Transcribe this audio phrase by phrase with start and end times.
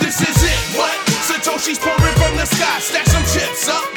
[0.00, 0.94] This is it, what?
[1.26, 3.93] Satoshi's pouring from the sky, stack some chips up.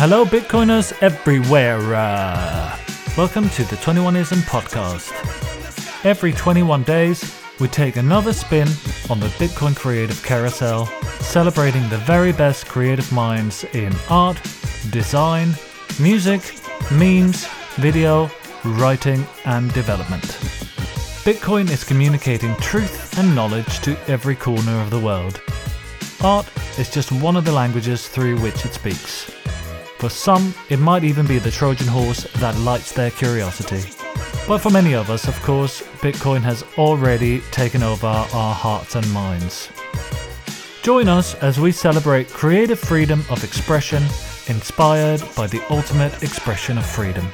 [0.00, 1.80] Hello, Bitcoiners everywhere.
[1.92, 2.78] Uh,
[3.16, 5.10] welcome to the 21ism podcast.
[6.04, 8.68] Every 21 days, we take another spin
[9.10, 10.86] on the Bitcoin creative carousel,
[11.18, 14.40] celebrating the very best creative minds in art,
[14.90, 15.48] design,
[15.98, 16.42] music,
[16.92, 18.30] memes, video,
[18.64, 20.22] writing, and development.
[21.26, 25.42] Bitcoin is communicating truth and knowledge to every corner of the world.
[26.22, 29.37] Art is just one of the languages through which it speaks.
[29.98, 33.82] For some, it might even be the Trojan horse that lights their curiosity.
[34.46, 39.12] But for many of us, of course, Bitcoin has already taken over our hearts and
[39.12, 39.70] minds.
[40.82, 44.04] Join us as we celebrate creative freedom of expression
[44.46, 47.26] inspired by the ultimate expression of freedom.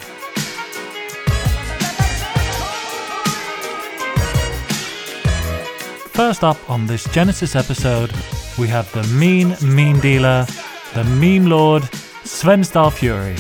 [6.15, 8.11] First up on this Genesis episode,
[8.59, 10.47] we have the mean meme dealer,
[10.95, 11.87] the meme lord,
[12.25, 13.37] Sven Star Fury.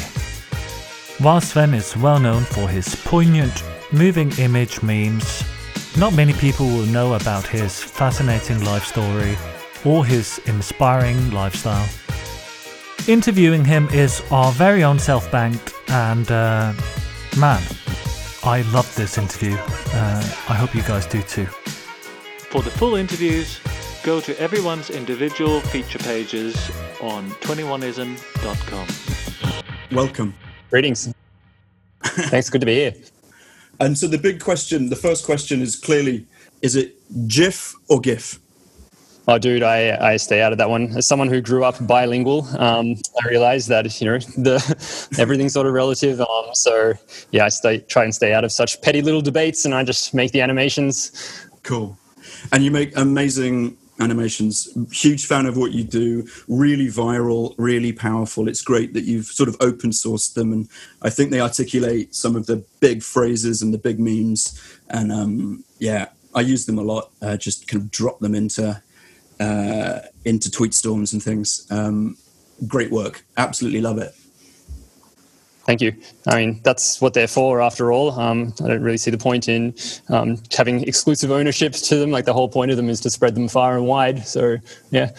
[1.18, 5.42] While Sven is well known for his poignant, moving image memes,
[5.96, 9.38] not many people will know about his fascinating life story
[9.86, 11.88] or his inspiring lifestyle.
[13.08, 16.74] Interviewing him is our very own self banked, and uh,
[17.38, 17.62] man,
[18.44, 19.56] I loved this interview.
[19.94, 21.46] Uh, I hope you guys do too.
[21.46, 23.60] For the full interviews,
[24.04, 26.54] go to everyone's individual feature pages
[27.00, 28.86] on 21ism.com.
[29.90, 30.34] Welcome.
[30.70, 31.12] Greetings.
[32.02, 32.50] Thanks.
[32.50, 32.94] Good to be here.
[33.80, 36.28] And so the big question, the first question is clearly,
[36.62, 36.94] is it
[37.26, 38.38] GIF or GIF?
[39.26, 40.96] Oh, dude, I, I stay out of that one.
[40.96, 45.66] As someone who grew up bilingual, um, I realized that you know the everything's sort
[45.66, 46.20] of relative.
[46.20, 46.92] Um, so
[47.32, 50.14] yeah, I stay try and stay out of such petty little debates, and I just
[50.14, 51.10] make the animations.
[51.64, 51.98] Cool.
[52.52, 54.68] And you make amazing animations.
[54.92, 56.26] Huge fan of what you do.
[56.48, 58.48] Really viral, really powerful.
[58.48, 60.68] It's great that you've sort of open sourced them, and
[61.02, 64.60] I think they articulate some of the big phrases and the big memes.
[64.90, 67.10] And um, yeah, I use them a lot.
[67.22, 68.82] Uh, just kind of drop them into
[69.40, 71.66] uh, into tweet storms and things.
[71.70, 72.16] Um,
[72.66, 73.24] great work.
[73.36, 74.12] Absolutely love it.
[75.66, 75.94] Thank you.
[76.26, 78.12] I mean, that's what they're for, after all.
[78.20, 79.74] Um, I don't really see the point in
[80.10, 82.10] um, having exclusive ownership to them.
[82.10, 84.26] Like the whole point of them is to spread them far and wide.
[84.26, 84.58] So
[84.90, 85.12] yeah,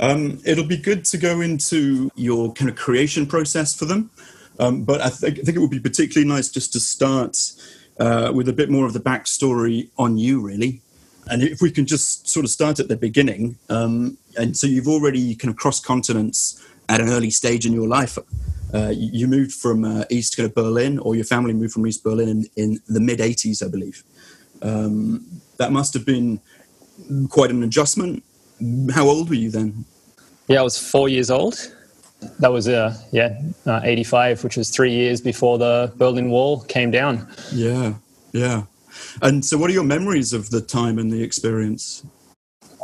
[0.00, 4.10] Um, it'll be good to go into your kind of creation process for them.
[4.58, 7.52] Um, but I, think I think it would be particularly nice just to start
[7.98, 10.80] uh, with a bit more of the backstory on you, really.
[11.26, 13.56] And if we can just sort of start at the beginning.
[13.68, 17.86] Um, and so you've already kind of crossed continents at an early stage in your
[17.86, 18.18] life.
[18.72, 22.04] Uh, you moved from uh, East kind of Berlin, or your family moved from East
[22.04, 24.04] Berlin in, in the mid 80s, I believe.
[24.62, 26.40] Um, that must have been
[27.28, 28.22] quite an adjustment.
[28.92, 29.84] How old were you then?
[30.50, 31.72] yeah, I was four years old.
[32.40, 36.90] That was uh, yeah, uh, eighty-five, which was three years before the Berlin Wall came
[36.90, 37.26] down.
[37.52, 37.94] Yeah,
[38.32, 38.64] yeah.
[39.22, 42.04] And so, what are your memories of the time and the experience?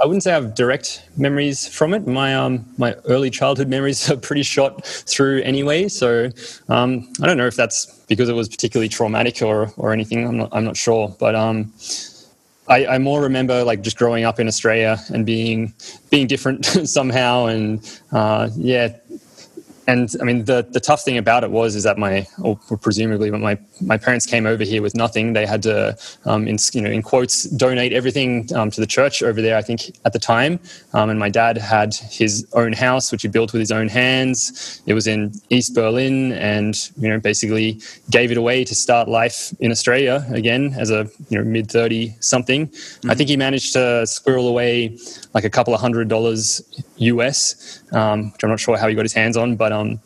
[0.02, 2.06] I wouldn't say I have direct memories from it.
[2.06, 5.88] My um, my early childhood memories are pretty shot through anyway.
[5.88, 6.30] So
[6.68, 10.26] um, I don't know if that's because it was particularly traumatic or or anything.
[10.26, 11.14] I'm not I'm not sure.
[11.18, 11.72] But um,
[12.68, 15.72] I, I more remember like just growing up in Australia and being
[16.10, 17.46] being different somehow.
[17.46, 18.96] And uh, yeah.
[19.86, 23.30] And I mean, the, the tough thing about it was is that my, or presumably,
[23.30, 25.32] my, my parents came over here with nothing.
[25.32, 29.22] They had to, um, in you know, in quotes, donate everything um, to the church
[29.22, 29.56] over there.
[29.56, 30.58] I think at the time,
[30.92, 34.82] um, and my dad had his own house, which he built with his own hands.
[34.86, 37.80] It was in East Berlin, and you know, basically
[38.10, 42.14] gave it away to start life in Australia again as a you know mid thirty
[42.20, 42.70] something.
[43.08, 44.98] I think he managed to squirrel away
[45.32, 46.62] like a couple of hundred dollars
[46.98, 50.00] US, um, which I'm not sure how he got his hands on, but um,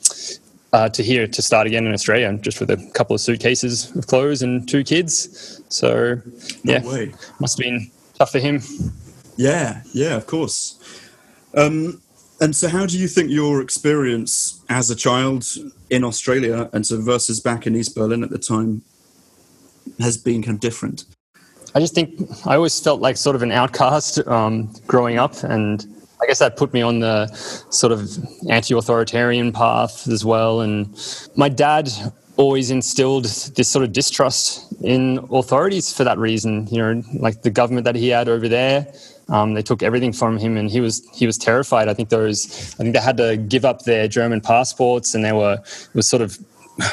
[0.73, 4.07] uh, to here to start again in Australia, just with a couple of suitcases of
[4.07, 5.63] clothes and two kids.
[5.69, 6.21] So,
[6.65, 7.13] No yeah, way.
[7.41, 8.63] must have been tough for him.
[9.37, 10.79] Yeah, yeah, of course.
[11.57, 12.01] Um,
[12.41, 15.47] and so, how do you think your experience as a child
[15.91, 18.83] in Australia and so versus back in East Berlin at the time
[19.99, 21.05] has been kind of different?
[21.75, 25.87] I just think I always felt like sort of an outcast um, growing up, and
[26.23, 27.27] I guess that put me on the
[27.71, 28.09] sort of
[28.49, 30.61] anti-authoritarian path as well.
[30.61, 30.89] And
[31.37, 31.91] my dad
[32.37, 36.67] always instilled this sort of distrust in authorities for that reason.
[36.71, 38.93] You know, like the government that he had over there,
[39.29, 41.89] um, they took everything from him, and he was he was terrified.
[41.89, 45.33] I think was, I think they had to give up their German passports, and they
[45.33, 46.39] were it was sort of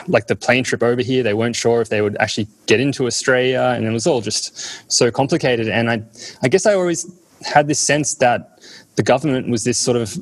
[0.07, 1.23] like the plane trip over here.
[1.23, 4.91] They weren't sure if they would actually get into Australia, and it was all just
[4.91, 5.69] so complicated.
[5.69, 6.03] And I,
[6.44, 7.09] I guess I always
[7.45, 8.56] had this sense that
[8.97, 10.17] the government was this sort of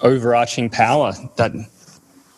[0.00, 1.52] overarching power that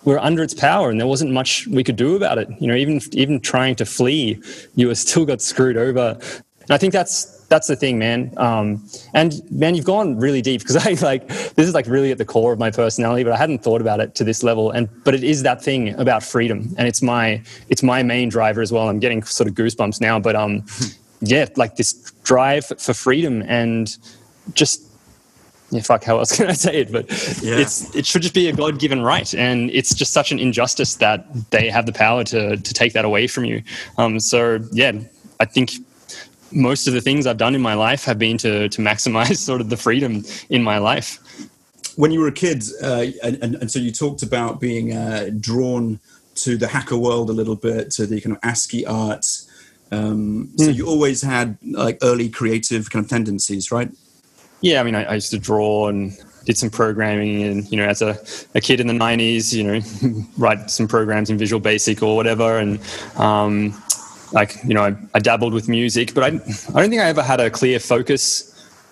[0.04, 2.74] we're under its power and there wasn't much we could do about it you know
[2.74, 4.42] even even trying to flee
[4.74, 6.18] you were still got screwed over
[6.62, 8.32] and i think that's that's the thing, man.
[8.36, 8.82] Um,
[9.12, 12.24] and man, you've gone really deep because I like this is like really at the
[12.24, 14.70] core of my personality, but I hadn't thought about it to this level.
[14.70, 18.62] And but it is that thing about freedom, and it's my it's my main driver
[18.62, 18.88] as well.
[18.88, 20.64] I'm getting sort of goosebumps now, but um,
[21.20, 21.92] yeah, like this
[22.22, 23.96] drive for freedom and
[24.54, 24.86] just
[25.70, 26.92] yeah, fuck, how else can I say it?
[26.92, 27.08] But
[27.42, 27.56] yeah.
[27.56, 30.96] it's it should just be a God given right, and it's just such an injustice
[30.96, 33.62] that they have the power to to take that away from you.
[33.96, 34.92] Um, so yeah,
[35.38, 35.72] I think
[36.52, 39.60] most of the things I've done in my life have been to to maximize sort
[39.60, 41.18] of the freedom in my life.
[41.96, 45.30] When you were a kid, uh, and, and, and, so you talked about being uh,
[45.38, 46.00] drawn
[46.36, 49.26] to the hacker world a little bit, to the kind of ASCII art.
[49.92, 50.60] Um, mm.
[50.60, 50.72] So hmm.
[50.72, 53.90] you always had like early creative kind of tendencies, right?
[54.60, 57.86] Yeah, I mean, I, I, used to draw and did some programming, and you know,
[57.86, 58.18] as a,
[58.54, 62.58] a kid in the '90s, you know, write some programs in Visual Basic or whatever,
[62.58, 62.78] and
[63.16, 63.74] um,
[64.32, 67.22] like you know I, I, dabbled with music but I, I don't think I ever
[67.22, 68.46] had a clear focus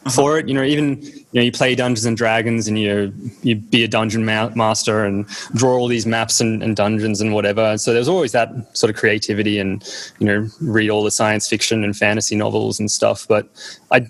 [0.04, 0.10] uh-huh.
[0.10, 0.48] for it.
[0.48, 3.12] You know even you know you play Dungeons and Dragons and you
[3.42, 7.32] you be a dungeon ma- master and draw all these maps and, and dungeons and
[7.32, 7.78] whatever.
[7.78, 9.82] So there's always that sort of creativity and
[10.18, 13.26] you know read all the science fiction and fantasy novels and stuff.
[13.28, 13.48] But
[13.90, 14.06] I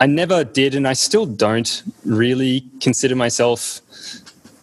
[0.00, 3.80] I never did and I still don't really consider myself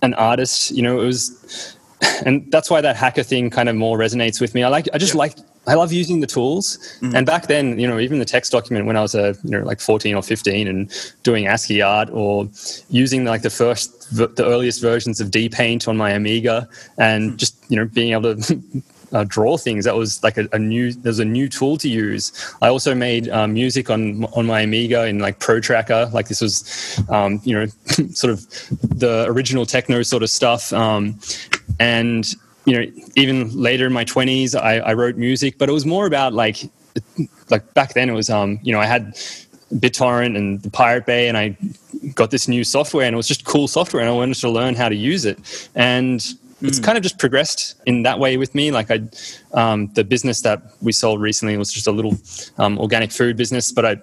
[0.03, 1.77] an artist you know it was
[2.25, 4.63] and that's why that hacker thing kind of more resonates with me.
[4.63, 5.19] I like, I just yeah.
[5.19, 5.37] like,
[5.67, 6.77] I love using the tools.
[7.01, 7.15] Mm-hmm.
[7.15, 9.63] And back then, you know, even the text document when I was a, you know,
[9.63, 12.49] like 14 or 15 and doing ASCII art or
[12.89, 16.67] using like the first, the earliest versions of dPaint on my Amiga
[16.97, 17.37] and mm-hmm.
[17.37, 18.61] just, you know, being able to
[19.13, 19.85] uh, draw things.
[19.85, 20.93] That was like a, a, new.
[20.93, 22.31] There's a new tool to use.
[22.61, 26.09] I also made um, music on on my Amiga in like Pro Tracker.
[26.13, 27.65] Like this was, um, you know,
[28.11, 28.47] sort of
[28.97, 30.71] the original techno sort of stuff.
[30.73, 31.19] Um,
[31.79, 32.31] and
[32.65, 36.05] you know, even later in my 20s, I, I wrote music, but it was more
[36.05, 36.69] about like
[37.49, 39.15] like back then it was um you know I had
[39.75, 41.57] BitTorrent and the Pirate Bay, and I
[42.13, 44.75] got this new software, and it was just cool software, and I wanted to learn
[44.75, 45.69] how to use it.
[45.75, 46.23] And
[46.61, 46.83] it's mm.
[46.83, 48.71] kind of just progressed in that way with me.
[48.71, 49.01] Like I,
[49.53, 52.17] um, the business that we sold recently was just a little
[52.57, 53.97] um, organic food business, but I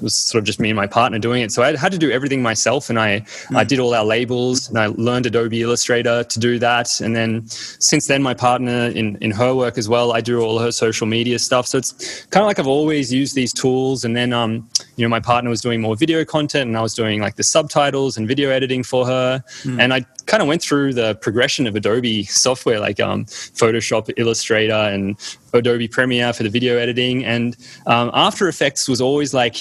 [0.00, 1.52] was sort of just me and my partner doing it.
[1.52, 3.56] So I had to do everything myself, and I mm.
[3.56, 7.00] I did all our labels, and I learned Adobe Illustrator to do that.
[7.00, 10.58] And then since then, my partner in in her work as well, I do all
[10.58, 11.66] her social media stuff.
[11.66, 14.04] So it's kind of like I've always used these tools.
[14.04, 16.94] And then um you know my partner was doing more video content, and I was
[16.94, 19.42] doing like the subtitles and video editing for her.
[19.62, 19.80] Mm.
[19.80, 24.72] And I kind of went through the progression of Adobe software like um, Photoshop, Illustrator,
[24.72, 25.16] and
[25.52, 27.24] Adobe Premiere for the video editing.
[27.24, 27.56] And
[27.86, 29.56] um, After Effects was always like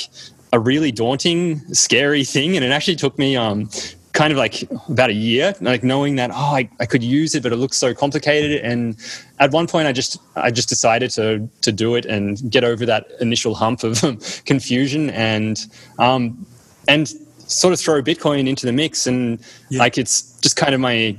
[0.52, 2.56] a really daunting, scary thing.
[2.56, 3.70] And it actually took me um,
[4.14, 7.44] kind of like about a year, like knowing that oh, I, I could use it,
[7.44, 8.62] but it looks so complicated.
[8.62, 8.96] And
[9.40, 12.86] at one point, I just I just decided to to do it and get over
[12.86, 14.02] that initial hump of
[14.46, 15.60] confusion and
[16.00, 16.46] um,
[16.88, 17.12] and
[17.48, 19.08] sort of throw Bitcoin into the mix.
[19.08, 19.40] And
[19.70, 19.80] yeah.
[19.80, 21.18] like it's just kind of my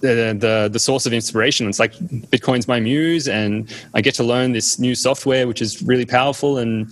[0.00, 1.68] the, the, the source of inspiration.
[1.68, 1.92] It's like
[2.32, 6.58] Bitcoin's my muse, and I get to learn this new software, which is really powerful.
[6.58, 6.90] And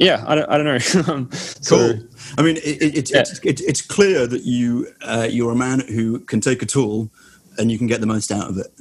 [0.00, 1.12] yeah, I don't, I don't know.
[1.12, 2.08] Um, so, cool.
[2.38, 3.20] I mean, it, it, yeah.
[3.20, 7.10] it's, it, it's clear that you uh, you're a man who can take a tool
[7.58, 8.72] and you can get the most out of it.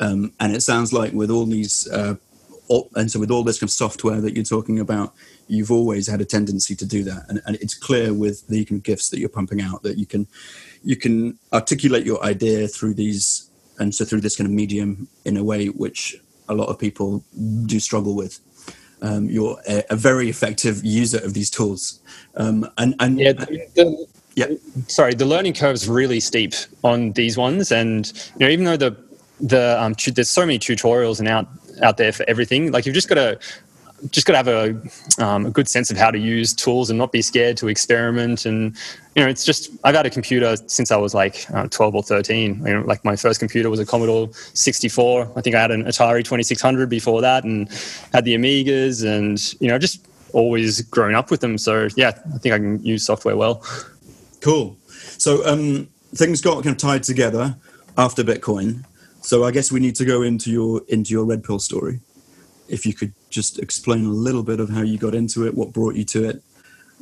[0.00, 2.16] Um, and it sounds like with all these, uh,
[2.68, 5.14] all, and so with all this kind of software that you're talking about,
[5.48, 7.24] you've always had a tendency to do that.
[7.28, 10.06] And, and it's clear with the kind of gifts that you're pumping out that you
[10.06, 10.26] can
[10.84, 15.36] you can articulate your idea through these and so through this kind of medium in
[15.36, 16.16] a way which
[16.48, 17.24] a lot of people
[17.64, 18.40] do struggle with
[19.02, 22.00] um, you're a, a, very effective user of these tools.
[22.36, 24.46] Um, and, and yeah, the, the, yeah.
[24.88, 27.72] Sorry the learning curve is really steep on these ones.
[27.72, 28.06] And
[28.38, 28.96] you know even though the
[29.40, 31.48] the um, there's so many tutorials and out
[31.82, 33.38] out there for everything like you've just got to
[34.10, 36.98] just got to have a, um, a, good sense of how to use tools and
[36.98, 38.44] not be scared to experiment.
[38.44, 38.76] And
[39.14, 42.02] you know, it's just I've had a computer since I was like uh, 12 or
[42.02, 42.62] 13.
[42.66, 45.32] You know, like my first computer was a Commodore 64.
[45.36, 47.68] I think I had an Atari 2600 before that, and
[48.12, 51.56] had the Amigas, and you know, just always grown up with them.
[51.56, 53.62] So yeah, I think I can use software well.
[54.40, 54.76] Cool.
[55.18, 57.56] So um, things got kind of tied together
[57.96, 58.84] after Bitcoin.
[59.22, 62.00] So I guess we need to go into your into your red pill story.
[62.68, 65.72] If you could just explain a little bit of how you got into it, what
[65.72, 66.42] brought you to it.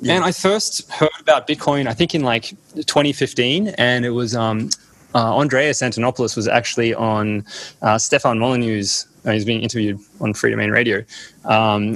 [0.00, 0.14] Yeah.
[0.14, 4.70] And I first heard about Bitcoin, I think in like 2015, and it was um,
[5.14, 7.44] uh, Andreas Antonopoulos was actually on
[7.82, 9.06] uh, Stefan Molyneux's.
[9.24, 11.02] Uh, he's being interviewed on Freedomain Radio,
[11.44, 11.94] um,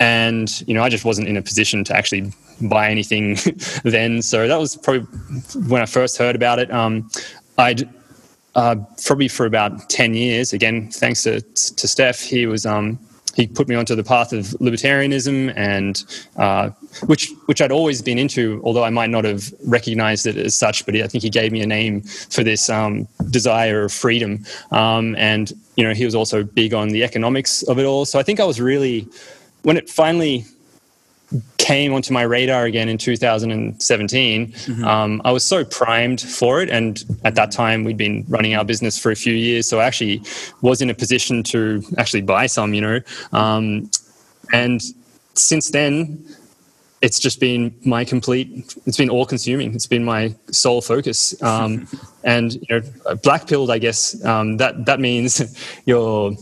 [0.00, 2.32] and you know I just wasn't in a position to actually
[2.62, 3.36] buy anything
[3.84, 4.22] then.
[4.22, 5.02] So that was probably
[5.68, 6.72] when I first heard about it.
[6.72, 7.08] Um,
[7.58, 7.88] I'd
[8.56, 12.98] uh, probably for about 10 years, again, thanks to, to Steph, he was um,
[13.36, 16.02] he put me onto the path of libertarianism and
[16.36, 16.70] uh,
[17.04, 20.86] which which I'd always been into, although I might not have recognized it as such.
[20.86, 25.14] But I think he gave me a name for this um, desire of freedom, um,
[25.16, 28.06] and you know he was also big on the economics of it all.
[28.06, 29.06] So I think I was really
[29.62, 30.46] when it finally
[31.58, 34.84] came onto my radar again in 2017, mm-hmm.
[34.84, 36.70] um, I was so primed for it.
[36.70, 39.66] And at that time, we'd been running our business for a few years.
[39.66, 40.22] So I actually
[40.62, 43.00] was in a position to actually buy some, you know.
[43.32, 43.90] Um,
[44.52, 44.80] and
[45.34, 46.24] since then,
[47.02, 51.40] it's just been my complete it's been all consuming it's been my sole focus.
[51.42, 51.86] Um,
[52.24, 55.40] and you know black pilled i guess um, that that means
[55.86, 56.32] you're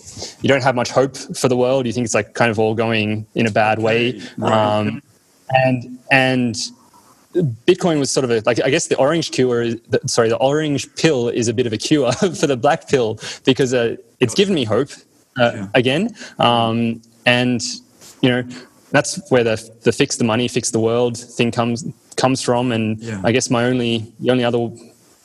[0.40, 1.87] you don't have much hope for the world.
[1.87, 4.20] You think it's like kind of all going in a bad way.
[4.42, 5.02] Um,
[5.50, 6.54] and and
[7.66, 9.66] Bitcoin was sort of a like I guess the orange cure.
[10.06, 13.75] Sorry, the orange pill is a bit of a cure for the black pill because
[13.75, 14.90] uh, it's given me hope
[15.38, 15.68] uh, yeah.
[15.75, 17.62] again, um, and
[18.23, 18.42] you know
[18.94, 21.84] that's where the the fix the money, fix the world thing comes
[22.16, 22.70] comes from.
[22.70, 23.20] And yeah.
[23.24, 24.70] I guess my only the only other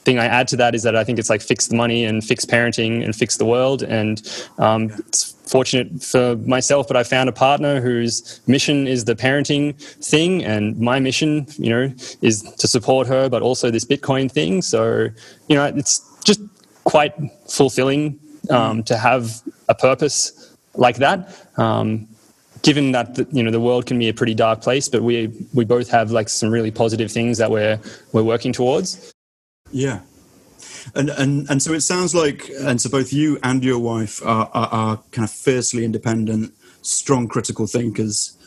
[0.06, 2.24] thing I add to that is that I think it's like fix the money and
[2.24, 3.84] fix parenting and fix the world.
[3.84, 4.16] And
[4.58, 9.76] um, it's fortunate for myself, but I found a partner whose mission is the parenting
[10.04, 14.64] thing, and my mission, you know, is to support her, but also this Bitcoin thing.
[14.64, 15.10] So
[15.48, 16.42] you know, it's just
[16.86, 17.14] quite
[17.48, 21.20] fulfilling um, to have a purpose like that.
[21.58, 22.08] Um,
[22.62, 25.32] given that the, you know the world can be a pretty dark place, but we
[25.54, 27.80] we both have like some really positive things that we're
[28.12, 29.14] we're working towards.
[29.72, 30.02] Yeah,
[30.96, 34.50] and and and so it sounds like, and so both you and your wife are
[34.54, 38.38] are, are kind of fiercely independent, strong critical thinkers.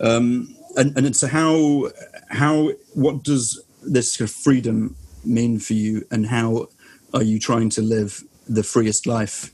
[0.00, 1.90] Um, and and so how
[2.30, 6.68] how what does this kind of freedom mean for you, and how
[7.14, 9.52] are you trying to live the freest life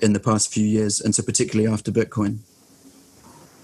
[0.00, 2.40] in the past few years, and so particularly after Bitcoin?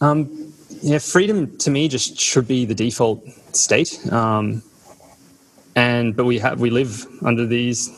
[0.01, 3.99] Um, yeah, freedom to me just should be the default state.
[4.13, 4.63] Um,
[5.77, 7.91] and but we have we live under these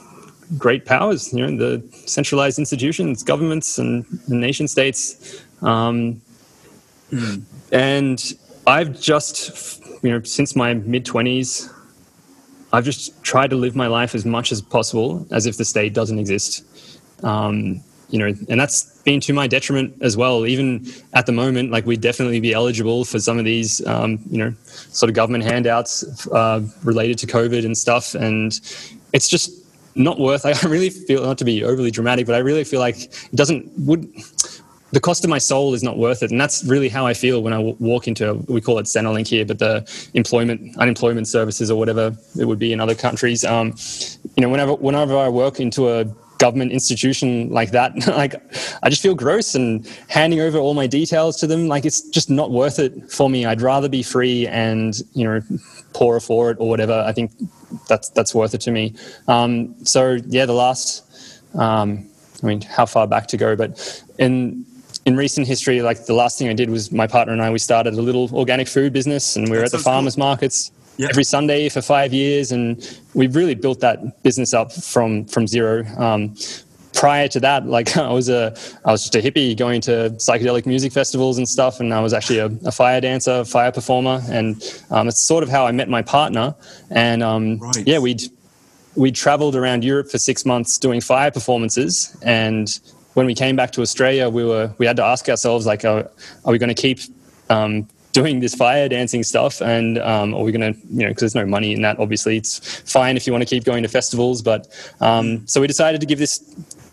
[0.57, 5.43] great powers, you know, the centralized institutions, governments, and, and nation states.
[5.63, 6.21] Um.
[7.71, 8.21] And
[8.67, 11.71] I've just, you know, since my mid twenties,
[12.73, 15.95] I've just tried to live my life as much as possible as if the state
[15.95, 16.65] doesn't exist.
[17.23, 20.47] Um, you know, and that's been to my detriment as well.
[20.47, 24.39] Even at the moment, like we'd definitely be eligible for some of these, um, you
[24.39, 28.15] know, sort of government handouts uh, related to COVID and stuff.
[28.15, 28.59] And
[29.13, 29.51] it's just
[29.97, 30.47] not worth.
[30.47, 33.71] I really feel not to be overly dramatic, but I really feel like it doesn't
[33.79, 34.09] would.
[34.93, 37.43] The cost of my soul is not worth it, and that's really how I feel
[37.43, 39.85] when I walk into we call it Centrelink here, but the
[40.15, 43.45] employment unemployment services or whatever it would be in other countries.
[43.45, 43.75] Um,
[44.37, 46.07] you know, whenever whenever I work into a
[46.39, 47.93] government institution like that.
[48.17, 48.35] Like
[48.83, 51.69] i just feel gross and handing over all my details to them.
[51.69, 53.45] Like it's just not worth it for me.
[53.45, 55.41] I'd rather be free and you know
[55.93, 57.05] poorer for it or whatever.
[57.07, 57.33] I think
[57.89, 58.95] that's that's worth it to me.
[59.29, 61.07] Um, so yeah the last
[61.55, 62.09] um,
[62.43, 64.65] i mean how far back to go but in
[65.05, 67.59] in recent history like the last thing i did was my partner and i we
[67.59, 70.25] started a little organic food business and we were at the farmers cool.
[70.25, 71.09] markets yeah.
[71.11, 75.85] every Sunday for five years, and we've really built that business up from from zero.
[75.97, 76.35] Um,
[76.97, 80.67] prior to that, like I was a I was just a hippie going to psychedelic
[80.67, 84.57] music festivals and stuff, and I was actually a, a fire dancer, fire performer, and
[84.91, 86.55] um, it's sort of how I met my partner.
[86.91, 87.87] And um, right.
[87.87, 88.23] yeah, we'd
[88.97, 92.81] we traveled around Europe for six months doing fire performances, and
[93.15, 96.11] when we came back to Australia, we were we had to ask ourselves like, are,
[96.45, 96.99] are we going to keep
[97.49, 101.21] um, doing this fire dancing stuff and um, are we going to you know because
[101.21, 102.39] there's no money in that obviously.
[102.39, 104.63] It's fine if you want to keep going to festivals but
[105.03, 106.33] um, so we decided to give this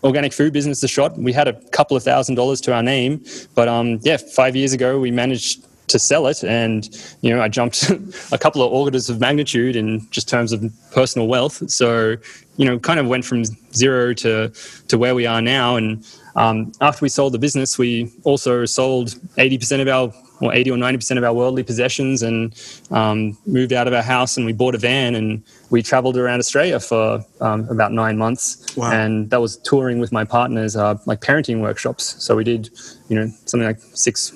[0.02, 1.16] organic food business a shot.
[1.16, 4.74] We had a couple of thousand dollars to our name but um, yeah five years
[4.74, 6.88] ago we managed to sell it and
[7.22, 7.90] you know i jumped
[8.32, 10.62] a couple of orders of magnitude in just terms of
[10.92, 11.56] personal wealth.
[11.70, 12.16] So
[12.58, 14.52] you know kind of went from zero to
[14.88, 16.04] to where we are now and
[16.36, 20.76] um, after we sold the business we also sold 80% of our or 80 or
[20.76, 22.54] 90% of our worldly possessions and
[22.90, 26.38] um, moved out of our house and we bought a van and we traveled around
[26.38, 28.76] Australia for um, about nine months.
[28.76, 28.92] Wow.
[28.92, 32.22] And that was touring with my partners, uh, like parenting workshops.
[32.22, 32.70] So we did,
[33.08, 34.32] you know, something like six,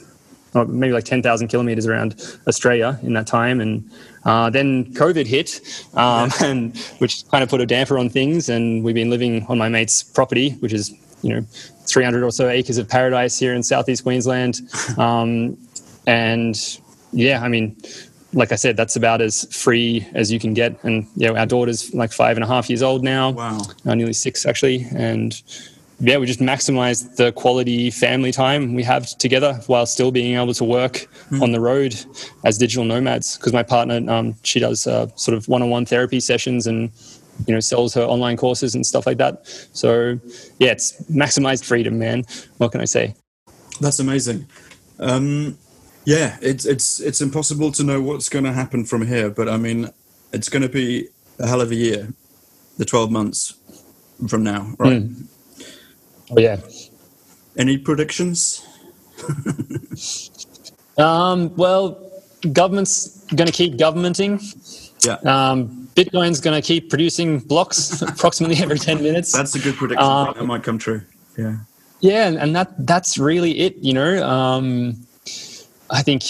[0.54, 3.60] or maybe like 10,000 kilometers around Australia in that time.
[3.60, 3.90] And
[4.24, 5.60] uh, then COVID hit,
[5.94, 8.48] um, and which kind of put a damper on things.
[8.48, 10.90] And we've been living on my mate's property, which is,
[11.22, 11.44] you know,
[11.86, 14.60] 300 or so acres of paradise here in southeast Queensland.
[14.98, 15.56] Um,
[16.06, 16.80] and
[17.12, 17.76] yeah, I mean,
[18.32, 20.82] like I said, that's about as free as you can get.
[20.84, 23.30] And yeah, our daughter's like five and a half years old now.
[23.30, 23.60] Wow.
[23.86, 24.86] Uh, nearly six actually.
[24.94, 25.40] And
[26.00, 30.54] yeah, we just maximize the quality family time we have together while still being able
[30.54, 31.08] to work
[31.42, 31.96] on the road
[32.44, 33.36] as digital nomads.
[33.36, 36.90] Because my partner, um, she does uh, sort of one-on-one therapy sessions and
[37.46, 39.46] you know sells her online courses and stuff like that.
[39.72, 40.20] So
[40.58, 42.24] yeah, it's maximized freedom, man.
[42.58, 43.14] What can I say?
[43.80, 44.46] That's amazing.
[45.00, 45.56] Um,
[46.08, 49.58] yeah, it's it's it's impossible to know what's going to happen from here, but I
[49.58, 49.90] mean,
[50.32, 52.08] it's going to be a hell of a year,
[52.78, 53.54] the twelve months
[54.26, 55.02] from now, right?
[56.30, 56.56] Oh yeah.
[57.58, 58.64] Any predictions?
[60.98, 62.10] Um, well,
[62.52, 64.40] government's going to keep governmenting.
[65.06, 69.30] Yeah, Um, Bitcoin's going to keep producing blocks approximately every 10 minutes.
[69.30, 70.04] that's a good prediction.
[70.04, 71.02] um, that might come true.
[71.36, 71.58] Yeah,
[72.00, 74.28] yeah, and, and that that's really it, you know.
[74.28, 75.06] Um,
[75.90, 76.22] I think,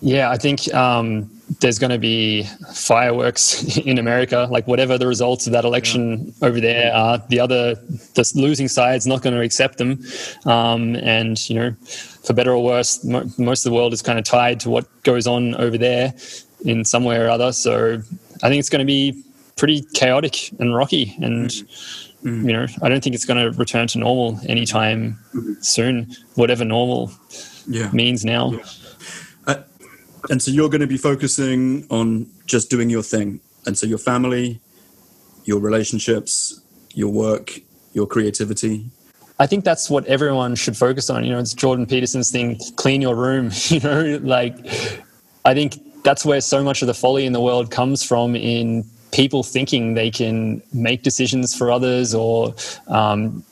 [0.00, 4.46] yeah, I think um, there's going to be fireworks in America.
[4.50, 9.06] Like whatever the results of that election over there are, the other the losing side's
[9.06, 10.02] not going to accept them.
[10.46, 11.72] Um, and you know,
[12.24, 14.86] for better or worse, mo- most of the world is kind of tied to what
[15.02, 16.14] goes on over there
[16.64, 17.52] in some way or other.
[17.52, 18.00] So
[18.42, 19.22] I think it's going to be
[19.56, 21.52] pretty chaotic and rocky and.
[22.24, 25.18] You know, I don't think it's going to return to normal anytime
[25.60, 26.14] soon.
[26.36, 27.10] Whatever normal
[27.66, 27.90] yeah.
[27.92, 28.52] means now.
[30.30, 33.98] And so you're going to be focusing on just doing your thing, and so your
[33.98, 34.60] family,
[35.44, 36.60] your relationships,
[36.94, 37.58] your work,
[37.92, 38.86] your creativity.
[39.38, 41.24] I think that's what everyone should focus on.
[41.24, 43.50] You know, it's Jordan Peterson's thing, clean your room.
[43.64, 44.56] You know, like
[45.44, 48.84] I think that's where so much of the folly in the world comes from in
[49.12, 52.54] people thinking they can make decisions for others or
[52.88, 53.44] um,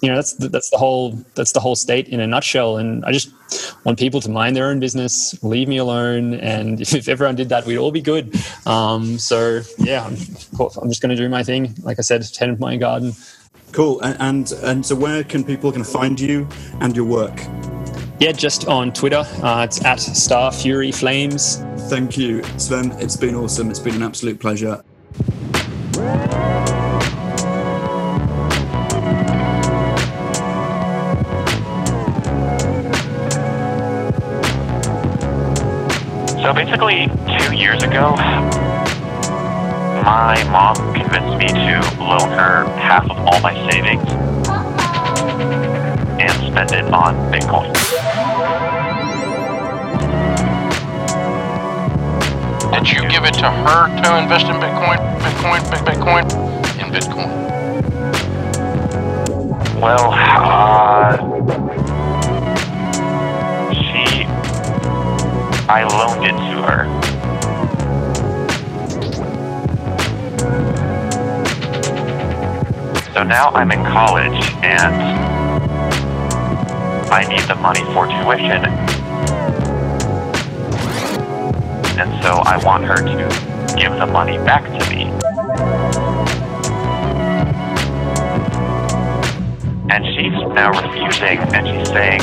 [0.00, 3.04] you know that's the, that's the whole that's the whole state in a nutshell and
[3.04, 3.32] i just
[3.84, 7.64] want people to mind their own business leave me alone and if, everyone did that
[7.64, 8.34] we'd all be good
[8.66, 10.16] um, so yeah I'm,
[10.60, 13.14] I'm just going to do my thing like i said tend my garden
[13.72, 14.00] Cool.
[14.00, 16.48] And and, and so where can people can find you
[16.80, 17.38] and your work?
[18.18, 19.24] Yeah, just on Twitter.
[19.42, 21.62] Uh, it's at Star Fury Flames.
[21.88, 22.92] Thank you, Sven.
[22.92, 23.70] It's been awesome.
[23.70, 24.82] It's been an absolute pleasure.
[36.48, 37.08] So basically,
[37.38, 38.16] two years ago,
[40.02, 44.02] my mom convinced me to loan her half of all my savings
[46.18, 47.70] and spend it on Bitcoin.
[52.72, 56.22] Did you give it to her to invest in Bitcoin, Bitcoin, Bitcoin,
[56.80, 57.28] in Bitcoin?
[59.82, 61.37] Well, uh,
[65.70, 66.86] I loaned it to her.
[73.12, 74.94] So now I'm in college and
[77.12, 78.64] I need the money for tuition.
[81.98, 85.04] And so I want her to give the money back to me.
[89.90, 92.20] And she's now refusing and she's saying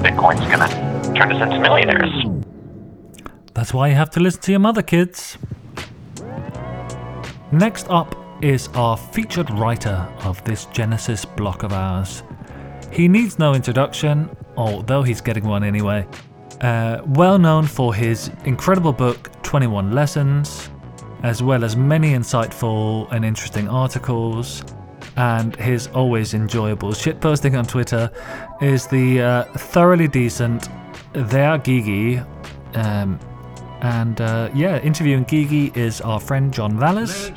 [0.00, 0.87] Bitcoin's gonna
[1.22, 2.12] us into millionaires.
[3.54, 5.36] That's why you have to listen to your mother, kids.
[7.50, 12.22] Next up is our featured writer of this Genesis block of ours.
[12.92, 16.06] He needs no introduction, although he's getting one anyway.
[16.60, 20.70] Uh, well known for his incredible book 21 Lessons,
[21.22, 24.62] as well as many insightful and interesting articles,
[25.16, 28.10] and his always enjoyable shitposting on Twitter,
[28.60, 30.68] is the uh, thoroughly decent
[31.24, 32.24] dergigi.
[32.74, 33.18] Um,
[33.80, 37.30] and uh, yeah, interviewing Gigi is our friend John Vallis.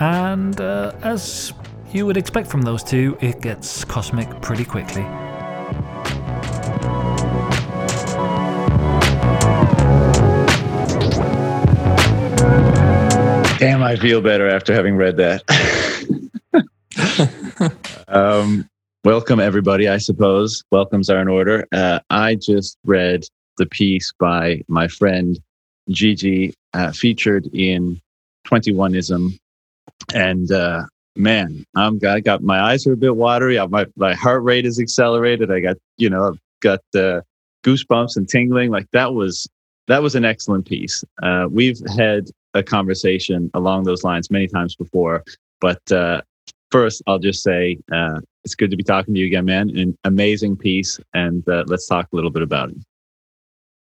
[0.00, 1.52] And uh, as
[1.92, 5.02] you would expect from those two, it gets cosmic pretty quickly.
[13.58, 15.42] Damn, I feel better after having read that.
[18.08, 18.68] um,
[19.04, 19.86] welcome everybody.
[19.86, 21.66] I suppose welcomes are in order.
[21.72, 23.24] Uh, I just read
[23.58, 25.38] the piece by my friend
[25.90, 28.00] Gigi, uh, featured in
[28.48, 29.38] 21ism,
[30.14, 30.84] and uh,
[31.16, 33.58] man, I'm I got my eyes are a bit watery.
[33.58, 35.52] I, my my heart rate is accelerated.
[35.52, 37.20] I got you know I've got uh,
[37.62, 38.70] goosebumps and tingling.
[38.70, 39.46] Like that was
[39.86, 41.04] that was an excellent piece.
[41.22, 45.22] Uh, we've had a conversation along those lines many times before,
[45.60, 46.22] but uh,
[46.70, 49.70] first I'll just say uh, it's good to be talking to you again, man.
[49.76, 52.76] An amazing piece, and uh, let's talk a little bit about it.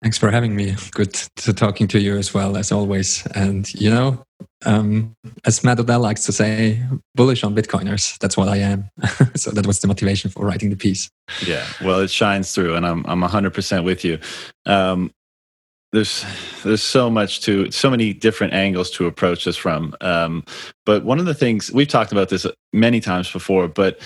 [0.02, 0.76] Thanks for having me.
[0.92, 3.26] Good to talking to you as well as always.
[3.34, 4.24] And you know,
[4.66, 6.80] um, as Matt Odell likes to say,
[7.16, 8.18] bullish on Bitcoiners.
[8.20, 8.90] That's what I am.
[9.36, 11.10] so that was the motivation for writing the piece.
[11.46, 14.20] Yeah, well, it shines through, and I'm I'm 100% with you.
[14.66, 15.12] Um,
[15.96, 16.26] there's
[16.64, 19.96] there's so much to so many different angles to approach this from.
[20.02, 20.44] Um,
[20.86, 24.00] but one of the things we've talked about this many times before, but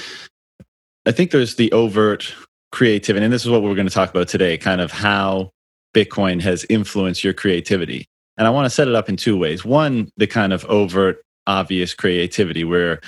[1.06, 2.34] I think there's the overt
[2.71, 4.58] creativity, and this is what we're going to talk about today.
[4.58, 5.49] Kind of how
[5.95, 8.06] Bitcoin has influenced your creativity.
[8.38, 9.65] And I want to set it up in two ways.
[9.65, 13.02] One, the kind of overt, obvious creativity where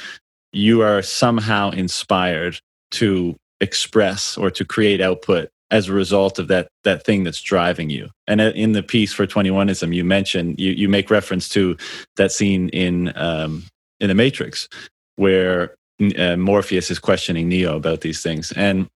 [0.52, 2.60] you are somehow inspired
[2.92, 7.90] to express or to create output as a result of that that thing that's driving
[7.90, 8.10] you.
[8.28, 11.78] And in the piece for 21ism, you mention you you make reference to
[12.18, 13.64] that scene in um,
[14.00, 14.68] in the Matrix
[15.16, 15.76] where
[16.18, 18.52] uh, Morpheus is questioning Neo about these things.
[18.54, 18.88] And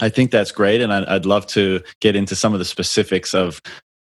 [0.00, 0.80] I think that's great.
[0.80, 3.60] And I'd, I'd love to get into some of the specifics of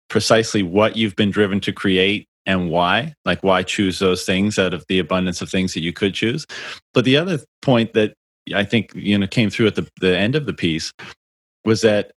[0.10, 4.74] precisely what you've been driven to create and why like why choose those things out
[4.74, 6.46] of the abundance of things that you could choose
[6.92, 8.16] but the other point that
[8.56, 10.92] i think you know came through at the, the end of the piece
[11.66, 12.12] was that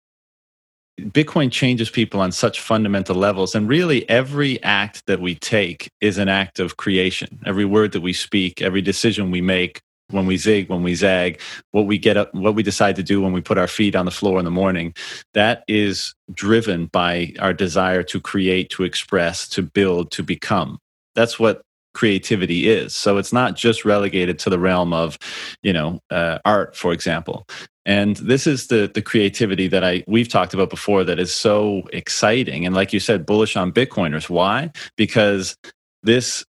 [0.99, 6.17] bitcoin changes people on such fundamental levels and really every act that we take is
[6.19, 9.81] an act of creation every word that we speak every decision we make
[10.13, 11.39] when we zig, when we zag,
[11.71, 14.05] what we get up, what we decide to do when we put our feet on
[14.05, 14.93] the floor in the morning,
[15.33, 20.79] that is driven by our desire to create, to express, to build, to become.
[21.15, 21.61] That's what
[21.93, 22.95] creativity is.
[22.95, 25.17] So it's not just relegated to the realm of,
[25.61, 27.45] you know, uh, art, for example.
[27.85, 31.83] And this is the the creativity that I we've talked about before that is so
[31.91, 32.65] exciting.
[32.65, 34.29] And like you said, bullish on Bitcoiners.
[34.29, 34.71] Why?
[34.95, 35.55] Because
[36.03, 36.45] this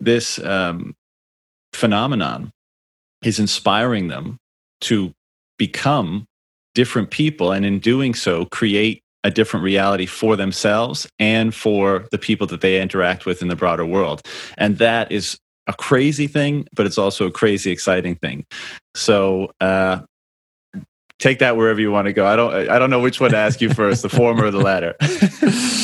[0.00, 0.94] this um,
[1.72, 2.52] phenomenon
[3.22, 4.38] is inspiring them
[4.82, 5.12] to
[5.58, 6.26] become
[6.74, 12.18] different people and in doing so create a different reality for themselves and for the
[12.18, 14.20] people that they interact with in the broader world
[14.58, 18.44] and that is a crazy thing but it's also a crazy exciting thing
[18.94, 20.00] so uh,
[21.18, 22.26] take that wherever you want to go.
[22.26, 24.60] I don't i don't know which one to ask you first the former or the
[24.60, 24.94] latter.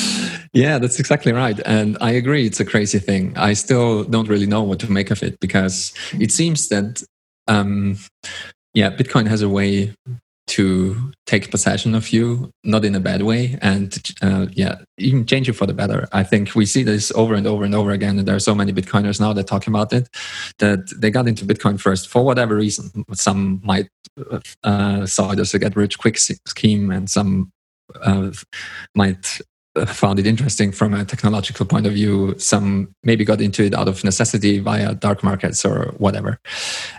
[0.53, 3.37] Yeah that's exactly right and i agree it's a crazy thing.
[3.37, 7.05] I still don't really know what to make of it because it seems that
[7.47, 7.99] um,
[8.75, 9.95] yeah, Bitcoin has a way
[10.51, 15.47] to take possession of you, not in a bad way, and uh, yeah, even change
[15.47, 16.09] you for the better.
[16.13, 18.55] I think we see this over and over and over again, and there are so
[18.55, 20.09] many Bitcoiners now that talk about it
[20.59, 23.05] that they got into Bitcoin first for whatever reason.
[23.13, 23.89] Some might
[24.65, 27.53] uh, saw it as a get rich quick scheme, and some
[28.03, 28.31] uh,
[28.95, 29.41] might
[29.87, 32.35] found it interesting from a technological point of view.
[32.39, 36.41] Some maybe got into it out of necessity via dark markets or whatever.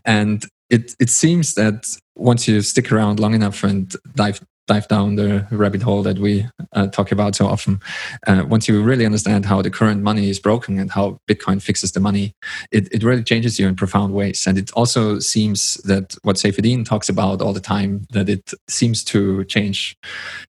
[0.06, 5.16] And it, it seems that once you stick around long enough and dive dive down
[5.16, 7.82] the rabbit hole that we uh, talk about so often.
[8.26, 11.92] Uh, once you really understand how the current money is broken and how Bitcoin fixes
[11.92, 12.34] the money,
[12.72, 14.48] it, it really changes you in profound ways.
[14.48, 19.04] And it also seems that what Saifedean talks about all the time, that it seems
[19.06, 19.98] to change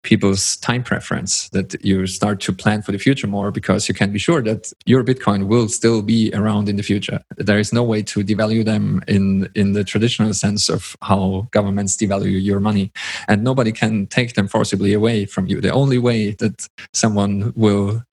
[0.03, 4.11] people's time preference, that you start to plan for the future more because you can
[4.13, 7.19] be sure that your Bitcoin will still be around in the future.
[7.37, 11.97] There is no way to devalue them in, in the traditional sense of how governments
[11.97, 12.91] devalue your money.
[13.27, 15.61] And nobody can take them forcibly away from you.
[15.61, 18.03] The only way that someone will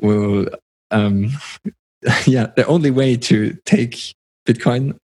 [0.00, 0.48] will
[0.90, 1.30] um,
[2.26, 4.14] yeah, the only way to take
[4.46, 4.96] Bitcoin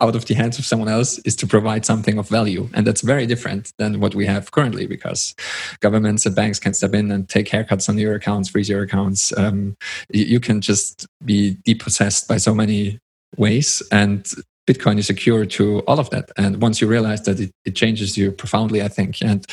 [0.00, 2.68] out of the hands of someone else is to provide something of value.
[2.74, 5.34] And that's very different than what we have currently because
[5.80, 9.36] governments and banks can step in and take haircuts on your accounts, freeze your accounts.
[9.38, 9.76] Um,
[10.10, 12.98] you can just be depossessed by so many
[13.38, 13.82] ways.
[13.90, 14.26] And
[14.66, 16.30] Bitcoin is secure to all of that.
[16.36, 19.22] And once you realize that, it, it changes you profoundly, I think.
[19.22, 19.46] And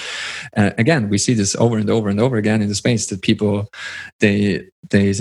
[0.57, 3.21] uh, again, we see this over and over and over again in the space that
[3.21, 3.69] people
[4.19, 5.13] they they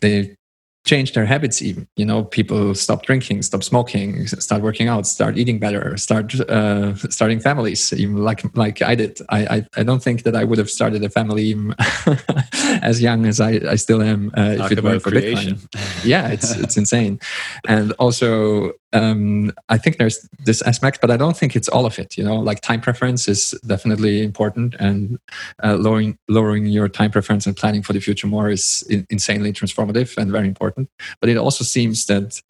[0.00, 0.36] they
[0.84, 5.38] change their habits even you know people stop drinking stop smoking start working out start
[5.38, 10.02] eating better start uh, starting families even like like i did I, I, I don't
[10.02, 11.54] think that i would have started a family
[12.82, 15.54] as young as i, I still am uh, if it weren't for creation.
[15.56, 17.20] bitcoin yeah it's it's insane
[17.68, 21.98] and also um, I think there's this aspect, but I don't think it's all of
[21.98, 22.16] it.
[22.18, 25.18] You know, like time preference is definitely important, and
[25.62, 29.52] uh, lowering lowering your time preference and planning for the future more is in, insanely
[29.52, 30.71] transformative and very important.
[31.20, 32.40] But it also seems that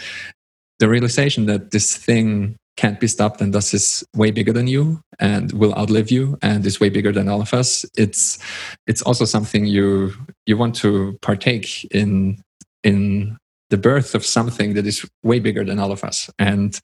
[0.79, 5.01] the realization that this thing can't be stopped and thus is way bigger than you
[5.19, 8.39] and will outlive you and is way bigger than all of us it's
[8.87, 10.11] it's also something you
[10.47, 12.41] you want to partake in
[12.83, 13.37] in
[13.69, 16.31] the birth of something that is way bigger than all of us.
[16.39, 16.81] And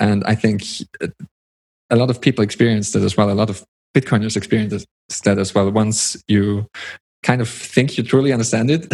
[0.00, 0.64] and i think
[1.00, 1.06] uh,
[1.88, 3.64] a lot of people experience that as well a lot of
[3.96, 4.84] bitcoiners experience
[5.24, 5.70] that as well.
[5.70, 6.66] Once you
[7.28, 8.86] kind of think you truly understand it.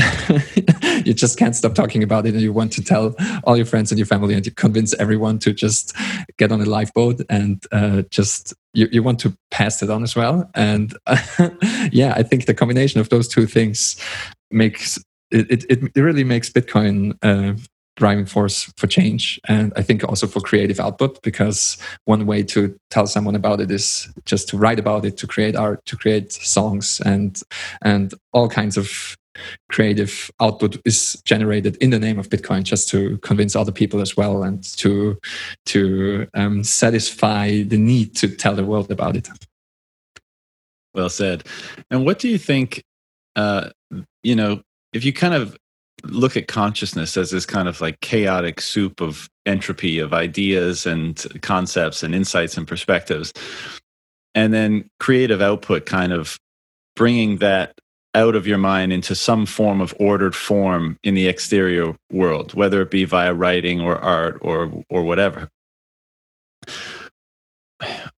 [1.07, 3.93] you just can't stop talking about it and you want to tell all your friends
[3.93, 5.97] and your family and you convince everyone to just
[6.37, 10.17] get on a lifeboat and uh, just you, you want to pass it on as
[10.17, 10.51] well.
[10.53, 11.17] And uh,
[11.93, 13.97] yeah, I think the combination of those two things
[14.51, 14.99] makes
[15.31, 17.57] it, it, it really makes Bitcoin uh,
[17.97, 22.77] driving force for change and i think also for creative output because one way to
[22.91, 26.33] tell someone about it is just to write about it to create art to create
[26.33, 27.41] songs and
[27.83, 29.17] and all kinds of
[29.69, 34.17] creative output is generated in the name of bitcoin just to convince other people as
[34.17, 35.19] well and to
[35.67, 39.29] to um, satisfy the need to tell the world about it.
[40.95, 41.45] Well said.
[41.91, 42.85] And what do you think
[43.37, 43.71] uh,
[44.23, 45.57] you know if you kind of
[46.07, 51.25] look at consciousness as this kind of like chaotic soup of entropy of ideas and
[51.43, 53.33] concepts and insights and perspectives.
[54.35, 56.39] And then creative output kind of
[56.97, 57.79] bringing that
[58.15, 62.81] out of your mind into some form of ordered form in the exterior world whether
[62.81, 65.49] it be via writing or art or or whatever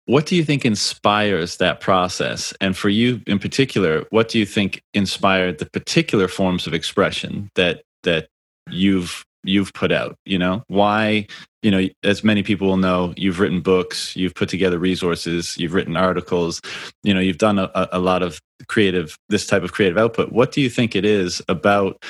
[0.06, 2.54] what do you think inspires that process?
[2.60, 7.50] And for you in particular what do you think inspired the particular forms of expression
[7.54, 8.28] that that
[8.70, 10.16] you've you've put out?
[10.24, 11.26] You know why
[11.62, 15.74] you know as many people will know you've written books you've put together resources you've
[15.74, 16.60] written articles
[17.02, 20.32] you know you've done a, a lot of creative this type of creative output.
[20.32, 22.04] What do you think it is about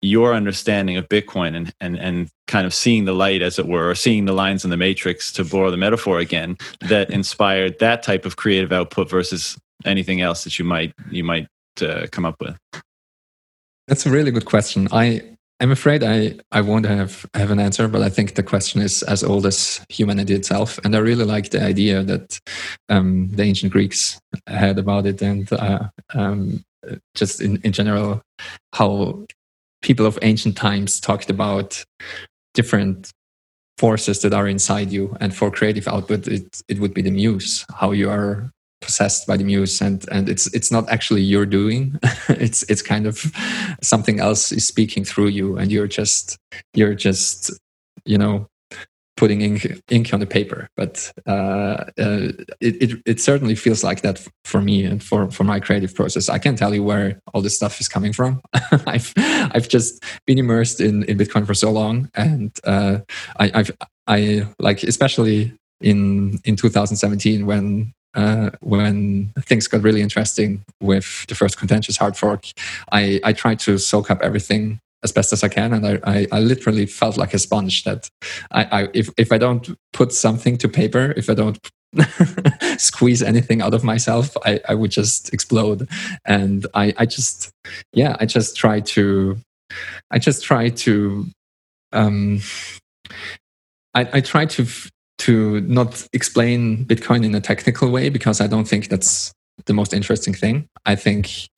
[0.00, 3.90] your understanding of Bitcoin and, and, and kind of seeing the light, as it were,
[3.90, 8.02] or seeing the lines in the matrix, to borrow the metaphor again, that inspired that
[8.02, 11.48] type of creative output versus anything else that you might you might
[11.82, 12.56] uh, come up with?
[13.86, 14.88] That's a really good question.
[14.92, 15.22] I
[15.60, 19.02] I'm afraid I, I won't have, have an answer, but I think the question is
[19.02, 20.78] as old as humanity itself.
[20.84, 22.38] And I really like the idea that
[22.88, 26.64] um, the ancient Greeks had about it and uh, um,
[27.16, 28.22] just in, in general,
[28.72, 29.26] how
[29.82, 31.84] people of ancient times talked about
[32.54, 33.10] different
[33.76, 37.64] forces that are inside you and for creative output it, it would be the muse
[37.78, 41.98] how you are possessed by the muse and and it's it's not actually your doing.
[42.28, 43.24] It's it's kind of
[43.82, 46.38] something else is speaking through you and you're just
[46.74, 47.50] you're just
[48.04, 48.46] you know
[49.18, 50.68] putting ink, ink on the paper.
[50.76, 55.42] But uh, uh, it, it, it, certainly feels like that for me and for, for
[55.42, 56.28] my creative process.
[56.28, 58.40] I can't tell you where all this stuff is coming from.
[58.86, 62.98] I've I've just been immersed in, in Bitcoin for so long, and uh,
[63.38, 63.70] I, I've
[64.06, 71.34] I like especially in in 2017 when uh, when things got really interesting with the
[71.34, 72.46] first contentious hard fork,
[72.90, 75.72] I, I tried to soak up everything as best as I can.
[75.72, 78.08] And I, I, I literally felt like a sponge that
[78.50, 81.58] I, I, if, if I don't put something to paper, if I don't
[82.78, 85.88] squeeze anything out of myself, I, I would just explode.
[86.24, 87.50] And I, I just,
[87.92, 89.38] yeah, I just try to,
[90.10, 91.26] I just try to,
[91.92, 92.40] um,
[93.94, 94.66] I, I try to,
[95.18, 99.32] to not explain Bitcoin in a technical way because I don't think that's
[99.66, 100.68] the most interesting thing.
[100.86, 101.48] I think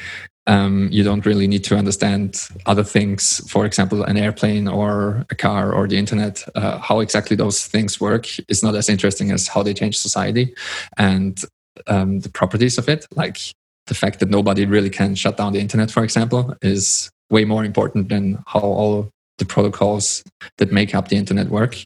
[0.46, 5.34] um, you don't really need to understand other things, for example, an airplane or a
[5.34, 6.44] car or the internet.
[6.54, 10.54] Uh, how exactly those things work is not as interesting as how they change society
[10.96, 11.44] and
[11.86, 13.06] um, the properties of it.
[13.14, 13.38] Like
[13.86, 17.64] the fact that nobody really can shut down the internet, for example, is way more
[17.64, 20.22] important than how all the protocols
[20.58, 21.76] that make up the internet work.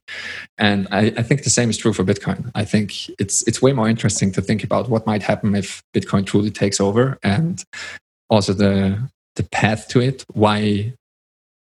[0.58, 2.50] And I, I, think the same is true for Bitcoin.
[2.54, 6.26] I think it's it's way more interesting to think about what might happen if Bitcoin
[6.26, 7.62] truly takes over and
[8.30, 8.98] also the
[9.36, 10.24] the path to it.
[10.32, 10.94] Why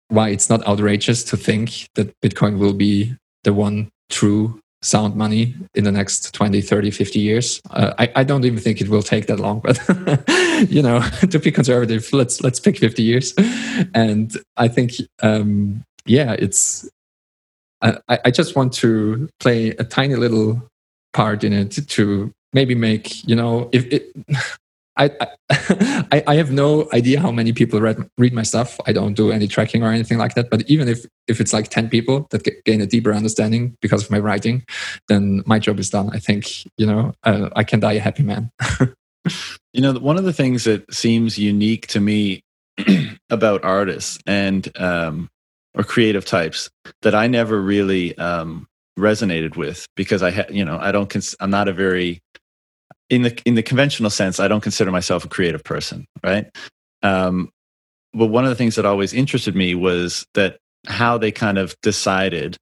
[0.08, 5.54] why it's not outrageous to think that bitcoin will be the one true sound money
[5.74, 7.60] in the next 20 30 50 years.
[7.70, 9.80] Uh, I, I don't even think it will take that long but
[10.70, 13.34] you know to be conservative let's let's pick 50 years.
[13.94, 16.88] And i think um yeah it's
[17.82, 20.62] I, I just want to play a tiny little
[21.12, 24.14] part in it to maybe make you know if it
[24.96, 25.10] I,
[25.50, 28.80] I I have no idea how many people read read my stuff.
[28.86, 30.50] I don't do any tracking or anything like that.
[30.50, 34.10] But even if if it's like ten people that gain a deeper understanding because of
[34.10, 34.64] my writing,
[35.08, 36.10] then my job is done.
[36.12, 38.50] I think you know uh, I can die a happy man.
[39.72, 42.42] you know, one of the things that seems unique to me
[43.30, 45.28] about artists and um,
[45.74, 46.70] or creative types
[47.02, 48.66] that I never really um,
[48.98, 52.22] resonated with because I had you know I don't cons- I'm not a very
[53.10, 56.46] in the in the conventional sense, I don't consider myself a creative person, right?
[57.02, 57.50] Um,
[58.12, 61.74] but one of the things that always interested me was that how they kind of
[61.82, 62.56] decided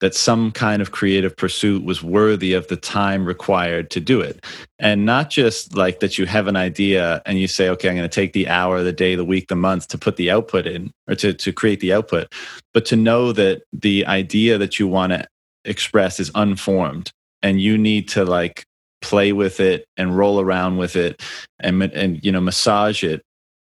[0.00, 4.44] that some kind of creative pursuit was worthy of the time required to do it.
[4.78, 8.08] And not just like that you have an idea and you say, okay, I'm going
[8.08, 10.90] to take the hour, the day, the week, the month to put the output in
[11.08, 12.30] or to, to create the output,
[12.74, 15.26] but to know that the idea that you want to
[15.64, 17.10] express is unformed
[17.42, 18.66] and you need to like
[19.02, 21.22] play with it and roll around with it
[21.60, 23.22] and and you know massage it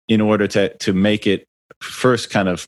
[0.07, 1.45] in order to to make it
[1.81, 2.67] first kind of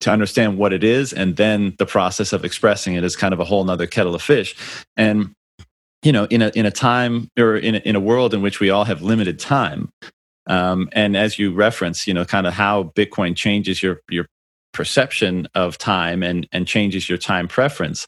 [0.00, 3.40] to understand what it is and then the process of expressing it is kind of
[3.40, 4.56] a whole nother kettle of fish.
[4.96, 5.34] And
[6.02, 8.60] you know in a in a time or in a, in a world in which
[8.60, 9.90] we all have limited time
[10.46, 14.26] um, and as you reference you know kind of how bitcoin changes your your
[14.72, 18.06] perception of time and and changes your time preference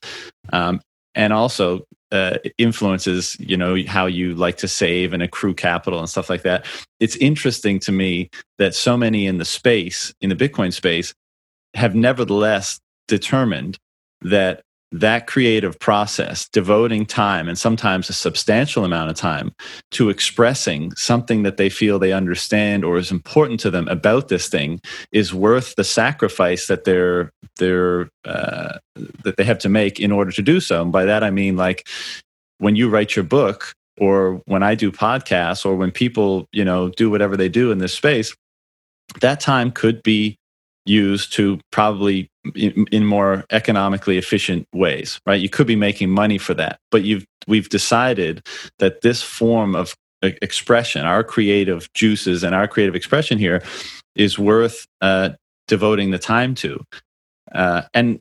[0.52, 0.80] um,
[1.14, 6.08] and also uh, influences you know how you like to save and accrue capital and
[6.08, 6.66] stuff like that.
[7.00, 11.14] It's interesting to me that so many in the space in the bitcoin space
[11.74, 13.78] have nevertheless determined
[14.20, 19.54] that that creative process, devoting time and sometimes a substantial amount of time
[19.90, 24.48] to expressing something that they feel they understand or is important to them about this
[24.48, 28.78] thing, is worth the sacrifice that they're they're uh,
[29.24, 30.82] that they have to make in order to do so.
[30.82, 31.88] And by that I mean like
[32.58, 36.90] when you write your book, or when I do podcasts, or when people you know
[36.90, 38.34] do whatever they do in this space,
[39.20, 40.36] that time could be
[40.84, 45.40] used to probably in, in, more economically efficient ways right?
[45.40, 48.46] You could be making money for that but you've we've decided
[48.78, 53.62] that this form of expression our creative juices and our creative expression here
[54.14, 55.30] is worth uh,
[55.68, 56.84] devoting the time to.
[57.52, 58.20] Uh, and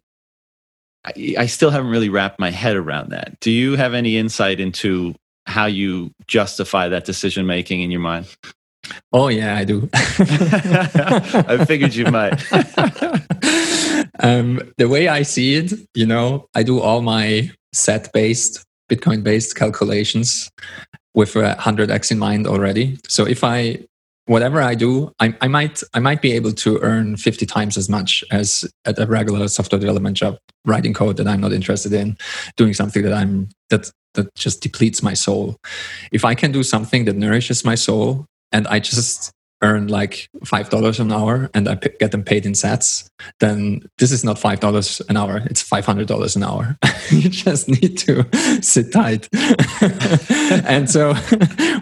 [1.05, 3.39] I, I still haven't really wrapped my head around that.
[3.39, 5.15] Do you have any insight into
[5.47, 8.27] how you justify that decision making in your mind
[9.13, 9.89] Oh yeah, I do.
[9.93, 12.34] I figured you might.
[14.19, 20.49] um, the way I see it, you know, I do all my sat-based, Bitcoin-based calculations
[21.13, 22.97] with a hundred x in mind already.
[23.08, 23.86] So if I
[24.25, 27.89] whatever I do, I, I, might I might be able to earn 50 times as
[27.89, 32.17] much as at a regular software development job, writing code that I'm not interested in,
[32.56, 35.58] doing something that I'm that that just depletes my soul.
[36.12, 40.69] If I can do something that nourishes my soul and I just earn like five
[40.69, 43.07] dollars an hour and I get them paid in sats,
[43.39, 46.77] then this is not five dollars an hour; it's five hundred dollars an hour.
[47.11, 48.27] you just need to
[48.61, 49.29] sit tight.
[50.67, 51.13] and so,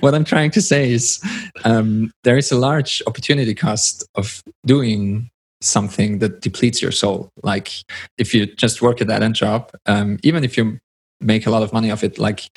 [0.01, 1.21] what I'm trying to say is,
[1.63, 5.29] um, there is a large opportunity cost of doing
[5.61, 7.29] something that depletes your soul.
[7.43, 7.69] Like
[8.17, 10.79] if you just work at that end job, um, even if you
[11.19, 12.49] make a lot of money off it, like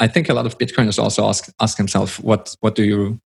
[0.00, 3.20] I think a lot of Bitcoiners also ask ask themselves, what what do you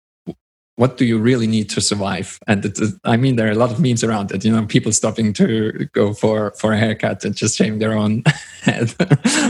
[0.82, 2.40] what do you really need to survive?
[2.48, 4.44] And it, I mean, there are a lot of memes around it.
[4.44, 8.24] You know, people stopping to go for for a haircut and just shaving their own
[8.62, 8.88] head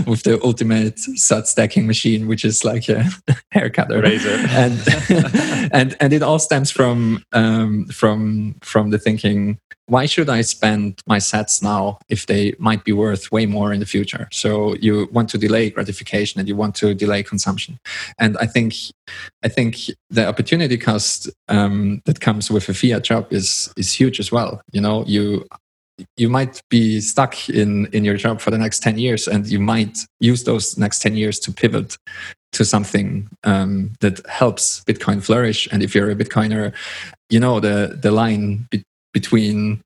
[0.07, 3.05] with the ultimate sat stacking machine, which is like a
[3.55, 4.03] haircutter.
[4.03, 4.37] Razor.
[4.63, 10.43] And and and it all stems from um, from from the thinking why should I
[10.43, 14.29] spend my sats now if they might be worth way more in the future?
[14.33, 17.79] So you want to delay gratification and you want to delay consumption.
[18.19, 18.75] And I think
[19.43, 24.21] I think the opportunity cost um, that comes with a fiat job is is huge
[24.21, 24.63] as well.
[24.73, 25.47] You know, you
[26.17, 29.61] you might be stuck in in your job for the next 10 years and you
[29.61, 31.97] might use those next 10 years to pivot
[32.53, 36.73] to something um, that helps bitcoin flourish and if you're a bitcoiner
[37.31, 39.81] you know the the line be- between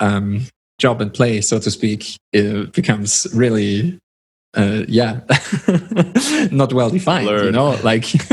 [0.00, 0.46] um,
[0.78, 3.98] job and play, so to speak, it becomes really
[4.54, 5.20] uh, yeah,
[6.50, 7.26] not well defined.
[7.26, 7.44] Blurred.
[7.44, 8.12] You know, like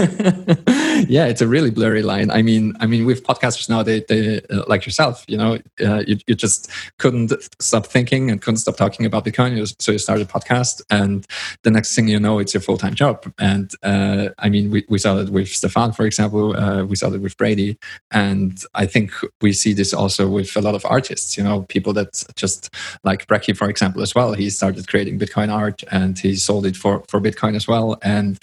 [1.07, 2.31] yeah, it's a really blurry line.
[2.31, 5.23] I mean, I mean, with podcasters now, they, they uh, like yourself.
[5.27, 9.73] You know, uh, you, you just couldn't stop thinking and couldn't stop talking about Bitcoin.
[9.79, 11.25] So you started a podcast, and
[11.61, 13.31] the next thing you know, it's your full time job.
[13.37, 16.57] And uh, I mean, we, we saw that with Stefan, for example.
[16.57, 17.77] Uh, we saw that with Brady,
[18.11, 19.11] and I think
[19.41, 21.37] we see this also with a lot of artists.
[21.37, 24.33] You know, people that just like Brecky, for example, as well.
[24.33, 27.97] He started creating Bitcoin art and and he sold it for for Bitcoin as well.
[28.01, 28.37] And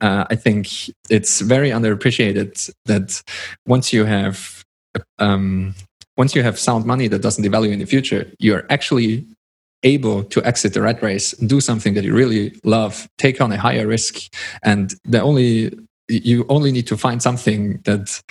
[0.00, 0.66] uh, I think
[1.08, 3.22] it's very underappreciated that
[3.66, 4.64] once you have
[5.18, 5.74] um,
[6.16, 9.26] once you have sound money that doesn't devalue in the future, you're actually
[9.82, 13.56] able to exit the rat race, do something that you really love, take on a
[13.56, 14.14] higher risk,
[14.62, 15.72] and the only
[16.08, 18.22] you only need to find something that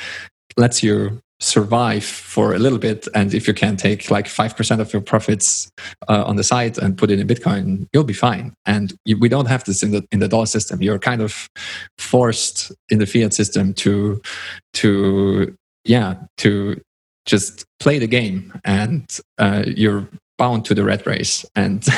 [0.57, 4.91] lets you survive for a little bit and if you can take like 5% of
[4.91, 5.71] your profits
[6.09, 8.53] uh, on the side and put it in bitcoin you'll be fine.
[8.65, 10.81] And you, we don't have this in the in the dollar system.
[10.81, 11.49] You're kind of
[11.97, 14.21] forced in the fiat system to
[14.73, 16.81] to yeah to
[17.25, 21.45] just play the game and uh, you're bound to the rat race.
[21.55, 21.83] And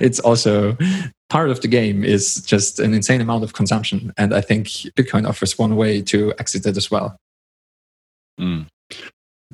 [0.00, 0.76] it's also
[1.28, 4.12] part of the game is just an insane amount of consumption.
[4.16, 7.16] And i think bitcoin offers one way to exit it as well
[8.40, 8.66] Mm.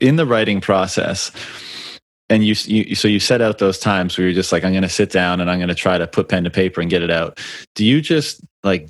[0.01, 1.31] In the writing process,
[2.29, 4.83] and you, you, so you set out those times where you're just like, I'm going
[4.83, 7.03] to sit down and I'm going to try to put pen to paper and get
[7.03, 7.39] it out.
[7.75, 8.89] Do you just like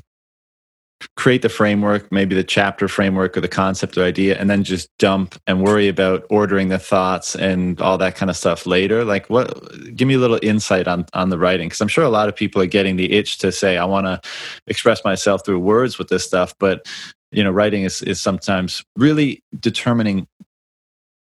[1.17, 4.89] create the framework, maybe the chapter framework or the concept or idea, and then just
[4.99, 9.05] dump and worry about ordering the thoughts and all that kind of stuff later?
[9.05, 9.97] Like, what?
[9.97, 12.37] Give me a little insight on on the writing, because I'm sure a lot of
[12.37, 14.21] people are getting the itch to say, I want to
[14.69, 16.87] express myself through words with this stuff, but
[17.33, 20.27] you know writing is, is sometimes really determining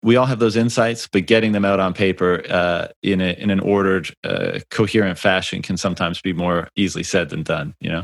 [0.04, 3.50] we all have those insights, but getting them out on paper uh, in a, in
[3.50, 7.74] an ordered, uh, coherent fashion can sometimes be more easily said than done.
[7.80, 8.04] You know?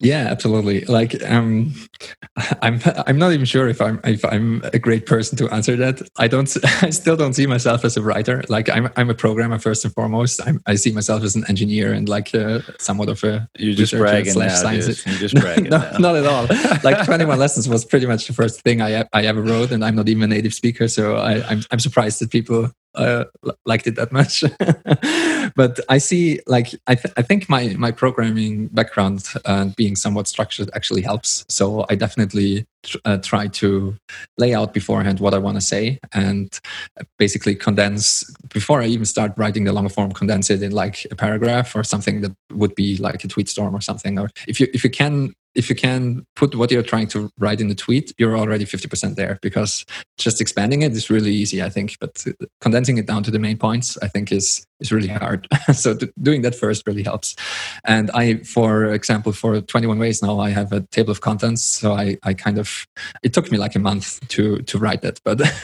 [0.00, 0.80] Yeah, absolutely.
[0.86, 1.74] Like, um,
[2.62, 6.00] I'm I'm not even sure if I'm if I'm a great person to answer that.
[6.16, 6.50] I don't.
[6.82, 8.42] I still don't see myself as a writer.
[8.48, 10.40] Like, I'm I'm a programmer first and foremost.
[10.46, 13.92] I'm, i see myself as an engineer and like uh, somewhat of a you just
[13.92, 15.06] bragging now, scientist.
[15.06, 15.98] You just bragging no, now.
[15.98, 16.46] not at all.
[16.82, 19.96] Like, 21 lessons was pretty much the first thing I I ever wrote, and I'm
[19.96, 21.16] not even a native speaker, so.
[21.20, 23.24] I, I'm, I'm surprised that people uh,
[23.64, 24.44] liked it that much.
[25.56, 29.96] but I see, like, I, th- I think my my programming background and uh, being
[29.96, 31.44] somewhat structured actually helps.
[31.48, 33.96] So I definitely tr- uh, try to
[34.38, 36.58] lay out beforehand what I want to say and
[37.18, 40.12] basically condense before I even start writing the long form.
[40.12, 43.74] Condense it in like a paragraph or something that would be like a tweet storm
[43.74, 44.18] or something.
[44.18, 47.60] Or if you if you can if you can put what you're trying to write
[47.60, 49.84] in the tweet, you're already 50% there because
[50.18, 51.96] just expanding it is really easy, I think.
[52.00, 52.24] But
[52.60, 55.46] condensing it down to the main points, I think, is is really hard.
[55.74, 57.36] so doing that first really helps.
[57.84, 61.62] And I, for example, for 21 ways now, I have a table of contents.
[61.62, 62.86] So I, I kind of,
[63.22, 65.40] it took me like a month to to write that, but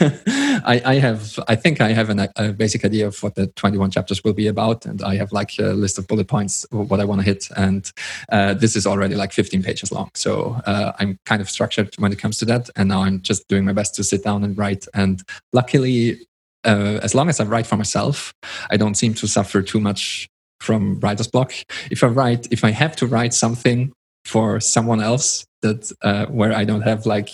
[0.65, 3.91] I, I have, I think I have an, a basic idea of what the 21
[3.91, 7.05] chapters will be about, and I have like a list of bullet points what I
[7.05, 7.91] want to hit, and
[8.31, 10.09] uh, this is already like 15 pages long.
[10.15, 13.47] So uh, I'm kind of structured when it comes to that, and now I'm just
[13.47, 14.85] doing my best to sit down and write.
[14.93, 15.21] And
[15.53, 16.27] luckily,
[16.63, 18.33] uh, as long as I write for myself,
[18.69, 20.27] I don't seem to suffer too much
[20.59, 21.53] from writer's block.
[21.91, 23.93] If I write, if I have to write something
[24.25, 27.29] for someone else that uh, where I don't have like,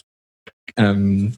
[0.77, 1.33] um,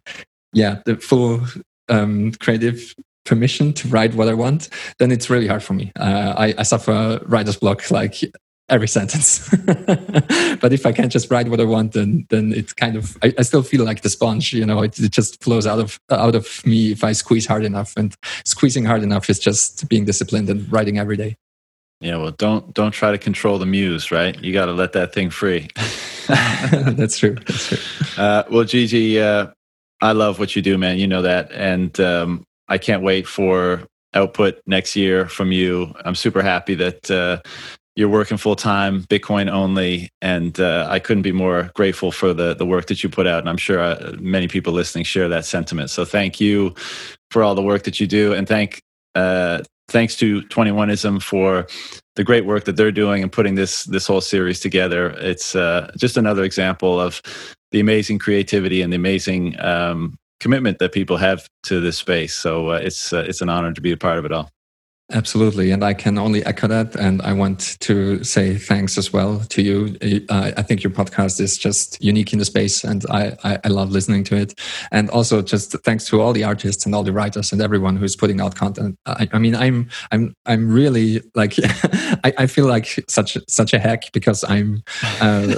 [0.53, 1.41] yeah, the full
[1.89, 2.93] um, creative
[3.25, 5.91] permission to write what I want, then it's really hard for me.
[5.99, 8.21] Uh, I, I, suffer writer's block like
[8.69, 9.49] every sentence.
[9.65, 13.33] but if I can't just write what I want, then then it's kind of I,
[13.37, 14.53] I still feel like the sponge.
[14.53, 17.63] You know, it, it, just flows out of out of me if I squeeze hard
[17.63, 17.93] enough.
[17.97, 21.37] And squeezing hard enough is just being disciplined and writing every day.
[22.01, 24.39] Yeah, well, don't don't try to control the muse, right?
[24.43, 25.69] You got to let that thing free.
[26.27, 27.35] That's true.
[27.35, 27.77] That's true.
[28.17, 29.47] Uh, well, Gigi, uh,
[30.01, 30.97] I love what you do, man.
[30.97, 35.93] You know that, and um, I can't wait for output next year from you.
[36.03, 37.41] I'm super happy that uh,
[37.95, 42.53] you're working full time, Bitcoin only, and uh, I couldn't be more grateful for the
[42.53, 43.39] the work that you put out.
[43.39, 45.89] And I'm sure uh, many people listening share that sentiment.
[45.89, 46.75] So thank you
[47.31, 48.81] for all the work that you do, and thank
[49.15, 51.67] uh, thanks to 21ism for
[52.15, 55.11] the great work that they're doing and putting this this whole series together.
[55.19, 57.21] It's uh, just another example of
[57.71, 62.33] the amazing creativity and the amazing um, commitment that people have to this space.
[62.35, 64.49] So uh, it's uh, it's an honor to be a part of it all.
[65.11, 65.69] Absolutely.
[65.69, 66.95] And I can only echo that.
[66.95, 69.95] And I want to say thanks as well to you.
[70.29, 73.67] Uh, I think your podcast is just unique in the space and I, I, I,
[73.67, 74.59] love listening to it.
[74.91, 78.15] And also just thanks to all the artists and all the writers and everyone who's
[78.15, 78.97] putting out content.
[79.05, 81.53] I, I mean, I'm, I'm, I'm really like,
[82.23, 84.81] I, I, feel like such, such a hack because I'm,
[85.21, 85.55] uh,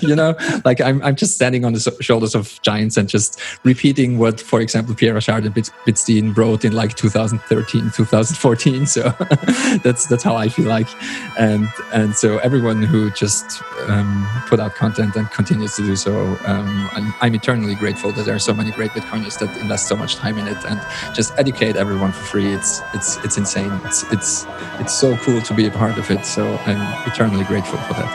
[0.00, 0.36] you know,
[0.66, 4.60] like I'm, I'm just standing on the shoulders of giants and just repeating what, for
[4.60, 8.86] example, Pierre Rochard and Bitstein wrote in like 2013, 2014 14.
[8.86, 9.02] So
[9.84, 10.88] that's that's how I feel like,
[11.38, 16.12] and and so everyone who just um, put out content and continues to do so,
[16.46, 19.94] um, I'm, I'm eternally grateful that there are so many great Bitcoiners that invest so
[19.96, 20.80] much time in it and
[21.14, 22.52] just educate everyone for free.
[22.52, 23.72] It's it's it's insane.
[23.84, 24.46] It's it's
[24.82, 26.26] it's so cool to be a part of it.
[26.26, 28.10] So I'm eternally grateful for that.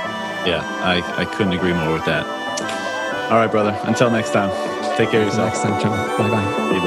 [0.46, 2.26] Yeah, I, I couldn't agree more with that.
[3.32, 3.74] All right, brother.
[3.86, 4.52] Until next time,
[4.98, 5.48] take care of Until yourself.
[5.48, 6.18] next time, John.
[6.18, 6.50] Bye bye.
[6.70, 6.82] See you,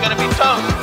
[0.00, 0.79] going to be toast.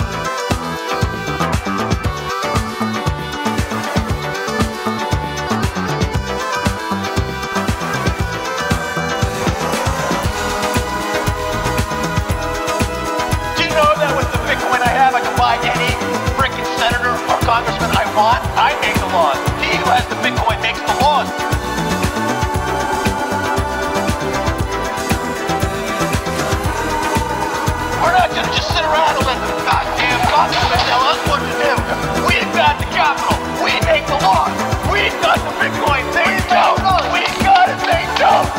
[34.07, 34.55] The laws.
[34.91, 36.03] We got the Bitcoin.
[36.15, 36.79] They don't.
[37.13, 37.79] We got it.
[37.85, 38.49] They don't.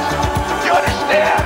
[0.65, 1.45] You understand?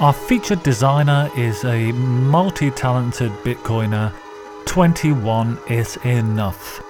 [0.00, 4.12] Our featured designer is a multi talented Bitcoiner.
[4.66, 6.82] 21 is enough.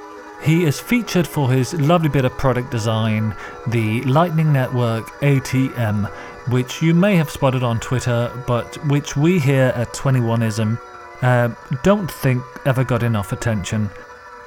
[0.42, 3.34] He is featured for his lovely bit of product design,
[3.68, 6.10] the Lightning Network ATM,
[6.48, 10.80] which you may have spotted on Twitter, but which we here at 21ism
[11.22, 11.48] uh,
[11.82, 13.90] don't think ever got enough attention.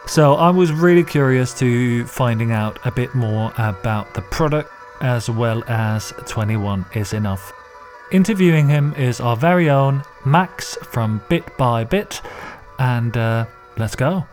[0.08, 4.72] So I was really curious to finding out a bit more about the product
[5.02, 7.52] as well as 21 is enough.
[8.12, 12.22] Interviewing him is our very own Max from Bit by Bit,
[12.78, 13.46] and uh,
[13.78, 14.26] let's go.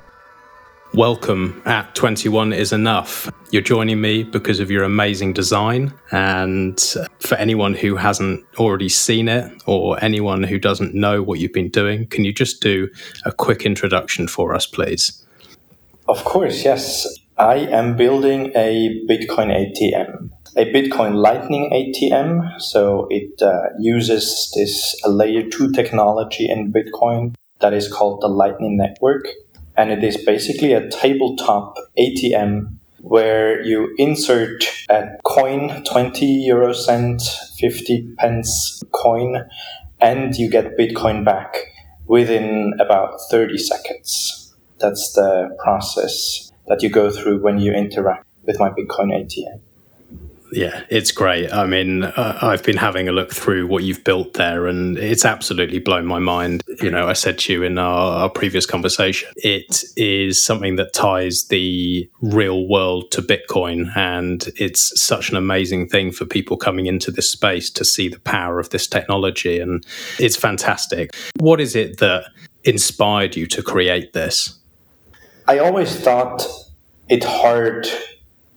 [0.94, 3.32] Welcome at 21 is enough.
[3.50, 5.94] You're joining me because of your amazing design.
[6.10, 6.78] And
[7.18, 11.70] for anyone who hasn't already seen it or anyone who doesn't know what you've been
[11.70, 12.90] doing, can you just do
[13.24, 15.24] a quick introduction for us, please?
[16.08, 17.06] Of course, yes.
[17.38, 20.28] I am building a Bitcoin ATM,
[20.58, 22.60] a Bitcoin Lightning ATM.
[22.60, 28.76] So it uh, uses this layer two technology in Bitcoin that is called the Lightning
[28.76, 29.26] Network.
[29.82, 37.20] And it is basically a tabletop ATM where you insert a coin, 20 euro cent,
[37.58, 39.44] 50 pence coin,
[40.00, 41.56] and you get Bitcoin back
[42.06, 44.54] within about 30 seconds.
[44.78, 49.62] That's the process that you go through when you interact with my Bitcoin ATM.
[50.52, 51.50] Yeah, it's great.
[51.50, 55.24] I mean, uh, I've been having a look through what you've built there, and it's
[55.24, 56.62] absolutely blown my mind.
[56.82, 60.92] You know, I said to you in our, our previous conversation, it is something that
[60.92, 66.84] ties the real world to Bitcoin, and it's such an amazing thing for people coming
[66.84, 69.86] into this space to see the power of this technology, and
[70.18, 71.16] it's fantastic.
[71.38, 72.26] What is it that
[72.64, 74.58] inspired you to create this?
[75.48, 76.46] I always thought
[77.08, 77.88] it hard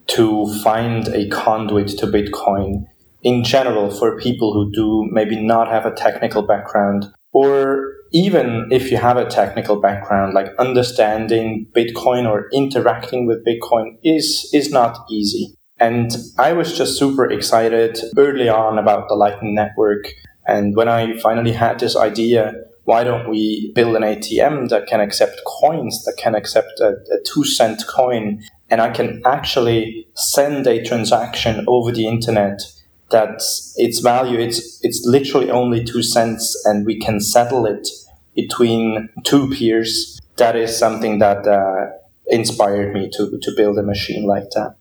[0.07, 2.85] to find a conduit to Bitcoin
[3.25, 8.91] in general for people who do maybe not have a technical background or even if
[8.91, 15.05] you have a technical background like understanding bitcoin or interacting with bitcoin is is not
[15.09, 15.55] easy.
[15.79, 20.05] And i was just super excited early on about the lightning network.
[20.47, 22.53] And when i finally had this idea
[22.83, 27.17] why don't we build an atm that can accept coins that can accept a, a
[27.25, 28.39] two cent coin
[28.75, 32.61] and I can actually send a transaction over the internet
[33.09, 37.87] that's its value it's it's literally only two cents and we can settle it
[38.35, 41.85] between two peers that is something that uh,
[42.27, 44.75] inspired me to to build a machine like that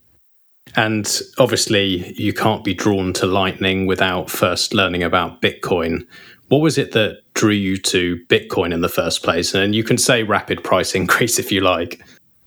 [0.77, 1.07] And
[1.39, 6.05] obviously, you can't be drawn to Lightning without first learning about Bitcoin.
[6.49, 9.55] What was it that drew you to Bitcoin in the first place?
[9.55, 12.03] And you can say rapid price increase if you like.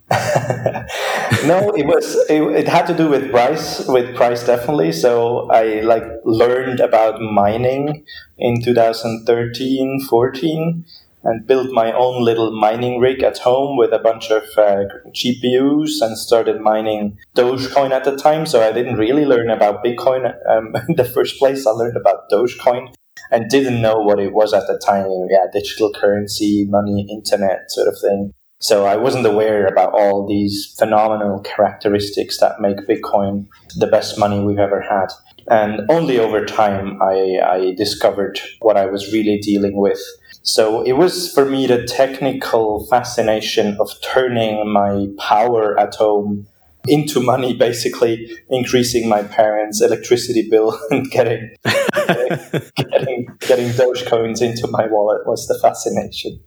[0.10, 4.94] No, it was it, it, had to do with price, with price definitely.
[4.94, 8.06] So I like learned about mining
[8.38, 10.86] in 2013, 14
[11.24, 16.02] and built my own little mining rig at home with a bunch of uh, GPUs
[16.02, 18.46] and started mining Dogecoin at the time.
[18.46, 21.68] So I didn't really learn about Bitcoin um, in the first place.
[21.68, 22.94] I learned about Dogecoin
[23.30, 25.28] and didn't know what it was at the time.
[25.30, 28.34] Yeah, digital currency, money, internet sort of thing.
[28.60, 34.40] So I wasn't aware about all these phenomenal characteristics that make Bitcoin the best money
[34.40, 35.08] we've ever had.
[35.50, 40.02] And only over time I, I discovered what I was really dealing with.
[40.42, 46.48] So it was for me the technical fascination of turning my power at home
[46.88, 54.88] into money, basically increasing my parents' electricity bill and getting getting getting Dogecoins into my
[54.88, 56.40] wallet was the fascination.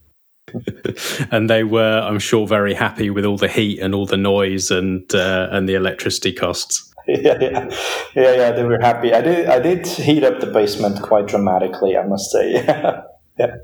[1.30, 4.70] and they were, I'm sure, very happy with all the heat and all the noise
[4.70, 6.86] and uh, and the electricity costs.
[7.08, 7.68] Yeah, yeah,
[8.14, 8.50] yeah, yeah.
[8.52, 9.12] They were happy.
[9.12, 11.96] I did, I did heat up the basement quite dramatically.
[11.96, 12.52] I must say.
[12.68, 13.02] yeah.
[13.38, 13.56] yeah.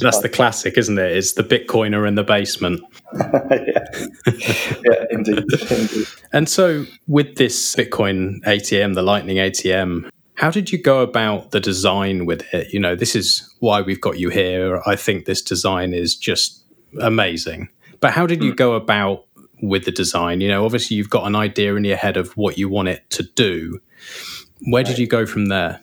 [0.00, 0.22] That's fun.
[0.22, 1.12] the classic, isn't it?
[1.16, 2.80] It's the Bitcoiner in the basement.
[3.12, 3.84] yeah.
[4.84, 6.06] yeah, indeed, indeed.
[6.32, 11.60] And so, with this Bitcoin ATM, the Lightning ATM, how did you go about the
[11.60, 12.72] design with it?
[12.72, 14.82] You know, this is why we've got you here.
[14.86, 16.62] I think this design is just
[17.00, 17.68] amazing.
[18.00, 18.56] But how did you hmm.
[18.56, 19.24] go about
[19.62, 20.42] with the design?
[20.42, 23.08] You know, obviously you've got an idea in your head of what you want it
[23.10, 23.80] to do.
[24.70, 25.80] Where did you go from there?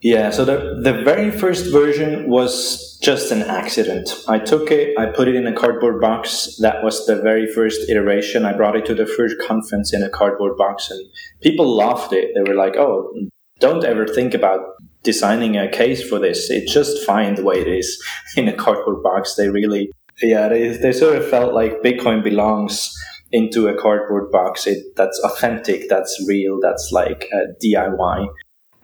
[0.00, 4.10] Yeah, so the the very first version was just an accident.
[4.28, 6.56] I took it, I put it in a cardboard box.
[6.60, 8.44] That was the very first iteration.
[8.44, 11.04] I brought it to the first conference in a cardboard box, and
[11.40, 12.30] people loved it.
[12.36, 13.12] They were like, "Oh,
[13.58, 14.60] don't ever think about
[15.02, 16.50] designing a case for this.
[16.50, 18.02] It's just fine the way it is
[18.36, 19.34] in a cardboard box.
[19.34, 19.90] They really,
[20.22, 22.94] yeah, they, they sort of felt like Bitcoin belongs
[23.32, 24.66] into a cardboard box.
[24.66, 27.30] It that's authentic, that's real, that's like
[27.62, 28.28] DIY.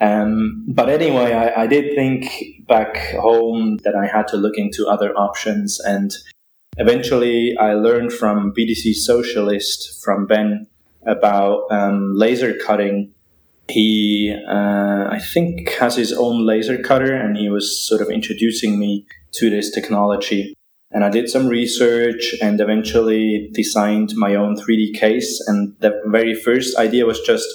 [0.01, 2.31] Um, but anyway, I, I did think
[2.67, 6.13] back home that I had to look into other options, and
[6.77, 10.67] eventually I learned from BTC Socialist from Ben
[11.07, 13.14] about um, laser cutting
[13.69, 18.79] he, uh, I think, has his own laser cutter, and he was sort of introducing
[18.79, 20.55] me to this technology.
[20.91, 25.43] And I did some research and eventually designed my own 3D case.
[25.49, 27.49] And the very first idea was just,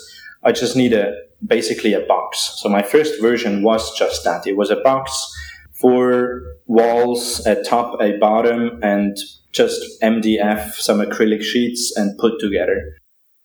[0.43, 1.13] I just need a
[1.47, 2.55] basically a box.
[2.57, 4.45] So my first version was just that.
[4.45, 5.33] It was a box,
[5.71, 9.15] four walls, a top, a bottom, and
[9.53, 12.97] just MDF, some acrylic sheets, and put together.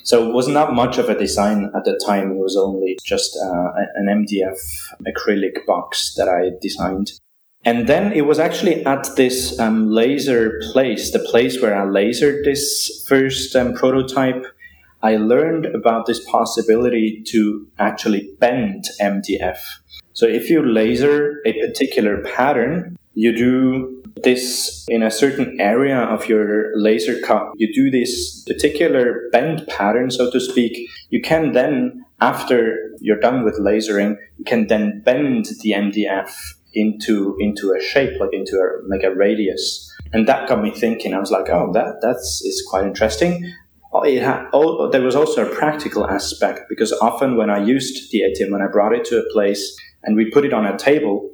[0.05, 2.33] So it was not much of a design at the time.
[2.33, 4.61] It was only just uh, an MDF
[5.09, 7.13] acrylic box that I designed.
[7.65, 12.45] And then it was actually at this um, laser place, the place where I lasered
[12.45, 14.45] this first um, prototype.
[15.03, 19.59] I learned about this possibility to actually bend MDF.
[20.13, 26.29] So if you laser a particular pattern, you do this in a certain area of
[26.29, 27.53] your laser cut.
[27.57, 30.89] You do this particular bend pattern, so to speak.
[31.11, 36.33] You can then, after you're done with lasering, you can then bend the MDF
[36.75, 39.91] into into a shape, like into a like a radius.
[40.13, 41.15] And that got me thinking.
[41.15, 43.53] I was like, oh, that that's is quite interesting.
[43.93, 48.11] Oh, it had, oh, there was also a practical aspect because often when I used
[48.11, 50.77] the ATM, when I brought it to a place and we put it on a
[50.77, 51.31] table,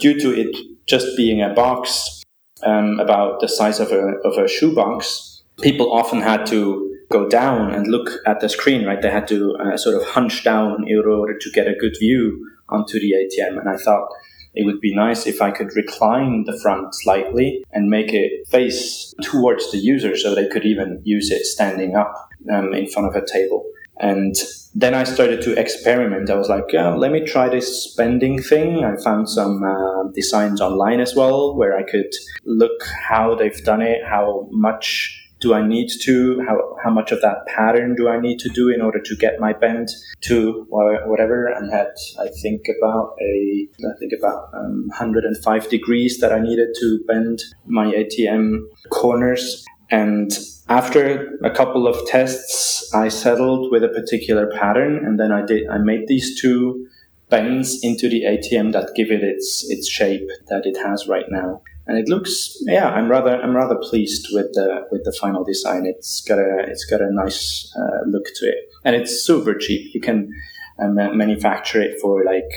[0.00, 0.56] due to it
[0.86, 2.19] just being a box
[2.64, 7.72] um, about the size of a, of a shoebox, people often had to go down
[7.72, 9.02] and look at the screen, right?
[9.02, 12.48] They had to uh, sort of hunch down in order to get a good view
[12.68, 13.58] onto the ATM.
[13.58, 14.08] And I thought
[14.54, 19.14] it would be nice if I could recline the front slightly and make it face
[19.22, 22.14] towards the user so they could even use it standing up
[22.52, 23.64] um, in front of a table.
[24.00, 24.34] And
[24.74, 26.30] then I started to experiment.
[26.30, 28.84] I was like, yeah, let me try this bending thing.
[28.84, 32.12] I found some uh, designs online as well where I could
[32.44, 37.20] look how they've done it, how much do I need to, how, how much of
[37.22, 39.88] that pattern do I need to do in order to get my bend
[40.22, 41.46] to whatever.
[41.46, 41.88] And had,
[42.18, 47.40] I think about a, I think about um, 105 degrees that I needed to bend
[47.66, 49.64] my ATM corners.
[49.90, 50.32] And
[50.68, 55.68] after a couple of tests, I settled with a particular pattern, and then I did.
[55.68, 56.86] I made these two
[57.28, 61.62] bends into the ATM that give it its its shape that it has right now.
[61.86, 65.86] And it looks, yeah, I'm rather I'm rather pleased with the with the final design.
[65.86, 69.92] It's got a it's got a nice uh, look to it, and it's super cheap.
[69.92, 70.32] You can
[70.78, 72.50] um, manufacture it for like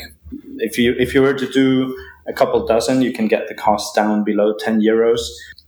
[0.57, 1.95] if you if you were to do
[2.27, 5.19] a couple dozen, you can get the cost down below 10 euros.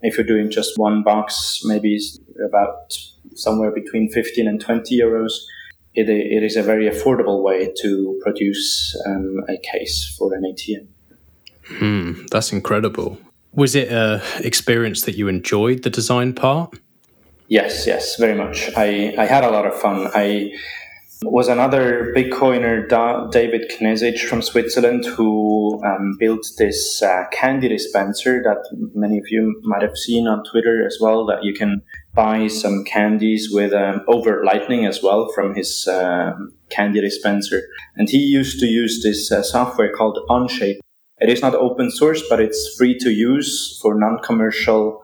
[0.06, 2.00] If you're doing just one box, maybe
[2.46, 2.98] about
[3.36, 5.32] somewhere between 15 and 20 euros.
[5.94, 10.88] It, it is a very affordable way to produce um, a case for an ATM.
[11.80, 13.18] Hmm, that's incredible.
[13.54, 16.78] Was it a experience that you enjoyed the design part?
[17.48, 18.70] Yes, yes, very much.
[18.76, 20.10] I, I had a lot of fun.
[20.14, 20.52] I
[21.32, 28.42] was another Bitcoiner, da- David Knezic from Switzerland, who um, built this uh, candy dispenser
[28.44, 28.64] that
[28.94, 31.26] many of you might have seen on Twitter as well.
[31.26, 31.82] That you can
[32.14, 37.62] buy some candies with um, over Lightning as well from his um, candy dispenser.
[37.96, 40.80] And he used to use this uh, software called Onshape.
[41.20, 45.02] It is not open source, but it's free to use for non-commercial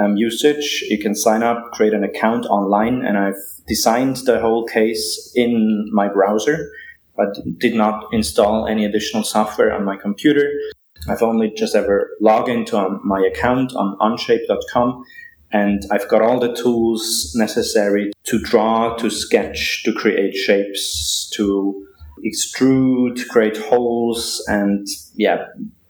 [0.00, 0.84] um, usage.
[0.88, 5.88] You can sign up, create an account online, and I've designed the whole case in
[5.92, 6.70] my browser,
[7.16, 10.50] but did not install any additional software on my computer.
[11.08, 15.04] I've only just ever logged into um, my account on onshape.com
[15.52, 21.86] and I've got all the tools necessary to draw, to sketch, to create shapes, to
[22.24, 25.46] extrude, create holes, and yeah,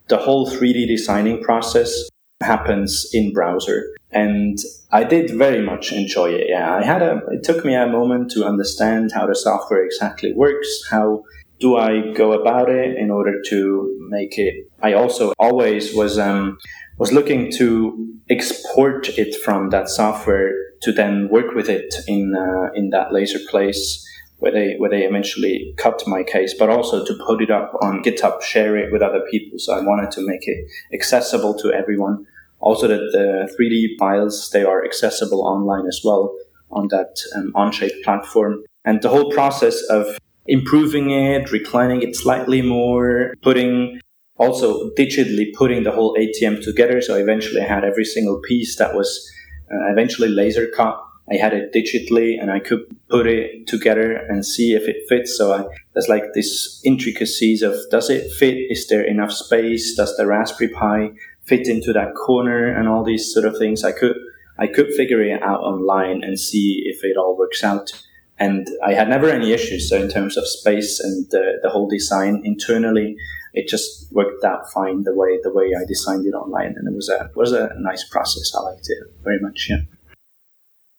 [0.08, 2.08] the whole 3D designing process
[2.40, 3.84] happens in browser.
[4.12, 4.58] And
[4.90, 6.46] I did very much enjoy it.
[6.48, 10.32] Yeah, I had a, it took me a moment to understand how the software exactly
[10.34, 10.68] works.
[10.90, 11.22] How
[11.60, 14.68] do I go about it in order to make it?
[14.82, 16.58] I also always was, um,
[16.98, 20.52] was looking to export it from that software
[20.82, 24.06] to then work with it in, uh, in that laser place
[24.40, 28.02] where they where they eventually cut my case, but also to put it up on
[28.02, 29.58] GitHub, share it with other people.
[29.58, 32.26] So I wanted to make it accessible to everyone.
[32.60, 36.34] Also, that the 3D files they are accessible online as well
[36.70, 42.62] on that um, Onshape platform, and the whole process of improving it, reclining it slightly
[42.62, 44.00] more, putting
[44.36, 47.00] also digitally putting the whole ATM together.
[47.00, 49.30] So eventually, I had every single piece that was
[49.70, 50.98] uh, eventually laser cut
[51.32, 55.36] I had it digitally and I could put it together and see if it fits.
[55.36, 58.56] So I, there's like this intricacies of does it fit?
[58.68, 59.94] Is there enough space?
[59.94, 61.10] Does the Raspberry Pi
[61.50, 63.84] fit into that corner and all these sort of things?
[63.84, 64.16] I could,
[64.58, 67.90] I could figure it out online and see if it all works out.
[68.38, 69.90] And I had never any issues.
[69.90, 73.16] So in terms of space and the, the whole design internally,
[73.52, 76.74] it just worked out fine the way, the way I designed it online.
[76.76, 78.54] And it was a, was a nice process.
[78.56, 79.66] I liked it very much.
[79.68, 79.82] Yeah.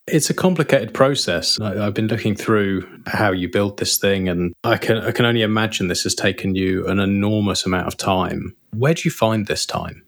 [0.07, 1.59] It's a complicated process.
[1.59, 5.25] I, have been looking through how you build this thing, and I can I can
[5.25, 8.55] only imagine this has taken you an enormous amount of time.
[8.73, 10.03] Where do you find this time?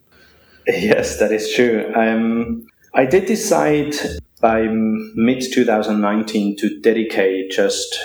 [0.66, 1.92] Yes, that is true.
[1.94, 3.94] Um, I did decide
[4.40, 7.98] by mid 2019 to dedicate just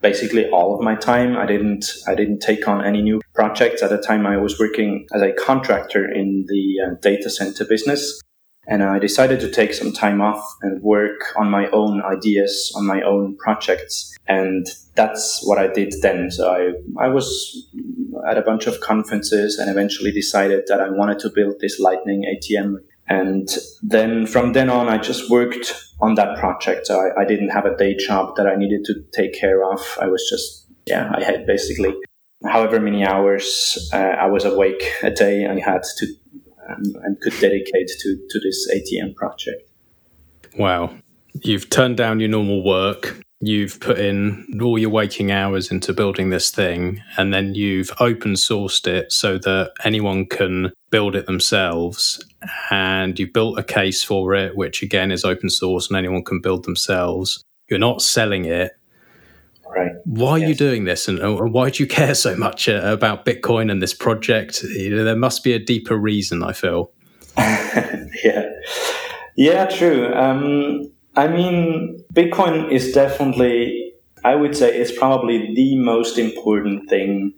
[0.00, 1.36] basically all of my time.
[1.36, 4.26] I didn't I didn't take on any new projects at the time.
[4.26, 8.20] I was working as a contractor in the uh, data center business.
[8.68, 12.84] And I decided to take some time off and work on my own ideas, on
[12.84, 14.16] my own projects.
[14.26, 16.32] And that's what I did then.
[16.32, 17.68] So I, I was
[18.28, 22.24] at a bunch of conferences and eventually decided that I wanted to build this Lightning
[22.24, 22.76] ATM.
[23.08, 23.48] And
[23.82, 26.86] then from then on, I just worked on that project.
[26.86, 29.80] So I, I didn't have a day job that I needed to take care of.
[30.00, 31.94] I was just, yeah, I had basically
[32.44, 36.06] however many hours uh, I was awake a day, I had to
[36.68, 39.70] and, and could dedicate to, to this ATM project.
[40.58, 40.96] Wow.
[41.42, 43.20] You've turned down your normal work.
[43.40, 48.32] You've put in all your waking hours into building this thing, and then you've open
[48.32, 52.24] sourced it so that anyone can build it themselves.
[52.70, 56.40] And you've built a case for it, which again is open source and anyone can
[56.40, 57.42] build themselves.
[57.68, 58.72] You're not selling it,
[59.68, 59.92] Right.
[60.04, 60.48] Why are yes.
[60.48, 61.18] you doing this, and
[61.52, 64.62] why do you care so much uh, about Bitcoin and this project?
[64.62, 66.42] You know, there must be a deeper reason.
[66.42, 66.92] I feel.
[67.36, 68.48] yeah,
[69.36, 70.14] yeah, true.
[70.14, 73.94] Um, I mean, Bitcoin is definitely,
[74.24, 77.32] I would say, it's probably the most important thing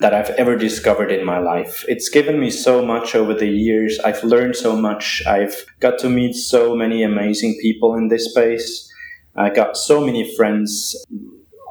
[0.00, 1.84] that I've ever discovered in my life.
[1.88, 3.98] It's given me so much over the years.
[4.00, 5.22] I've learned so much.
[5.26, 8.92] I've got to meet so many amazing people in this space.
[9.36, 10.96] I got so many friends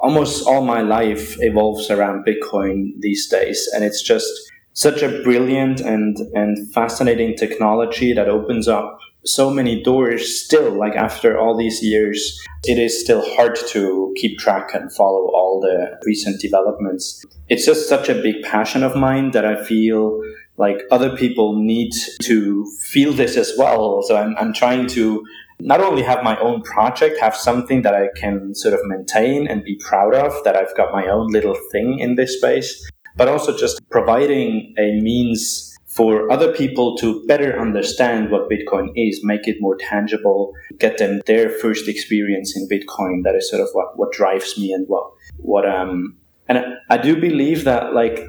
[0.04, 3.66] almost all my life evolves around Bitcoin these days.
[3.74, 4.30] And it's just
[4.74, 10.94] such a brilliant and, and fascinating technology that opens up so many doors still, like
[10.94, 15.98] after all these years, it is still hard to keep track and follow all the
[16.04, 17.24] recent developments.
[17.48, 20.20] It's just such a big passion of mine that I feel
[20.56, 24.02] like other people need to feel this as well.
[24.02, 25.24] So I'm, I'm trying to
[25.60, 29.64] not only have my own project, have something that I can sort of maintain and
[29.64, 33.56] be proud of, that I've got my own little thing in this space, but also
[33.56, 39.56] just providing a means for other people to better understand what Bitcoin is, make it
[39.60, 43.22] more tangible, get them their first experience in Bitcoin.
[43.22, 45.04] That is sort of what, what drives me and what,
[45.36, 46.16] what, um,
[46.48, 48.26] and I, I do believe that like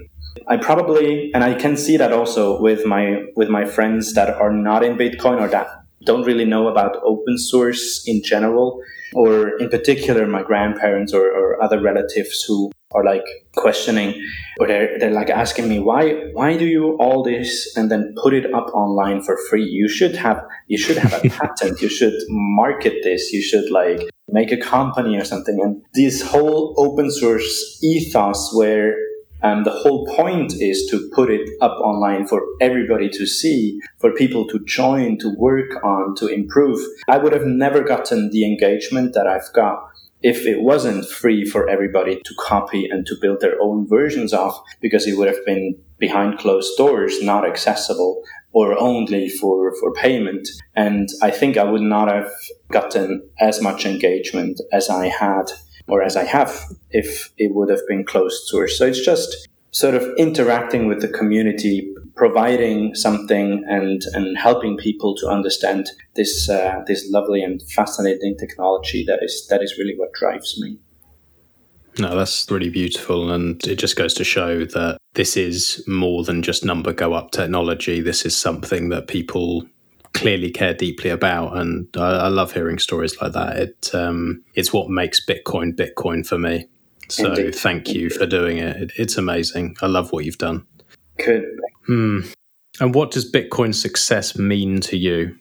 [0.47, 4.53] I probably, and I can see that also with my, with my friends that are
[4.53, 5.67] not in Bitcoin or that
[6.05, 8.79] don't really know about open source in general,
[9.13, 13.25] or in particular my grandparents or, or other relatives who are like
[13.55, 14.13] questioning
[14.59, 18.33] or they're, they're like asking me why why do you all this and then put
[18.33, 19.65] it up online for free?
[19.65, 21.81] You should have you should have a patent.
[21.81, 23.31] You should market this.
[23.33, 25.59] You should like make a company or something.
[25.61, 28.95] And this whole open source ethos where
[29.43, 34.11] um, the whole point is to put it up online for everybody to see, for
[34.13, 36.79] people to join, to work on, to improve.
[37.07, 39.77] I would have never gotten the engagement that I've got
[40.25, 44.59] if it wasn't free for everybody to copy and to build their own versions of,
[44.81, 50.49] because it would have been behind closed doors, not accessible or only for, for payment.
[50.75, 52.31] And I think I would not have
[52.71, 55.45] gotten as much engagement as I had
[55.87, 56.59] or as I have
[56.89, 58.79] if it would have been closed source.
[58.79, 65.15] So it's just sort of interacting with the community, providing something and, and helping people
[65.17, 70.13] to understand this, uh, this lovely and fascinating technology that is, that is really what
[70.13, 70.79] drives me.
[71.99, 73.31] No, that's really beautiful.
[73.31, 77.31] And it just goes to show that this is more than just number go up
[77.31, 78.01] technology.
[78.01, 79.65] This is something that people
[80.13, 83.57] clearly care deeply about, and I, I love hearing stories like that.
[83.57, 86.67] It um, it's what makes Bitcoin Bitcoin for me.
[87.09, 87.55] So Indeed.
[87.55, 88.75] thank you for doing it.
[88.77, 88.91] it.
[88.97, 89.77] It's amazing.
[89.81, 90.65] I love what you've done.
[91.17, 91.45] Good.
[91.85, 92.21] Hmm.
[92.79, 95.37] And what does Bitcoin success mean to you?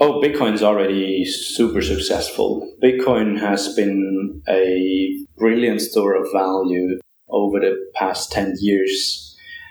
[0.00, 2.70] Oh, Bitcoin's already super successful.
[2.82, 6.98] Bitcoin has been a brilliant store of value
[7.28, 9.26] over the past 10 years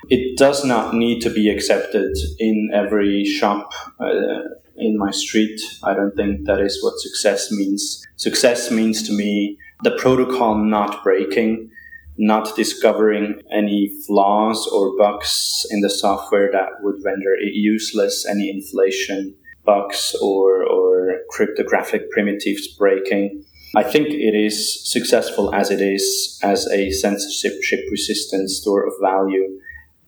[0.09, 4.41] it does not need to be accepted in every shop uh,
[4.75, 5.59] in my street.
[5.83, 8.05] I don't think that is what success means.
[8.15, 11.69] Success means to me the protocol not breaking,
[12.17, 18.49] not discovering any flaws or bugs in the software that would render it useless, any
[18.49, 19.35] inflation
[19.65, 23.43] bugs or, or cryptographic primitives breaking.
[23.75, 29.59] I think it is successful as it is as a censorship resistant store of value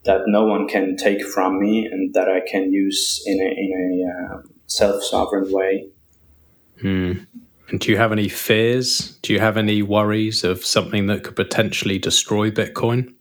[0.04, 4.00] that no one can take from me and that I can use in a, in
[4.00, 5.88] a uh, self sovereign way.
[6.80, 7.12] Hmm.
[7.68, 9.18] And do you have any fears?
[9.22, 13.14] Do you have any worries of something that could potentially destroy Bitcoin?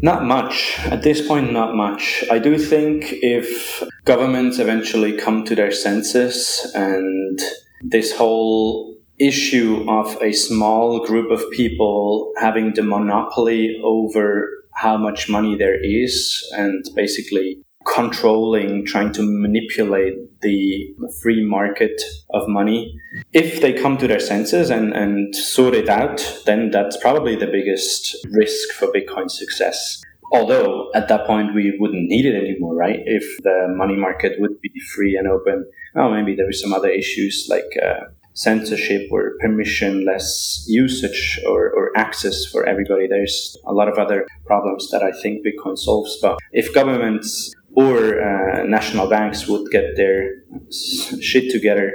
[0.00, 0.78] Not much.
[0.80, 2.24] At this point, not much.
[2.30, 7.40] I do think if governments eventually come to their senses and
[7.82, 15.28] this whole issue of a small group of people having the monopoly over how much
[15.28, 22.98] money there is and basically controlling, trying to manipulate the free market of money.
[23.32, 27.46] If they come to their senses and, and sort it out, then that's probably the
[27.46, 30.02] biggest risk for Bitcoin success.
[30.32, 33.00] Although at that point we wouldn't need it anymore, right?
[33.04, 35.70] If the money market would be free and open.
[35.94, 41.92] Oh, maybe there were some other issues like uh, censorship or permissionless usage or, or
[41.96, 43.06] access for everybody.
[43.06, 46.18] There's a lot of other problems that I think Bitcoin solves.
[46.20, 50.30] But if governments or uh, national banks would get their
[50.70, 51.92] shit together,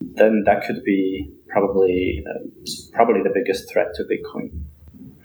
[0.00, 2.48] then that could be probably uh,
[2.92, 4.62] probably the biggest threat to Bitcoin.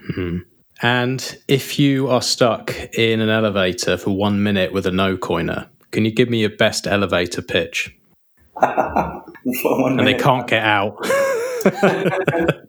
[0.10, 0.38] Mm-hmm.
[0.82, 5.70] And if you are stuck in an elevator for one minute with a no coiner,
[5.92, 7.96] can you give me your best elevator pitch?
[8.62, 10.98] and they can't get out.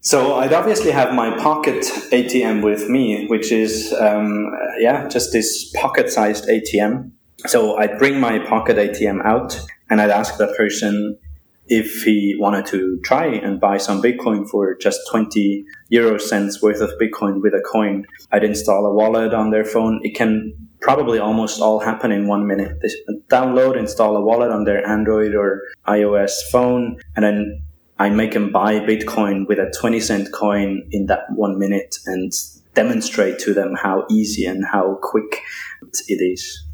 [0.00, 5.70] so I'd obviously have my pocket ATM with me, which is um, yeah, just this
[5.76, 7.10] pocket-sized ATM.
[7.46, 9.60] So I'd bring my pocket ATM out,
[9.90, 11.18] and I'd ask that person
[11.66, 16.80] if he wanted to try and buy some Bitcoin for just 20 euro cents worth
[16.80, 18.04] of Bitcoin with a coin.
[18.32, 20.00] I'd install a wallet on their phone.
[20.02, 22.78] It can probably almost all happen in one minute.
[22.82, 22.88] They
[23.30, 27.62] download, install a wallet on their Android or iOS phone, and then
[27.98, 32.32] I make them buy Bitcoin with a 20 cent coin in that one minute and
[32.74, 35.40] demonstrate to them how easy and how quick
[36.08, 36.64] it is.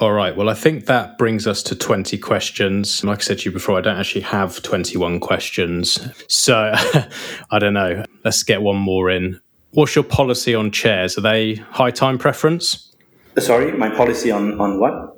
[0.00, 0.36] All right.
[0.36, 3.02] Well, I think that brings us to 20 questions.
[3.02, 5.98] Like I said to you before, I don't actually have 21 questions.
[6.28, 6.72] So
[7.50, 8.04] I don't know.
[8.24, 9.40] Let's get one more in.
[9.72, 11.18] What's your policy on chairs?
[11.18, 12.94] Are they high time preference?
[13.38, 15.17] Sorry, my policy on, on what?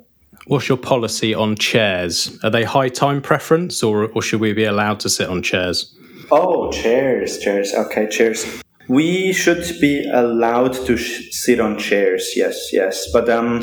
[0.51, 2.37] What's your policy on chairs?
[2.43, 5.97] Are they high time preference or, or should we be allowed to sit on chairs?
[6.29, 7.73] Oh, chairs, chairs.
[7.73, 8.45] Okay, chairs.
[8.89, 12.33] We should be allowed to sh- sit on chairs.
[12.35, 13.09] Yes, yes.
[13.13, 13.61] But um,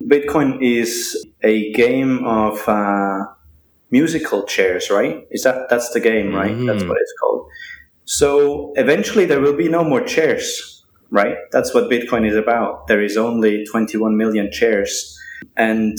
[0.00, 3.24] Bitcoin is a game of uh,
[3.90, 5.26] musical chairs, right?
[5.32, 6.56] Is that that's the game, right?
[6.66, 7.48] That's what it's called.
[8.04, 11.34] So eventually, there will be no more chairs, right?
[11.50, 12.86] That's what Bitcoin is about.
[12.86, 15.18] There is only 21 million chairs,
[15.56, 15.98] and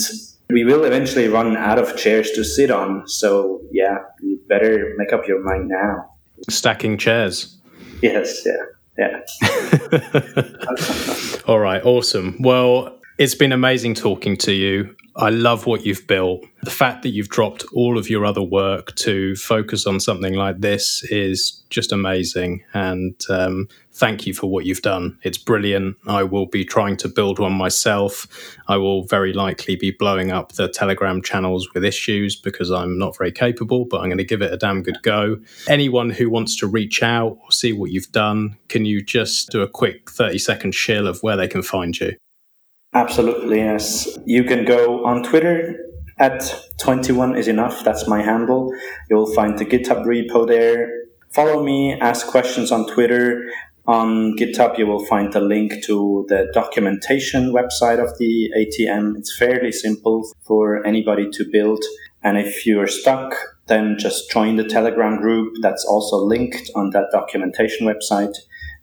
[0.51, 3.07] we will eventually run out of chairs to sit on.
[3.07, 6.09] So yeah, you better make up your mind now.
[6.49, 7.57] Stacking chairs.
[8.01, 8.55] Yes, yeah,
[8.97, 9.19] yeah.
[11.47, 12.37] All right, awesome.
[12.39, 14.95] Well, it's been amazing talking to you.
[15.19, 16.45] I love what you've built.
[16.63, 20.61] The fact that you've dropped all of your other work to focus on something like
[20.61, 22.63] this is just amazing.
[22.73, 25.19] And um, thank you for what you've done.
[25.23, 25.97] It's brilliant.
[26.07, 28.55] I will be trying to build one myself.
[28.69, 33.17] I will very likely be blowing up the Telegram channels with issues because I'm not
[33.17, 35.37] very capable, but I'm going to give it a damn good go.
[35.67, 39.61] Anyone who wants to reach out or see what you've done, can you just do
[39.63, 42.15] a quick 30 second shill of where they can find you?
[42.93, 44.17] Absolutely, yes.
[44.25, 45.85] You can go on Twitter
[46.17, 47.83] at 21 is enough.
[47.83, 48.73] That's my handle.
[49.09, 50.91] You'll find the GitHub repo there.
[51.29, 53.51] Follow me, ask questions on Twitter.
[53.85, 59.17] On GitHub, you will find the link to the documentation website of the ATM.
[59.17, 61.83] It's fairly simple for anybody to build.
[62.23, 63.35] And if you're stuck,
[63.67, 68.35] then just join the Telegram group that's also linked on that documentation website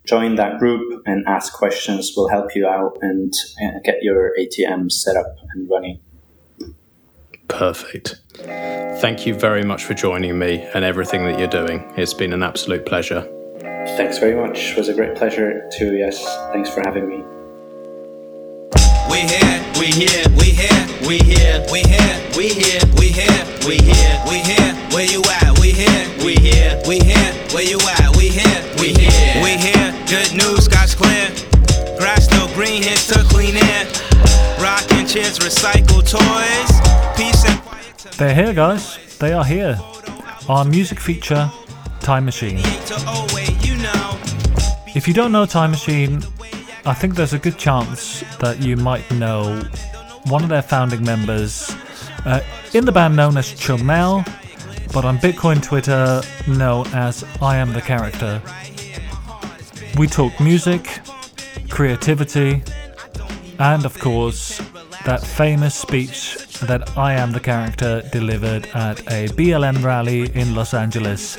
[0.07, 2.13] join that group and ask questions.
[2.15, 5.99] We'll help you out and uh, get your ATM set up and running.
[7.47, 8.21] Perfect.
[8.99, 11.91] Thank you very much for joining me and everything that you're doing.
[11.95, 13.21] It's been an absolute pleasure.
[13.95, 14.71] Thanks very much.
[14.71, 15.95] It was a great pleasure too.
[15.95, 16.23] Yes.
[16.51, 17.36] Thanks for having me.
[19.09, 23.77] We here, we here, we here, we here, we here, we here, we here, we
[23.79, 25.59] here, we here, where you at?
[25.59, 28.15] We here, we here, we here, where you at?
[28.17, 29.93] We here, we here, we here.
[30.07, 31.29] Good news, sky's clear.
[31.97, 33.87] Grass still green, here to clean air.
[34.61, 36.71] Rocking chairs, recycled toys.
[37.17, 39.17] Peace and quiet They're here, guys.
[39.19, 39.79] They are here.
[40.49, 41.49] Our music feature,
[42.01, 42.57] Time Machine.
[42.57, 44.19] to always, you know.
[44.95, 46.23] If you don't know Time Machine,
[46.87, 49.61] I think there's a good chance that you might know
[50.27, 51.69] one of their founding members
[52.25, 52.39] uh,
[52.73, 54.25] in the band known as Chomel,
[54.93, 58.41] but on Bitcoin Twitter known as I Am the Character.
[59.97, 61.01] We talk music,
[61.69, 62.63] creativity,
[63.59, 64.59] and of course,
[65.03, 70.73] that famous speech that I Am the Character delivered at a BLM rally in Los
[70.73, 71.37] Angeles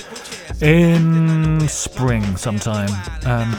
[0.60, 2.90] in spring sometime.
[3.24, 3.58] Um,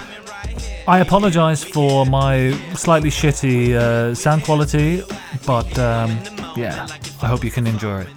[0.89, 5.03] I apologize for my slightly shitty uh, sound quality,
[5.45, 6.17] but um,
[6.57, 6.87] yeah,
[7.21, 8.07] I hope you can enjoy it.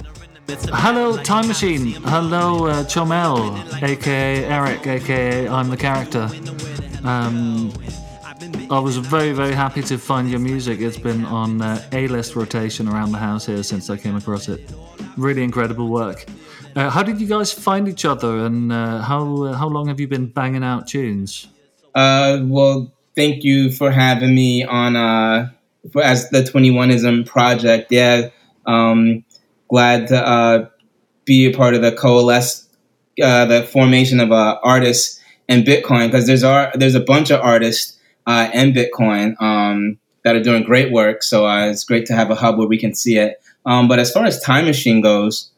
[0.70, 1.93] Hello, Time Machine.
[2.05, 6.31] Hello, uh, Chomel, aka Eric, aka I'm the character.
[7.05, 7.70] Um,
[8.70, 10.81] I was very, very happy to find your music.
[10.81, 14.73] It's been on uh, A-list rotation around the house here since I came across it.
[15.18, 16.25] Really incredible work.
[16.75, 20.01] Uh, how did you guys find each other, and uh, how uh, how long have
[20.01, 21.49] you been banging out tunes?
[21.95, 25.51] Uh, well, thank you for having me on uh,
[25.93, 27.90] for, as the 21ism project.
[27.90, 28.30] Yeah,
[28.66, 29.24] um,
[29.68, 30.68] glad to uh,
[31.24, 32.68] be a part of the coalesce,
[33.22, 36.43] uh, the formation of uh, artists and Bitcoin because there's
[36.74, 41.22] there's a bunch of artists uh, and Bitcoin um, that are doing great work.
[41.22, 43.43] So uh, it's great to have a hub where we can see it.
[43.66, 45.51] Um, but as far as Time Machine goes,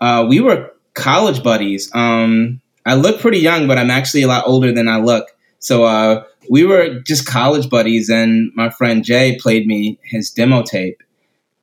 [0.00, 1.90] uh, we were college buddies.
[1.94, 5.28] Um, I look pretty young, but I'm actually a lot older than I look.
[5.60, 10.62] So uh, we were just college buddies, and my friend Jay played me his demo
[10.62, 11.02] tape.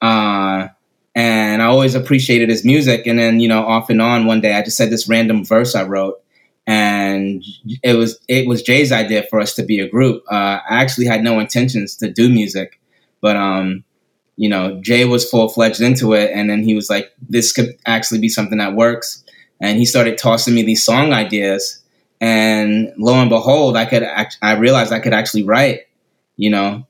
[0.02, 0.68] Uh,
[1.16, 3.08] and I always appreciated his music.
[3.08, 5.74] And then, you know, off and on, one day I just said this random verse
[5.74, 6.22] I wrote,
[6.68, 7.44] and
[7.82, 10.24] it was it was Jay's idea for us to be a group.
[10.30, 12.80] Uh, I actually had no intentions to do music,
[13.20, 13.84] but um,
[14.36, 17.76] you know, Jay was full fledged into it, and then he was like, "This could
[17.88, 19.24] actually be something that works."
[19.60, 21.82] And he started tossing me these song ideas,
[22.20, 25.82] and lo and behold, I could act- I realized I could actually write,
[26.36, 26.86] you know,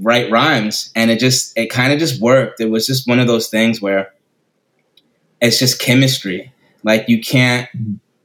[0.00, 2.60] write rhymes, and it just it kind of just worked.
[2.60, 4.12] It was just one of those things where
[5.40, 6.52] it's just chemistry.
[6.82, 7.68] Like you can't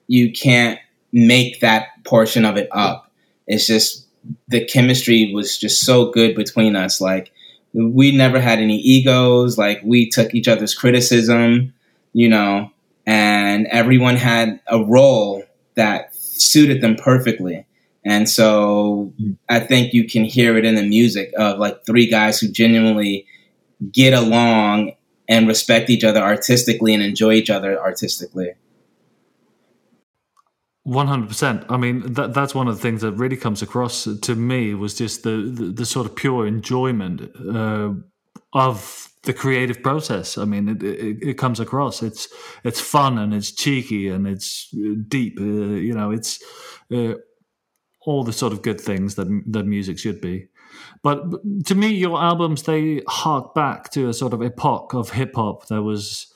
[0.07, 0.79] you can't
[1.11, 3.11] make that portion of it up.
[3.47, 4.07] It's just
[4.47, 7.01] the chemistry was just so good between us.
[7.01, 7.32] Like
[7.73, 9.57] we never had any egos.
[9.57, 11.73] Like we took each other's criticism,
[12.13, 12.71] you know,
[13.05, 15.43] and everyone had a role
[15.75, 16.11] that
[16.41, 17.65] suited them perfectly.
[18.03, 19.13] And so
[19.47, 23.27] I think you can hear it in the music of like three guys who genuinely
[23.91, 24.93] get along
[25.29, 28.53] and respect each other artistically and enjoy each other artistically.
[30.83, 31.63] One hundred percent.
[31.69, 34.95] I mean, that that's one of the things that really comes across to me was
[34.95, 37.21] just the the, the sort of pure enjoyment
[37.55, 37.93] uh,
[38.53, 40.38] of the creative process.
[40.38, 42.01] I mean, it, it, it comes across.
[42.01, 42.28] It's
[42.63, 44.74] it's fun and it's cheeky and it's
[45.07, 45.39] deep.
[45.39, 46.43] Uh, you know, it's
[46.91, 47.13] uh,
[48.01, 50.47] all the sort of good things that that music should be.
[51.03, 55.36] But to me, your albums they hark back to a sort of epoch of hip
[55.36, 56.30] hop that was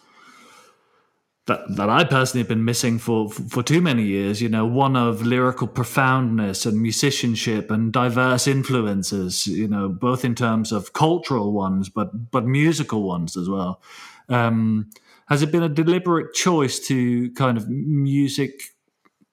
[1.47, 4.41] that that I personally have been missing for for too many years.
[4.41, 9.45] You know, one of lyrical profoundness and musicianship and diverse influences.
[9.45, 13.81] You know, both in terms of cultural ones, but but musical ones as well.
[14.27, 14.89] Um,
[15.27, 18.61] has it been a deliberate choice to kind of music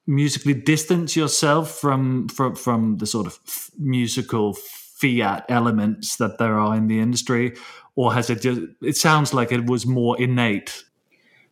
[0.06, 3.38] musically distance yourself from from from the sort of
[3.78, 7.54] musical fiat elements that there are in the industry
[7.94, 10.84] or has it just it sounds like it was more innate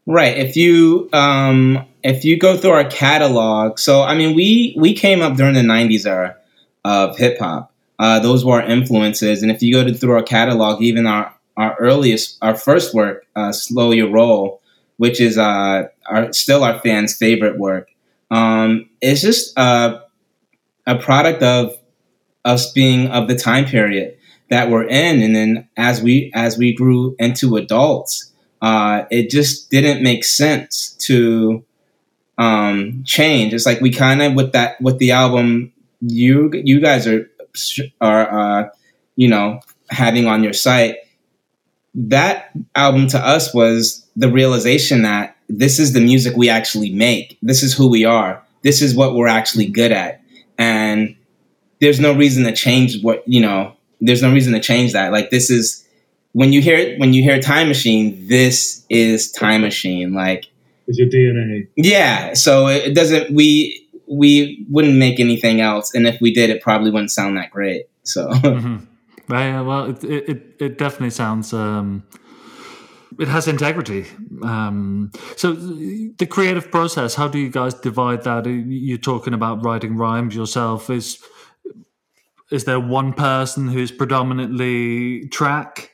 [0.06, 0.36] Right.
[0.38, 5.20] If you um, if you go through our catalog, so I mean, we we came
[5.20, 6.36] up during the '90s era
[6.84, 7.72] of hip hop.
[7.98, 11.34] Uh, those were our influences, and if you go to, through our catalog, even our
[11.56, 14.60] our earliest, our first work, uh, "Slow Your Roll,"
[14.96, 17.90] which is uh, our, still our fans' favorite work,
[18.30, 20.00] um, it's just uh,
[20.86, 21.76] a product of
[22.44, 24.16] us being of the time period
[24.48, 28.29] that we're in, and then as we as we grew into adults
[28.62, 31.64] uh, it just didn't make sense to
[32.38, 33.54] um, change.
[33.54, 37.30] It's like we kind of with that with the album you you guys are
[38.00, 38.68] are uh,
[39.16, 40.96] you know having on your site.
[41.94, 47.36] That album to us was the realization that this is the music we actually make.
[47.42, 48.42] This is who we are.
[48.62, 50.22] This is what we're actually good at,
[50.58, 51.16] and
[51.80, 53.74] there's no reason to change what you know.
[54.00, 55.12] There's no reason to change that.
[55.12, 55.79] Like this is
[56.32, 60.14] when you hear when you hear time machine, this is time machine.
[60.14, 60.50] Like
[60.86, 61.68] is your DNA.
[61.76, 62.34] Yeah.
[62.34, 66.90] So it doesn't we we wouldn't make anything else, and if we did, it probably
[66.90, 67.86] wouldn't sound that great.
[68.02, 68.28] So.
[68.28, 68.84] Mm-hmm.
[69.30, 71.52] Yeah, well, it, it it definitely sounds.
[71.54, 72.02] Um,
[73.18, 74.06] it has integrity.
[74.42, 78.46] Um, so the creative process, how do you guys divide that?
[78.46, 80.90] You're talking about writing rhymes yourself.
[80.90, 81.22] Is
[82.50, 85.92] is there one person who's predominantly track?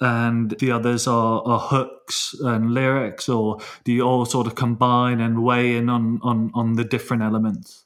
[0.00, 5.20] And the others are, are hooks and lyrics, or do you all sort of combine
[5.20, 7.84] and weigh in on on, on the different elements?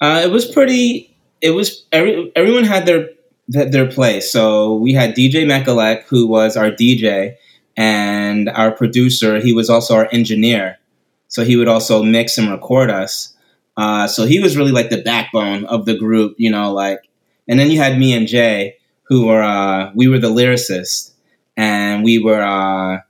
[0.00, 1.16] Uh, it was pretty.
[1.40, 3.10] It was every, everyone had their
[3.48, 4.30] their place.
[4.30, 7.36] So we had DJ Mekalek, who was our DJ,
[7.76, 9.40] and our producer.
[9.40, 10.78] He was also our engineer,
[11.28, 13.34] so he would also mix and record us.
[13.76, 17.00] Uh, so he was really like the backbone of the group, you know, like.
[17.48, 21.12] And then you had me and Jay, who were uh, we were the lyricists
[21.56, 23.00] and we were, uh,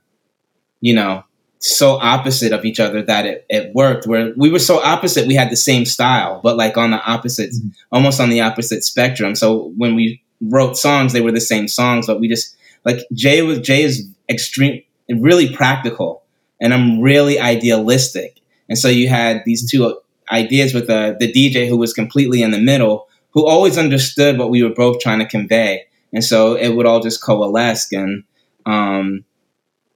[0.81, 1.23] you know,
[1.59, 4.07] so opposite of each other that it, it worked.
[4.07, 7.51] Where we were so opposite, we had the same style, but like on the opposite,
[7.51, 7.69] mm-hmm.
[7.91, 9.35] almost on the opposite spectrum.
[9.35, 13.41] So when we wrote songs, they were the same songs, but we just like Jay
[13.41, 16.23] was Jay is extreme, really practical,
[16.61, 18.39] and I'm really idealistic.
[18.69, 19.99] And so you had these two
[20.31, 24.49] ideas with uh, the DJ who was completely in the middle, who always understood what
[24.49, 28.23] we were both trying to convey, and so it would all just coalesce and
[28.67, 29.23] um,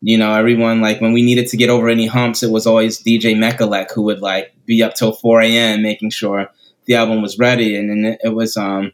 [0.02, 3.02] you know, everyone like when we needed to get over any humps, it was always
[3.02, 5.84] DJ Mekalek who would like be up till 4 a.m.
[5.84, 6.50] making sure
[6.86, 7.76] the album was ready.
[7.76, 8.92] And then it was, um,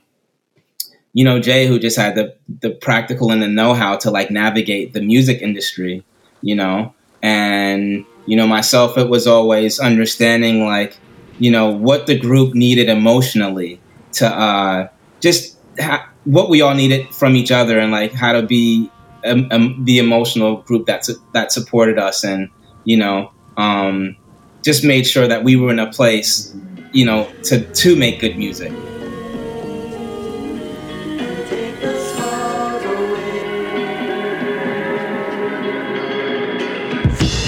[1.13, 4.29] you know, Jay who just had the the practical and the know how to like
[4.29, 6.03] navigate the music industry,
[6.41, 10.97] you know, and you know myself, it was always understanding like,
[11.39, 13.79] you know, what the group needed emotionally
[14.13, 14.89] to uh,
[15.21, 18.91] just ha- what we all needed from each other and like how to be
[19.25, 22.49] um, um, the emotional group that that supported us, and
[22.83, 24.15] you know, um,
[24.63, 26.55] just made sure that we were in a place,
[26.91, 28.71] you know, to to make good music.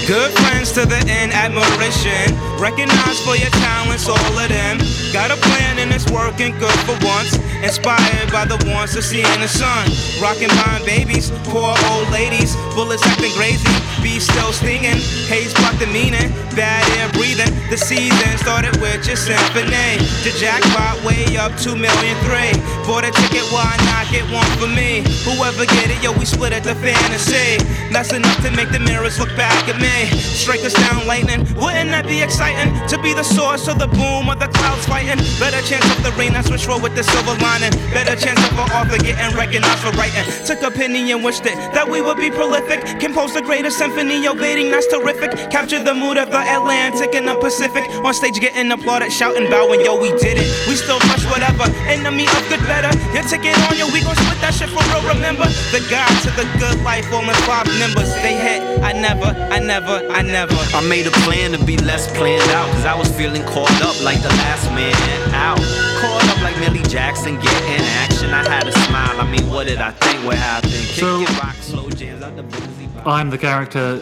[0.06, 2.49] Good friends to the end, admiration.
[2.60, 4.76] Recognized for your talents, all of them.
[5.14, 7.40] Got a plan and it's working good for once.
[7.64, 9.88] Inspired by the ones to see in the sun.
[10.20, 12.54] Rocking behind babies, poor old ladies.
[12.76, 13.64] Bullets acting crazy,
[14.04, 15.00] bees still stinging.
[15.24, 17.48] Haze block the meaning, bad air breathing.
[17.72, 19.96] The season started with your symphony.
[20.20, 22.52] The jackpot way up, two million three.
[22.84, 25.00] Bought a ticket, why not get one for me?
[25.24, 27.56] Whoever get it, yo, we split at the fantasy.
[27.88, 30.12] That's enough to make the mirrors look back at me.
[30.20, 31.40] Strike us down lightning.
[31.56, 32.49] Wouldn't that be exciting?
[32.90, 35.22] To be the source of the boom of the clouds fighting.
[35.38, 37.70] Better chance of the rain, I switch roll with the silver lining.
[37.94, 40.26] Better chance of an author getting recognized for writing.
[40.44, 42.82] Took a penny and wished it that we would be prolific.
[42.98, 45.30] Compose the greatest symphony yo, that's terrific.
[45.50, 47.86] Capture the mood of the Atlantic and the Pacific.
[48.02, 50.50] On stage, getting applauded, shouting, bowing, yo, we did it.
[50.66, 51.70] We still rush whatever.
[51.86, 52.90] Enemy of good, better.
[53.14, 55.06] Your ticket on, yo, we gon' split that shit for real.
[55.14, 58.10] Remember the guide to the good life, only five members.
[58.18, 60.58] They hit, I never, I never, I never.
[60.74, 64.02] I made a plan to be less planned out, cause I was feeling caught up
[64.02, 64.94] like the last man
[65.34, 65.58] out.
[66.00, 68.30] Caught up like Millie Jackson, getting action.
[68.30, 70.70] I had a smile, I mean, what did I think would happen?
[70.70, 73.06] So- it, rock, slow jams out the bluesy vibe.
[73.06, 74.00] I'm the character.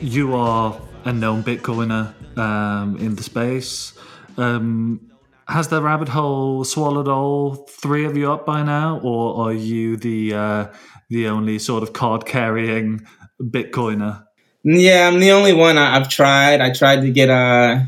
[0.00, 3.92] You are a known Bitcoiner um, in the space.
[4.36, 5.00] Um,
[5.48, 9.96] has the rabbit hole swallowed all three of you up by now, or are you
[9.96, 10.66] the uh,
[11.08, 13.00] the only sort of card carrying
[13.42, 14.24] Bitcoiner?
[14.62, 15.78] Yeah, I'm the only one.
[15.78, 16.60] I, I've tried.
[16.60, 17.80] I tried to get uh,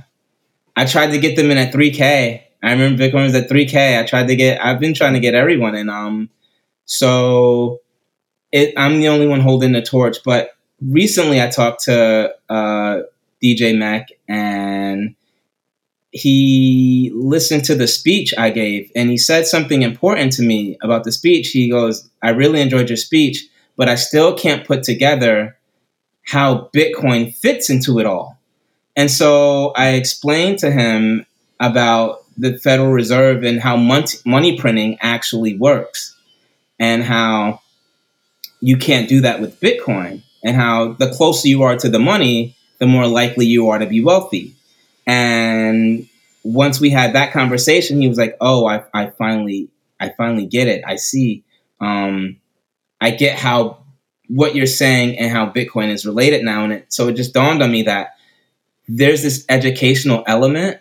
[0.76, 2.42] I tried to get them in at 3K.
[2.62, 4.00] I remember Bitcoin was at 3K.
[4.00, 4.64] I tried to get.
[4.64, 5.90] I've been trying to get everyone in.
[5.90, 6.30] Um,
[6.86, 7.80] so
[8.52, 8.74] it.
[8.76, 10.18] I'm the only one holding the torch.
[10.24, 10.50] But
[10.80, 13.00] recently, I talked to uh,
[13.42, 15.14] DJ Mac, and
[16.12, 21.04] he listened to the speech I gave, and he said something important to me about
[21.04, 21.48] the speech.
[21.50, 23.46] He goes, "I really enjoyed your speech,
[23.76, 25.58] but I still can't put together."
[26.24, 28.38] How Bitcoin fits into it all.
[28.96, 31.26] And so I explained to him
[31.60, 36.16] about the Federal Reserve and how mon- money printing actually works,
[36.78, 37.60] and how
[38.60, 42.56] you can't do that with Bitcoin, and how the closer you are to the money,
[42.78, 44.54] the more likely you are to be wealthy.
[45.06, 46.08] And
[46.44, 49.68] once we had that conversation, he was like, "Oh, I, I finally,
[50.00, 50.84] I finally get it.
[50.86, 51.44] I see.
[51.80, 52.36] Um,
[53.00, 53.81] I get how
[54.32, 56.64] what you're saying and how Bitcoin is related now.
[56.64, 58.16] And it, so it just dawned on me that
[58.88, 60.80] there's this educational element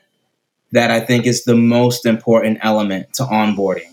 [0.72, 3.90] that I think is the most important element to onboarding.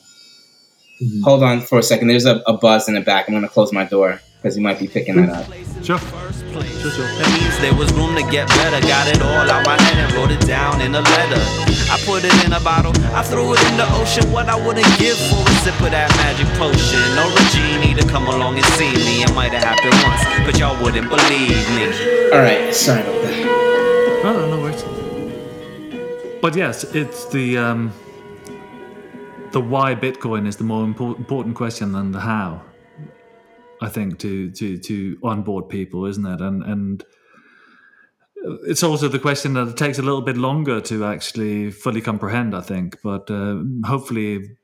[1.23, 2.09] Hold on for a second.
[2.09, 3.29] There's a, a buzz in the back.
[3.29, 5.47] I'm going to close my door because you might be picking that up.
[5.85, 5.99] Sure.
[5.99, 8.81] That means there was room to get better.
[8.87, 11.43] Got it all out my head and wrote it down in a letter.
[11.91, 14.31] I put it in a bottle, I threw it in the ocean.
[14.33, 17.01] What I wouldn't give for a sip of that magic potion.
[17.17, 19.23] Or a genie to come along and see me.
[19.23, 21.87] It might have happened once, but y'all wouldn't believe me.
[22.35, 22.75] All right.
[22.75, 24.23] Sorry about that.
[24.25, 24.83] No, no, no worries.
[26.43, 27.93] But yes, it's the um,
[29.53, 32.63] the why Bitcoin is the more important question than the how.
[33.81, 36.41] I think to to to onboard people, isn't it?
[36.41, 37.05] And and
[38.67, 42.55] it's also the question that it takes a little bit longer to actually fully comprehend.
[42.55, 44.57] I think, but uh, hopefully,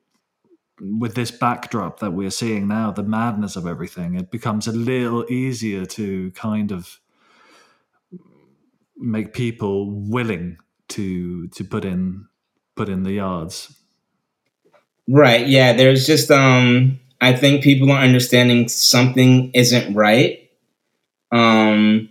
[0.80, 5.24] with this backdrop that we're seeing now, the madness of everything, it becomes a little
[5.30, 7.00] easier to kind of
[8.96, 10.58] make people willing
[10.88, 12.26] to to put in
[12.74, 13.83] put in the yards.
[15.08, 15.46] Right.
[15.46, 15.72] Yeah.
[15.74, 20.50] There's just um I think people are understanding something isn't right.
[21.30, 22.08] Um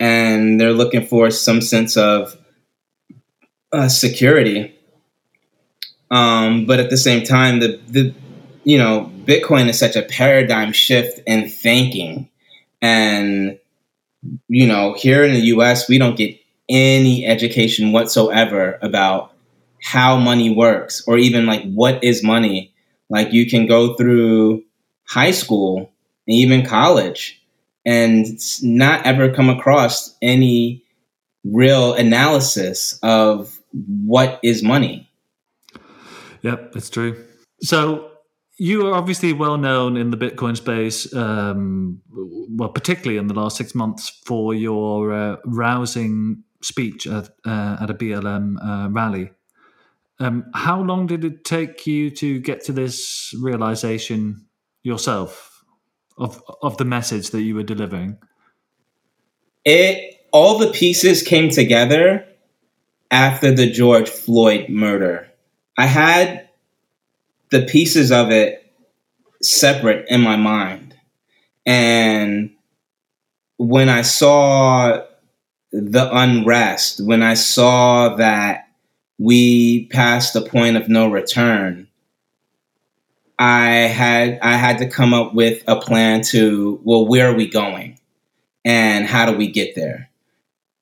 [0.00, 2.36] and they're looking for some sense of
[3.72, 4.74] uh, security.
[6.10, 8.14] Um but at the same time the the
[8.64, 12.28] you know Bitcoin is such a paradigm shift in thinking
[12.82, 13.58] and
[14.48, 16.36] you know here in the US we don't get
[16.68, 19.32] any education whatsoever about
[19.82, 22.72] how money works or even like what is money
[23.10, 24.62] like you can go through
[25.08, 25.92] high school
[26.26, 27.40] and even college
[27.86, 28.26] and
[28.62, 30.82] not ever come across any
[31.44, 35.08] real analysis of what is money
[36.42, 37.24] Yep, it's true.
[37.60, 38.10] So
[38.58, 43.56] you are obviously well known in the Bitcoin space, um, well, particularly in the last
[43.56, 49.30] six months for your uh, rousing speech at, uh, at a BLM uh, rally.
[50.20, 54.46] Um, how long did it take you to get to this realization
[54.82, 55.62] yourself
[56.16, 58.18] of of the message that you were delivering?
[59.68, 62.26] it all the pieces came together
[63.10, 65.28] after the George Floyd murder.
[65.76, 66.48] I had
[67.50, 68.64] the pieces of it
[69.42, 70.96] separate in my mind.
[71.66, 72.52] And
[73.58, 75.02] when I saw
[75.70, 78.67] the unrest, when I saw that
[79.18, 81.88] we passed the point of no return,
[83.38, 87.48] I had I had to come up with a plan to well, where are we
[87.48, 87.98] going?
[88.64, 90.10] And how do we get there?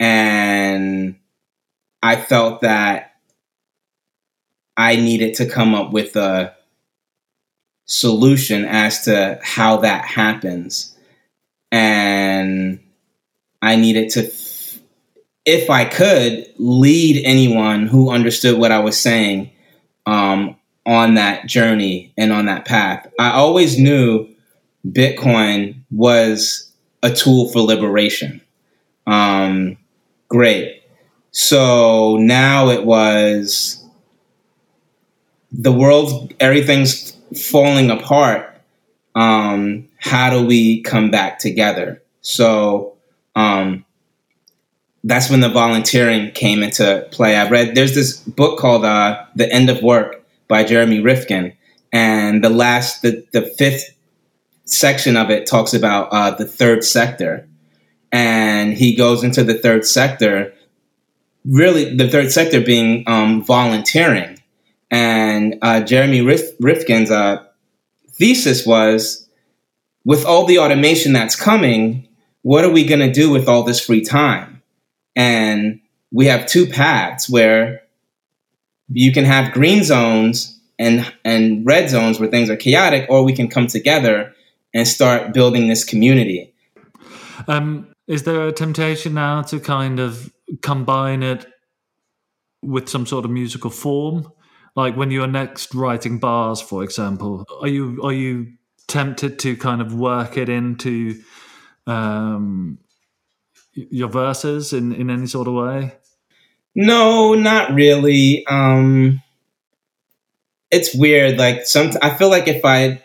[0.00, 1.16] And
[2.02, 3.12] I felt that
[4.76, 6.54] I needed to come up with a
[7.86, 10.96] solution as to how that happens.
[11.72, 12.80] And
[13.62, 14.30] I needed to,
[15.46, 19.50] if I could, lead anyone who understood what I was saying
[20.04, 23.10] um, on that journey and on that path.
[23.18, 24.28] I always knew
[24.86, 26.70] Bitcoin was
[27.02, 28.40] a tool for liberation.
[29.06, 29.78] Um,
[30.28, 30.82] great.
[31.30, 33.84] So now it was
[35.52, 37.12] the world, everything's
[37.50, 38.52] falling apart.
[39.14, 42.02] Um, how do we come back together?
[42.20, 42.96] So
[43.36, 43.85] um,
[45.06, 47.36] that's when the volunteering came into play.
[47.36, 51.52] I read there's this book called uh, "The End of Work" by Jeremy Rifkin,
[51.92, 53.96] and the last the the fifth
[54.64, 57.48] section of it talks about uh, the third sector,
[58.10, 60.52] and he goes into the third sector.
[61.44, 64.42] Really, the third sector being um, volunteering,
[64.90, 67.44] and uh, Jeremy Rif- Rifkin's uh,
[68.10, 69.28] thesis was,
[70.04, 72.08] with all the automation that's coming,
[72.42, 74.55] what are we going to do with all this free time?
[75.16, 75.80] And
[76.12, 77.82] we have two paths where
[78.88, 83.34] you can have green zones and and red zones where things are chaotic, or we
[83.34, 84.34] can come together
[84.74, 86.54] and start building this community.
[87.48, 90.32] Um, is there a temptation now to kind of
[90.62, 91.46] combine it
[92.62, 94.30] with some sort of musical form?
[94.74, 98.52] Like when you're next writing bars, for example, are you are you
[98.86, 101.20] tempted to kind of work it into
[101.86, 102.78] um,
[103.76, 105.94] your verses in, in any sort of way?
[106.74, 108.46] No, not really.
[108.46, 109.22] Um,
[110.70, 111.38] it's weird.
[111.38, 113.02] Like some, I feel like if I,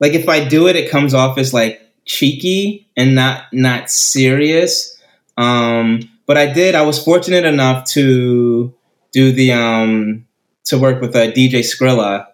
[0.00, 4.96] like if I do it, it comes off as like cheeky and not not serious.
[5.36, 6.74] Um, but I did.
[6.74, 8.74] I was fortunate enough to
[9.12, 10.26] do the um
[10.64, 12.26] to work with a uh, DJ Skrilla.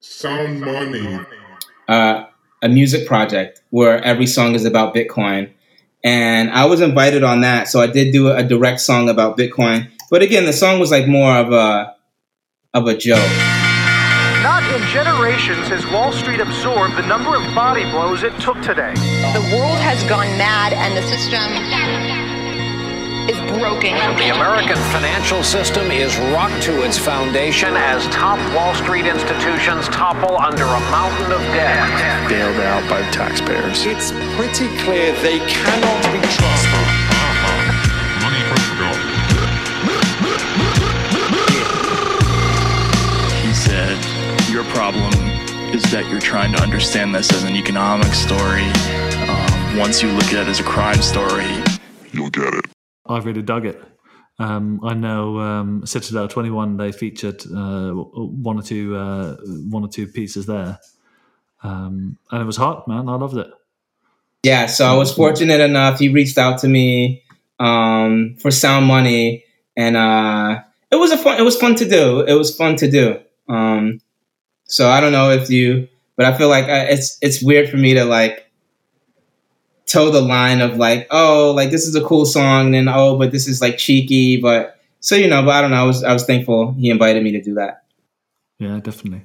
[0.00, 1.20] Sound money.
[1.88, 2.24] Uh,
[2.62, 5.50] a music project where every song is about Bitcoin.
[6.04, 9.88] And I was invited on that, so I did do a direct song about Bitcoin.
[10.10, 11.94] But again, the song was like more of a
[12.74, 13.30] of a joke.
[14.42, 18.94] Not in generations has Wall Street absorbed the number of body blows it took today.
[19.32, 22.21] The world has gone mad and the system
[23.28, 23.94] is broken.
[24.18, 30.36] The American financial system is rocked to its foundation as top Wall Street institutions topple
[30.38, 32.28] under a mountain of debt.
[32.28, 33.86] Bailed out by taxpayers.
[33.86, 37.12] It's pretty clear they cannot be trusted.
[38.22, 38.42] Money
[43.46, 43.98] He said,
[44.50, 45.12] Your problem
[45.74, 48.66] is that you're trying to understand this as an economic story.
[49.28, 51.46] Um, once you look at it as a crime story,
[52.12, 52.71] you'll get it.
[53.12, 53.82] I really dug it.
[54.38, 56.76] Um, I know um, Citadel Twenty One.
[56.76, 59.36] They featured uh, one or two uh,
[59.68, 60.78] one or two pieces there,
[61.62, 63.08] um, and it was hot, man.
[63.08, 63.48] I loved it.
[64.42, 66.00] Yeah, so I was fortunate enough.
[66.00, 67.22] He reached out to me
[67.60, 69.44] um, for Sound Money,
[69.76, 71.38] and uh, it was a fun.
[71.38, 72.20] It was fun to do.
[72.20, 73.20] It was fun to do.
[73.48, 74.00] Um,
[74.64, 77.68] so I don't know if you, but I feel like I, uh, it's it's weird
[77.68, 78.41] for me to like
[79.92, 83.30] toe the line of like, oh, like this is a cool song, and oh, but
[83.30, 85.82] this is like cheeky, but so you know, but I don't know.
[85.82, 87.84] I was I was thankful he invited me to do that.
[88.58, 89.22] Yeah, definitely.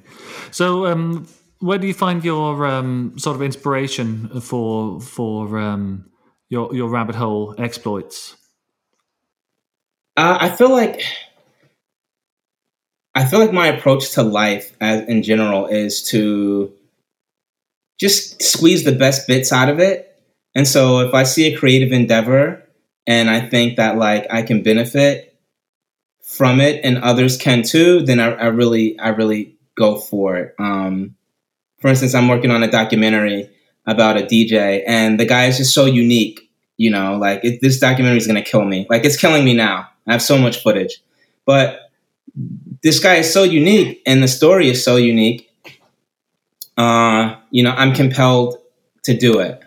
[0.50, 1.28] So, um,
[1.60, 6.10] where do you find your um, sort of inspiration for for um,
[6.48, 8.36] your your rabbit hole exploits?
[10.16, 11.02] Uh, I feel like
[13.14, 16.72] I feel like my approach to life, as in general, is to
[17.98, 20.07] just squeeze the best bits out of it
[20.54, 22.62] and so if I see a creative endeavor
[23.06, 25.36] and I think that like I can benefit
[26.22, 30.54] from it and others can too, then I, I really, I really go for it.
[30.58, 31.14] Um,
[31.80, 33.50] for instance, I'm working on a documentary
[33.86, 37.78] about a DJ and the guy is just so unique, you know, like it, this
[37.78, 38.86] documentary is going to kill me.
[38.90, 39.88] Like it's killing me now.
[40.06, 41.02] I have so much footage,
[41.46, 41.90] but
[42.82, 45.50] this guy is so unique and the story is so unique.
[46.76, 48.58] Uh, you know, I'm compelled
[49.04, 49.60] to do it.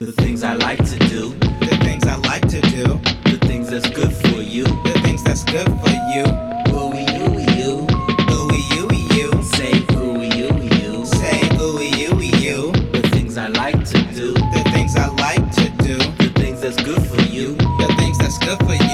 [0.00, 1.28] The things I like to do.
[1.60, 2.84] The things I like to do.
[3.30, 4.64] The things that's good for you.
[4.64, 6.24] The things that's good for you.
[6.72, 7.86] Ooey ooey you.
[8.32, 9.42] Ooey ooey you.
[9.42, 11.04] Say ooey ooey you.
[11.04, 12.72] Say ooey ooey you.
[12.92, 14.32] The things I like to do.
[14.32, 15.98] The things I like to do.
[16.16, 17.56] The things that's good for you.
[17.56, 18.89] The things that's good for you.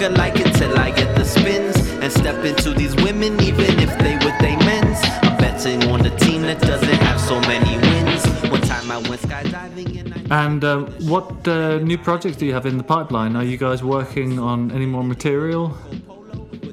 [0.00, 3.78] Lots of like it till I get the spins, and step into these women, even
[3.80, 4.98] if they with they men's.
[5.22, 8.24] I'm betting on the team that doesn't have so many wins.
[8.50, 12.66] One time I Went skydiving in And uh, what uh, new projects do you have
[12.66, 13.34] in the pipeline?
[13.34, 15.76] Are you guys working on any more material?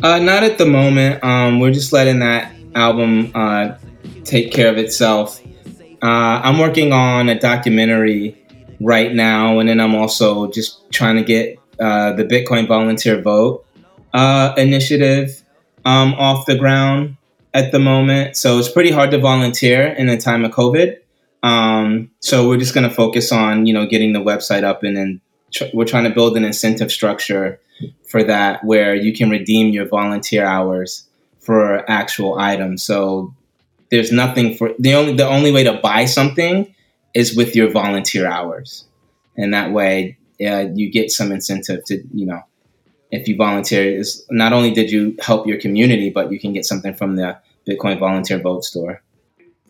[0.04, 1.24] Uh, not at the moment.
[1.24, 3.76] Um, we're just letting that album uh,
[4.24, 5.42] take care of itself.
[6.04, 8.38] Uh, I'm working on a documentary
[8.80, 13.66] right now, and then I'm also just trying to get uh, the Bitcoin Volunteer Vote
[14.14, 15.44] uh, initiative
[15.84, 17.18] um, off the ground
[17.54, 18.36] at the moment.
[18.36, 20.98] So it's pretty hard to volunteer in the time of COVID.
[21.44, 24.98] Um, so we're just going to focus on you know getting the website up, and
[24.98, 25.22] then
[25.52, 27.60] tr- we're trying to build an incentive structure
[28.08, 31.08] for that where you can redeem your volunteer hours
[31.40, 32.84] for actual items.
[32.84, 33.34] So
[33.92, 36.74] there's nothing for the only the only way to buy something
[37.14, 38.86] is with your volunteer hours,
[39.38, 42.42] and that way uh, you get some incentive to you know
[43.12, 46.66] if you volunteer is not only did you help your community, but you can get
[46.66, 47.38] something from the
[47.68, 49.02] Bitcoin Volunteer Vote store.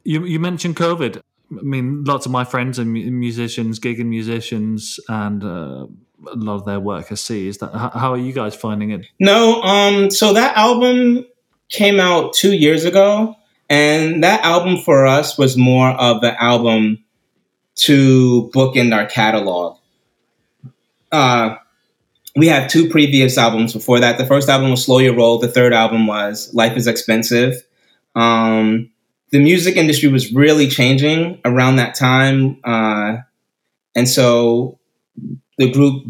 [0.04, 1.22] You, you mentioned COVID.
[1.52, 5.88] I mean, lots of my friends mu- musicians, gigging musicians, and uh,
[6.28, 7.62] a lot of their work has ceased.
[7.62, 9.06] How, how are you guys finding it?
[9.20, 11.26] No, um, so that album
[11.70, 13.36] came out two years ago,
[13.70, 17.04] and that album for us was more of an album
[17.76, 19.78] to bookend our catalog.
[21.16, 21.58] Uh,
[22.36, 24.18] we had two previous albums before that.
[24.18, 25.40] The first album was Slow Your Roll.
[25.40, 27.66] The third album was Life is Expensive.
[28.16, 28.92] Um,
[29.32, 32.60] the music industry was really changing around that time.
[32.66, 33.18] Uh,
[33.96, 34.78] and so
[35.58, 36.06] the group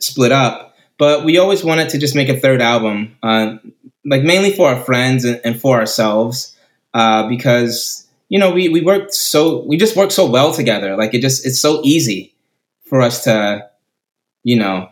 [0.00, 0.74] split up.
[0.98, 3.56] But we always wanted to just make a third album, uh,
[4.04, 6.56] like mainly for our friends and, and for ourselves,
[6.94, 10.96] uh, because you know we we worked so we just worked so well together.
[10.96, 12.34] Like it just it's so easy
[12.84, 13.66] for us to,
[14.42, 14.88] you know,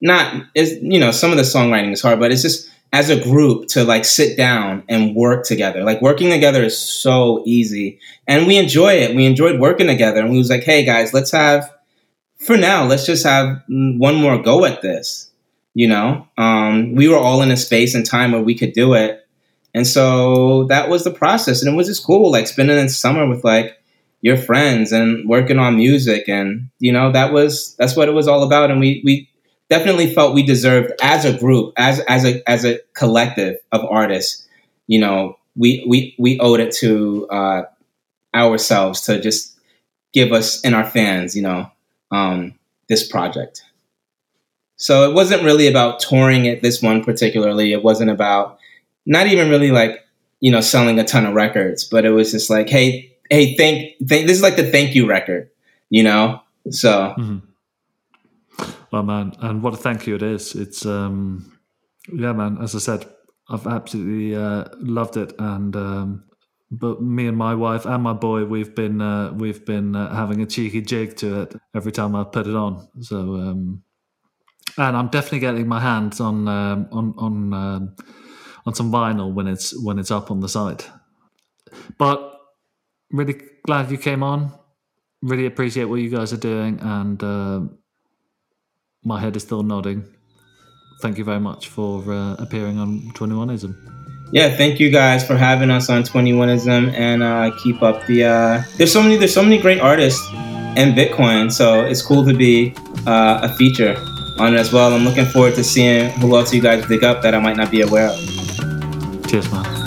[0.00, 3.22] not is you know some of the songwriting is hard, but it's just as a
[3.22, 5.82] group to like sit down and work together.
[5.82, 9.16] Like working together is so easy, and we enjoy it.
[9.16, 11.70] We enjoyed working together, and we was like, hey guys, let's have
[12.38, 15.30] for now, let's just have one more go at this.
[15.74, 18.92] You know, um, we were all in a space and time where we could do
[18.92, 19.26] it,
[19.72, 23.26] and so that was the process, and it was just cool, like spending the summer
[23.26, 23.81] with like
[24.22, 28.28] your friends and working on music, and you know that was that's what it was
[28.28, 29.28] all about, and we we
[29.68, 34.46] definitely felt we deserved as a group, as as a as a collective of artists,
[34.86, 37.62] you know, we we we owed it to uh,
[38.34, 39.58] ourselves to just
[40.12, 41.70] give us and our fans, you know,
[42.10, 42.54] um,
[42.88, 43.64] this project.
[44.76, 46.60] So it wasn't really about touring it.
[46.60, 48.58] This one particularly, it wasn't about
[49.06, 50.04] not even really like
[50.40, 53.94] you know selling a ton of records, but it was just like, hey, hey, thank,
[54.06, 55.50] thank this is like the thank you record,
[55.88, 56.42] you know.
[56.70, 57.14] So.
[57.18, 57.38] Mm-hmm.
[58.92, 60.54] Well, man, and what a thank you it is.
[60.54, 61.58] It's um,
[62.12, 62.58] yeah, man.
[62.60, 63.06] As I said,
[63.48, 66.24] I've absolutely uh, loved it, and um,
[66.70, 70.42] but me and my wife and my boy, we've been uh, we've been uh, having
[70.42, 72.86] a cheeky jig to it every time I put it on.
[73.00, 73.82] So, um,
[74.76, 77.96] and I'm definitely getting my hands on um, on on um,
[78.66, 80.86] on some vinyl when it's when it's up on the site.
[81.96, 82.41] But
[83.12, 84.52] really glad you came on.
[85.22, 87.60] Really appreciate what you guys are doing, and uh,
[89.04, 90.04] my head is still nodding.
[91.00, 93.74] Thank you very much for uh, appearing on 21ism.
[94.32, 98.24] Yeah, thank you guys for having us on 21ism and uh, keep up the.
[98.24, 99.16] Uh, there's so many.
[99.16, 100.26] There's so many great artists
[100.76, 102.74] in Bitcoin, so it's cool to be
[103.06, 103.94] uh, a feature
[104.38, 104.92] on it as well.
[104.94, 107.70] I'm looking forward to seeing who else you guys dig up that I might not
[107.70, 109.26] be aware of.
[109.28, 109.81] Cheers, man.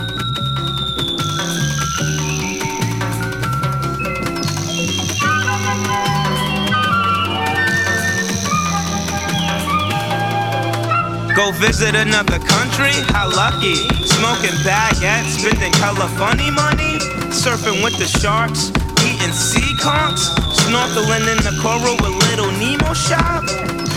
[11.53, 12.91] Visit another country?
[13.13, 13.75] How lucky.
[13.75, 16.97] Smoking baguettes, spending color funny money.
[17.29, 18.69] Surfing with the sharks,
[19.05, 20.33] eating sea conchs.
[20.55, 23.47] Snorkeling in the coral with little Nemo shop.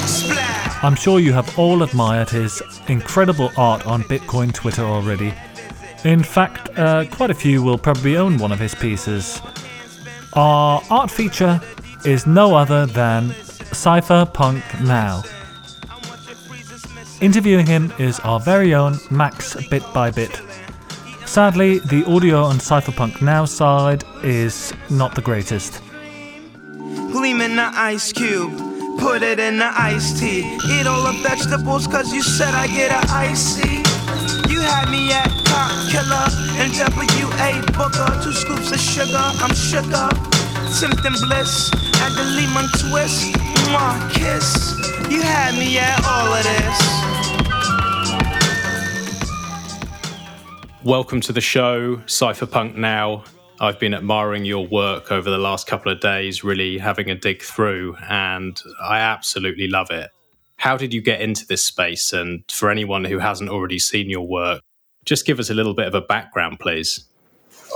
[0.06, 0.84] Splash.
[0.84, 5.32] I'm sure you have all admired his incredible art on Bitcoin Twitter already.
[6.04, 9.40] In fact, uh, quite a few will probably own one of his pieces.
[10.34, 11.60] Our art feature
[12.04, 13.30] is no other than
[13.72, 15.22] Cypherpunk Now.
[17.20, 20.40] Interviewing him is our very own Max Bit by Bit.
[21.26, 25.82] Sadly, the audio on Cypherpunk Now side is not the greatest.
[27.10, 28.56] Gleam in the ice cube.
[29.00, 30.40] Put it in the iced tea.
[30.70, 33.82] Eat all the vegetables cause you said I get a icy.
[34.52, 35.28] You had me at
[35.90, 36.28] Killer
[36.62, 37.60] and W.A.
[37.76, 38.20] Booker.
[38.22, 39.54] Two scoops of sugar, I'm
[41.26, 41.70] bliss
[42.14, 43.32] the lemon twist.
[43.70, 44.87] Mwah, kiss.
[45.10, 46.98] You had me at all of this.
[50.84, 53.24] Welcome to the show, Cypherpunk Now.
[53.58, 57.40] I've been admiring your work over the last couple of days, really having a dig
[57.40, 60.10] through, and I absolutely love it.
[60.56, 62.12] How did you get into this space?
[62.12, 64.60] And for anyone who hasn't already seen your work,
[65.06, 67.08] just give us a little bit of a background, please.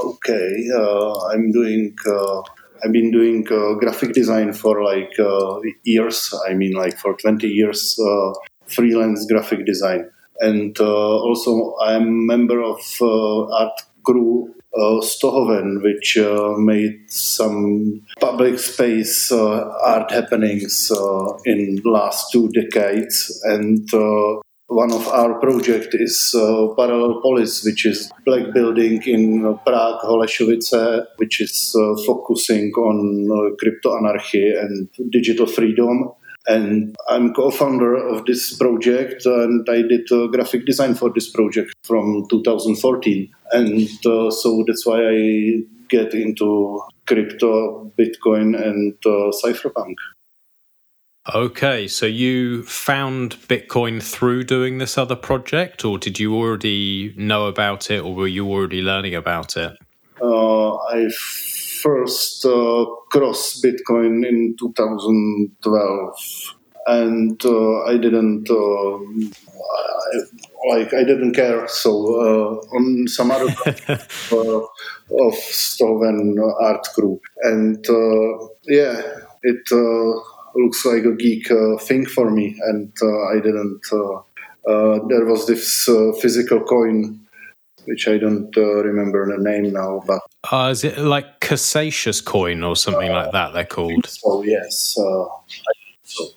[0.05, 1.97] Okay, uh, I'm doing.
[2.07, 2.43] Uh,
[2.85, 6.35] I've been doing uh, graphic design for like uh, years.
[6.49, 8.33] I mean, like for 20 years, uh,
[8.67, 10.11] freelance graphic design,
[10.41, 18.03] and uh, also I'm a member of art crew uh, Ztohoven, which uh, made some
[18.21, 23.43] public space uh, art happenings uh, in last two decades.
[23.45, 24.41] And uh,
[24.75, 31.07] one of our project is uh, Parallel Polis, which is black building in Prague, Holešovice,
[31.17, 31.77] which is
[32.07, 36.13] focusing on crypto anarchy and digital freedom
[36.47, 41.73] and I'm co-founder of this project and I did uh, graphic design for this project
[41.85, 49.95] from 2014 and uh, so that's why I get into crypto, Bitcoin and uh, cypherpunk.
[51.33, 57.47] Okay, so you found Bitcoin through doing this other project, or did you already know
[57.47, 59.79] about it, or were you already learning about it?
[60.21, 61.09] Uh, I
[61.81, 66.57] first uh, crossed Bitcoin in 2012,
[66.89, 68.97] and uh, I didn't uh,
[69.77, 71.69] I, like I didn't care.
[71.69, 73.45] So uh, on some other
[74.33, 79.03] uh, of Ztohoven art group, and uh, yeah,
[79.45, 79.71] it
[80.55, 81.49] looks like a geek
[81.83, 83.81] thing for me, and I didn't.
[85.09, 85.89] there was this
[86.21, 87.23] physical coin
[87.87, 90.03] which I don't uh, remember the name now.
[90.07, 90.21] But
[90.51, 93.53] uh, is it like Casascius coin or something uh, like that?
[93.53, 94.07] They're called.
[94.07, 95.25] So yes, uh,
[96.03, 96.29] so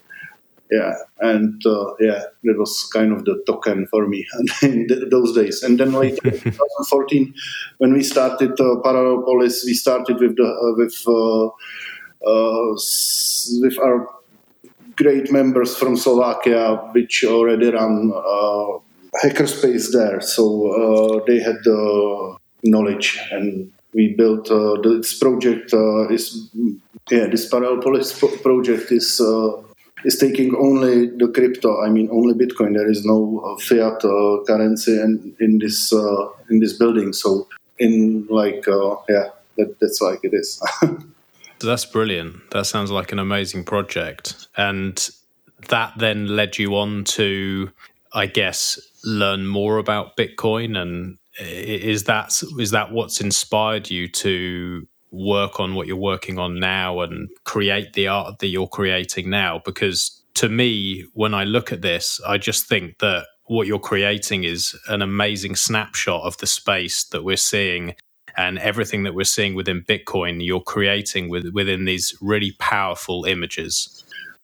[0.71, 4.25] yeah, and uh, yeah, that was kind of the token for me
[4.61, 5.63] in those days.
[5.63, 7.33] And then later, 2014,
[7.77, 10.95] when we started uh, Parallel Polis, we started with the with
[12.23, 14.07] with our
[14.95, 18.11] great members from Slovakia, which already run
[19.21, 25.73] hackerspace there, so uh, they had the knowledge, and we built uh, this project.
[25.73, 26.49] Uh, is
[27.09, 28.11] yeah, this Parallel Polis
[28.41, 29.21] project is
[30.03, 31.81] is taking only the crypto.
[31.81, 32.75] I mean, only Bitcoin.
[32.75, 37.13] There is no uh, fiat uh, currency in, in this uh, in this building.
[37.13, 37.47] So,
[37.79, 38.65] in like,
[39.09, 40.61] yeah, that, that's like it is.
[41.59, 42.51] that's brilliant.
[42.51, 45.09] That sounds like an amazing project, and
[45.69, 47.71] that then led you on to,
[48.13, 54.87] I guess, learn more about Bitcoin, and is that is that what's inspired you to
[55.11, 59.61] work on what you're working on now and create the art that you're creating now?
[59.63, 64.43] Because to me, when I look at this, I just think that what you're creating
[64.43, 67.95] is an amazing snapshot of the space that we're seeing
[68.37, 74.03] and everything that we're seeing within Bitcoin, you're creating with, within these really powerful images.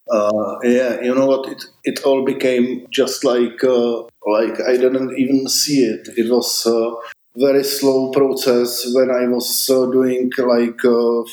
[0.09, 1.49] Uh, yeah, you know what?
[1.49, 6.09] It it all became just like uh, like I didn't even see it.
[6.17, 6.91] It was a
[7.37, 11.23] very slow process when I was uh, doing like uh,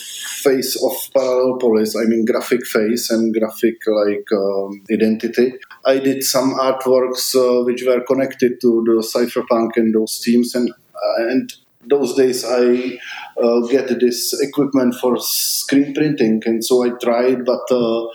[0.43, 1.97] face of Parallel Polis.
[1.97, 5.55] I mean graphic face and graphic like um, identity.
[5.85, 10.71] I did some artworks uh, which were connected to the cypherpunk and those teams and
[10.71, 11.53] uh, and
[11.89, 12.99] those days I
[13.43, 18.07] uh, get this equipment for screen printing and so I tried but uh,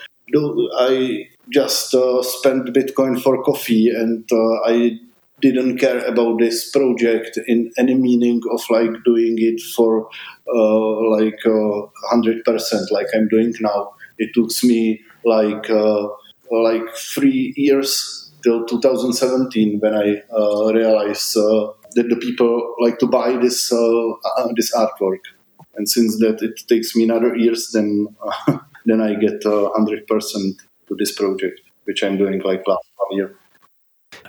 [0.80, 5.00] I just uh, spent Bitcoin for coffee and uh, I
[5.44, 10.10] didn't care about this project in any meaning of like doing it for
[10.48, 13.94] uh, like uh, hundred percent, like I'm doing now.
[14.18, 16.08] It took me like uh,
[16.50, 21.38] like three years till 2017 when I uh, realized
[21.96, 25.24] that the people like to buy this uh, uh, this artwork,
[25.76, 30.62] and since that it takes me another years, then uh, then I get hundred percent
[30.88, 33.36] to this project, which I'm doing like last one year.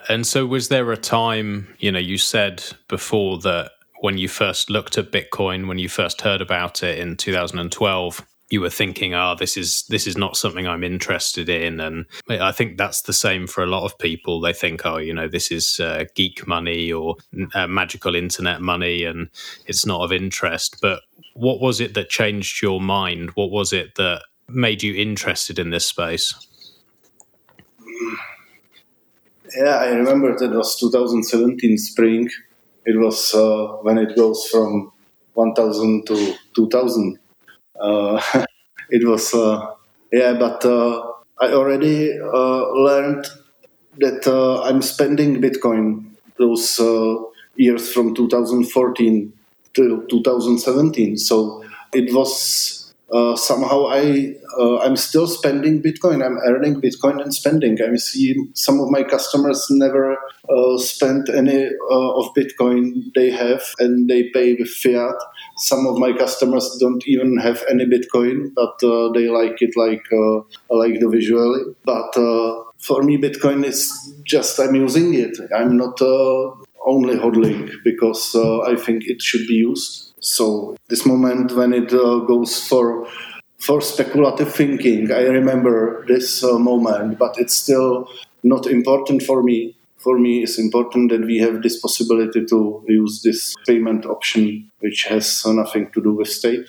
[0.08, 4.68] And so, was there a time, you know, you said before that when you first
[4.68, 9.32] looked at Bitcoin, when you first heard about it in 2012, you were thinking, "Ah,
[9.32, 13.12] oh, this is this is not something I'm interested in." And I think that's the
[13.12, 14.40] same for a lot of people.
[14.40, 17.16] They think, "Oh, you know, this is uh, geek money or
[17.54, 19.28] uh, magical internet money, and
[19.66, 21.00] it's not of interest." But
[21.34, 23.30] what was it that changed your mind?
[23.30, 26.34] What was it that made you interested in this space?
[29.56, 32.28] Yeah, I remember that was 2017 spring.
[32.84, 34.92] It was uh, when it goes from
[35.34, 37.18] 1000 to 2000.
[37.78, 38.20] Uh,
[38.90, 39.74] it was, uh,
[40.12, 43.26] yeah, but uh, I already uh, learned
[43.98, 44.26] that
[44.64, 46.80] I'm spending Bitcoin those
[47.56, 49.32] years from 2014
[49.72, 51.16] till 2017.
[51.16, 56.24] So it was uh, somehow I uh, I'm still spending Bitcoin.
[56.24, 57.78] I'm earning Bitcoin and spending.
[57.80, 60.16] I see some of my customers never
[60.48, 65.16] uh, spend any uh, of Bitcoin they have, and they pay with fiat.
[65.58, 70.04] Some of my customers don't even have any Bitcoin, but uh, they like it like
[70.70, 71.62] like the visually.
[71.84, 72.14] But
[72.78, 73.92] for me, Bitcoin is
[74.24, 75.36] just I'm using it.
[75.54, 76.00] I'm not
[76.86, 80.13] only hodling because I think it should be used.
[80.24, 83.06] So this moment when it uh, goes for
[83.58, 88.08] for speculative thinking, I remember this uh, moment, but it's still
[88.42, 89.76] not important for me.
[89.98, 95.04] For me, it's important that we have this possibility to use this payment option, which
[95.04, 96.68] has nothing to do with state.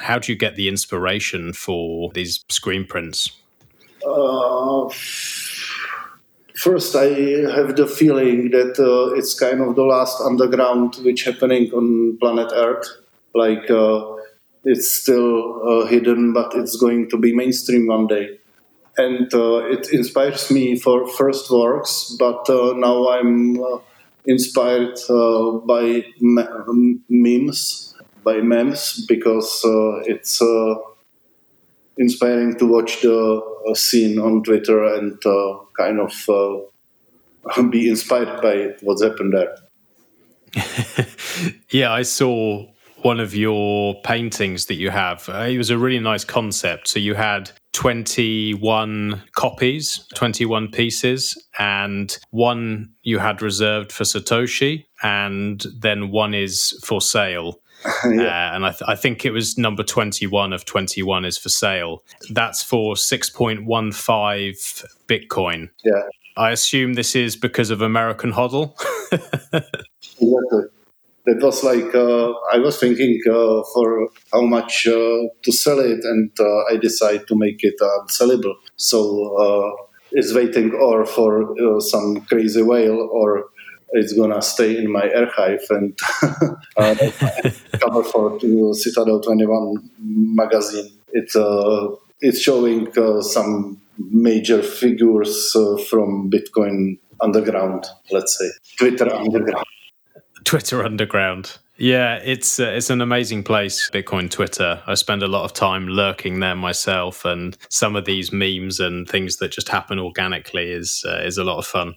[0.00, 3.30] How do you get the inspiration for these screen prints?
[4.06, 4.88] Uh,
[6.62, 7.08] First, I
[7.56, 12.52] have the feeling that uh, it's kind of the last underground which happening on planet
[12.54, 12.86] Earth.
[13.34, 14.14] Like uh,
[14.62, 18.38] it's still uh, hidden, but it's going to be mainstream one day.
[18.96, 23.78] And uh, it inspires me for first works, but uh, now I'm uh,
[24.26, 25.00] inspired
[25.66, 29.62] by me- memes, by memes, because
[30.06, 30.40] it's
[31.98, 35.20] inspiring to watch the scene on Twitter and
[35.78, 39.56] kind of uh, be inspired by what's happened there.
[41.70, 42.66] yeah, I saw
[43.02, 45.28] one of your paintings that you have.
[45.28, 46.88] Uh, it was a really nice concept.
[46.88, 55.64] So you had 21 copies, 21 pieces, and one you had reserved for Satoshi, and
[55.80, 57.60] then one is for sale.
[58.04, 58.50] yeah.
[58.52, 62.04] uh, and I, th- I, think it was number 21 of 21 is for sale.
[62.30, 65.70] That's for 6.15 Bitcoin.
[65.84, 66.02] Yeah.
[66.36, 68.74] I assume this is because of American HODL.
[69.12, 70.62] exactly.
[71.24, 76.00] That was like uh, I was thinking uh, for how much uh, to sell it,
[76.02, 78.54] and uh, I decided to make it unsellable.
[78.74, 83.44] So uh, it's waiting or for uh, some crazy whale or
[83.92, 85.98] it's gonna stay in my archive and
[86.76, 86.94] uh,
[87.78, 88.38] cover for
[88.74, 90.90] Citadel 21 magazine.
[91.12, 91.88] It's uh,
[92.20, 98.48] it's showing uh, some major figures uh, from Bitcoin underground, let's say
[98.78, 99.66] Twitter underground.
[100.44, 101.58] Twitter underground.
[101.76, 104.82] Yeah, it's uh, it's an amazing place, Bitcoin Twitter.
[104.86, 109.08] I spend a lot of time lurking there myself, and some of these memes and
[109.08, 111.94] things that just happen organically is uh, is a lot of fun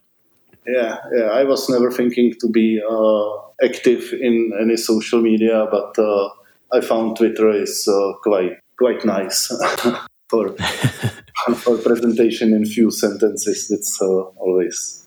[0.68, 1.26] yeah, yeah.
[1.26, 6.30] I was never thinking to be uh, active in any social media, but uh,
[6.72, 9.48] I found Twitter is uh, quite quite nice
[10.30, 10.56] for
[11.56, 13.72] for presentation in few sentences.
[13.72, 15.06] It's uh, always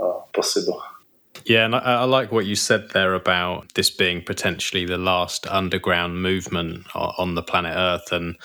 [0.00, 0.82] uh, possible.
[1.44, 5.46] Yeah, and I, I, like what you said there about this being potentially the last
[5.46, 8.36] underground movement on the planet Earth, and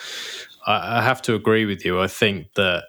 [0.66, 2.00] I, I have to agree with you.
[2.00, 2.84] I think that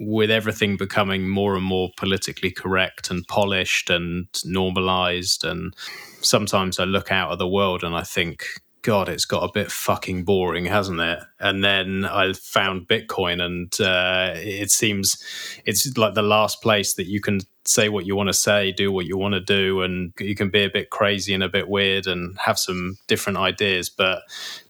[0.00, 5.74] with everything becoming more and more politically correct and polished and normalized and
[6.20, 8.44] sometimes I look out at the world and I think
[8.82, 11.20] god it's got a bit fucking boring hasn't it?
[11.40, 15.22] And then I found bitcoin and uh, it seems
[15.64, 18.92] it's like the last place that you can say what you want to say do
[18.92, 21.68] what you want to do and you can be a bit crazy and a bit
[21.68, 24.22] weird and have some different ideas but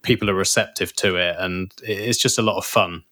[0.02, 3.02] people are receptive to it and it's just a lot of fun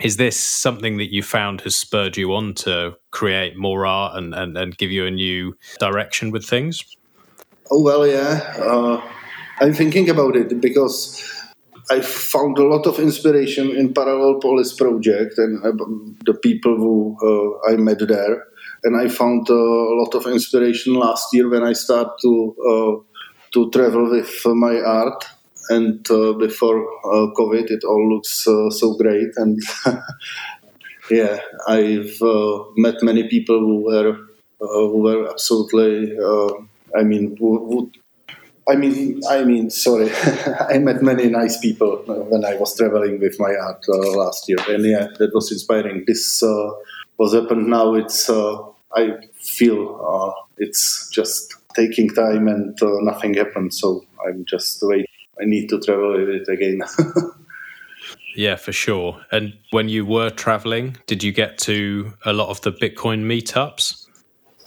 [0.00, 4.34] is this something that you found has spurred you on to create more art and,
[4.34, 6.84] and, and give you a new direction with things?
[7.70, 8.54] Oh, well, yeah.
[8.58, 9.00] Uh,
[9.60, 11.22] I'm thinking about it because
[11.90, 15.72] I found a lot of inspiration in Parallel Polis project and uh,
[16.24, 18.44] the people who uh, I met there.
[18.82, 23.20] And I found uh, a lot of inspiration last year when I started to uh,
[23.52, 25.24] to travel with my art
[25.68, 29.30] and uh, before uh, COVID, it all looks uh, so great.
[29.36, 29.60] And
[31.10, 32.18] yeah, I've
[32.76, 34.16] met many people who were
[34.58, 36.16] who were absolutely.
[36.96, 37.36] I mean,
[38.68, 40.10] I mean, I mean, sorry.
[40.70, 44.58] I met many nice people when I was traveling with my art uh, last year,
[44.68, 46.04] and yeah, that was inspiring.
[46.06, 46.70] This uh,
[47.18, 47.94] was happened now.
[47.94, 48.56] It's uh,
[48.94, 53.74] I feel it's just taking time, and nothing happened.
[53.74, 56.82] So I'm just waiting I need to travel with it again.
[58.36, 59.20] yeah, for sure.
[59.32, 64.06] And when you were traveling, did you get to a lot of the Bitcoin meetups?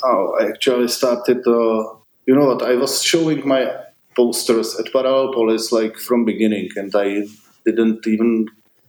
[0.04, 1.48] Oh, I actually started.
[1.48, 1.96] Uh,
[2.26, 2.62] you know what?
[2.62, 3.72] I was showing my
[4.16, 7.26] posters at Parallel Polis like from beginning, and I
[7.66, 8.48] didn't even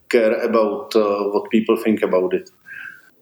[0.09, 2.51] care about uh, what people think about it.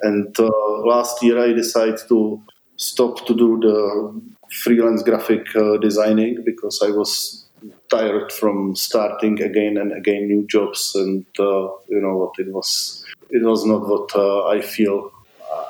[0.03, 0.51] And uh,
[0.85, 2.41] last year, I decided to
[2.77, 4.20] stop to do the
[4.53, 7.45] freelance graphic uh, designing because I was
[7.91, 13.05] tired from starting again and again new jobs, and uh, you know what it was.
[13.31, 15.12] It was not what uh, I feel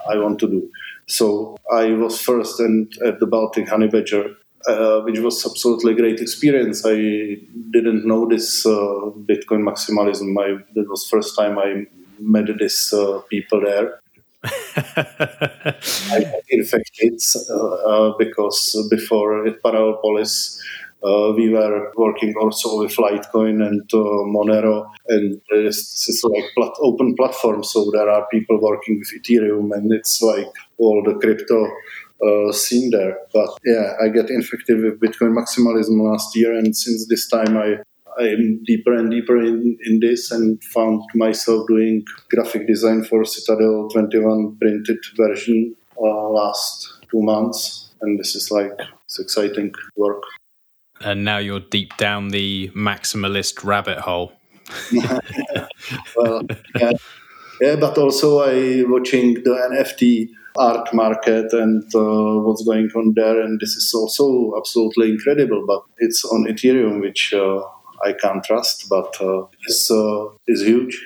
[0.09, 0.71] I want to do.
[1.07, 4.35] So I was first and at the Baltic Honey Badger,
[4.69, 6.83] uh, which was absolutely great experience.
[6.85, 7.39] I
[7.71, 10.37] didn't know this uh, Bitcoin maximalism.
[10.39, 11.87] I, that was first time I
[12.19, 14.01] met these uh, people there.
[14.45, 20.63] I got infected uh, because before at Parallel Polis,
[21.07, 26.81] uh, we were working also with Litecoin and uh, Monero, and this is like plat-
[26.81, 27.62] open platform.
[27.62, 31.69] So there are people working with Ethereum, and it's like all the crypto
[32.27, 33.19] uh, scene there.
[33.33, 37.77] But yeah, I get infected with Bitcoin maximalism last year, and since this time I
[38.19, 43.89] I'm deeper and deeper in, in this and found myself doing graphic design for Citadel
[43.91, 47.91] 21 printed version uh, last two months.
[48.01, 48.73] And this is like,
[49.05, 50.23] it's exciting work.
[51.05, 54.32] And now you're deep down the maximalist rabbit hole.
[56.16, 56.43] well,
[56.78, 56.93] yeah.
[57.60, 63.40] yeah, but also I watching the NFT art market and uh, what's going on there,
[63.40, 65.64] and this is also absolutely incredible.
[65.66, 67.62] But it's on Ethereum, which uh,
[68.05, 71.01] I can't trust, but uh, it's uh, is huge.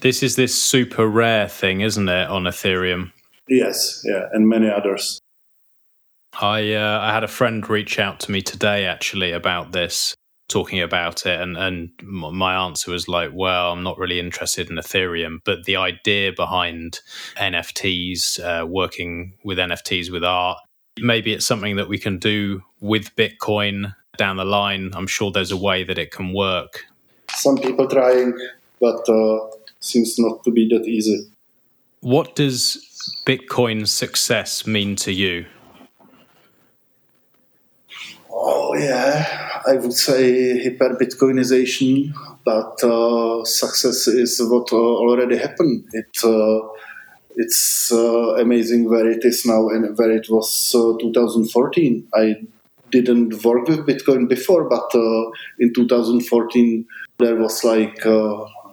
[0.00, 3.12] This is this SuperRare thing, isn't it, on Ethereum?
[3.48, 5.20] Yes, yeah, and many others.
[6.34, 10.14] I uh, I had a friend reach out to me today actually about this,
[10.48, 14.76] talking about it, and and my answer was like, well, I'm not really interested in
[14.76, 17.00] Ethereum, but the idea behind
[17.36, 20.58] NFTs, uh, working with NFTs with art,
[20.98, 24.90] maybe it's something that we can do with Bitcoin down the line.
[24.94, 26.84] I'm sure there's a way that it can work.
[27.34, 28.38] Some people trying,
[28.80, 29.38] but uh,
[29.80, 31.26] seems not to be that easy.
[32.00, 32.78] What does
[33.26, 35.46] Bitcoin success mean to you?
[38.42, 45.84] Oh yeah, I would say hyper Bitcoinization, but uh, success is what uh, already happened.
[45.92, 46.66] It uh,
[47.36, 52.08] it's uh, amazing where it is now and where it was uh, 2014.
[52.14, 52.36] I
[52.90, 56.86] didn't work with Bitcoin before, but uh, in 2014
[57.18, 58.02] there was like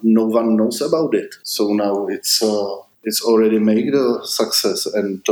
[0.02, 1.34] no one knows about it.
[1.42, 2.42] So now it's
[3.04, 5.22] it's already made a success and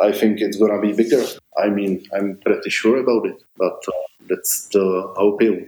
[0.00, 1.24] I think it's gonna be bigger.
[1.56, 3.92] I mean, I'm pretty sure about it, but uh,
[4.28, 4.80] that's the
[5.18, 5.66] appeal.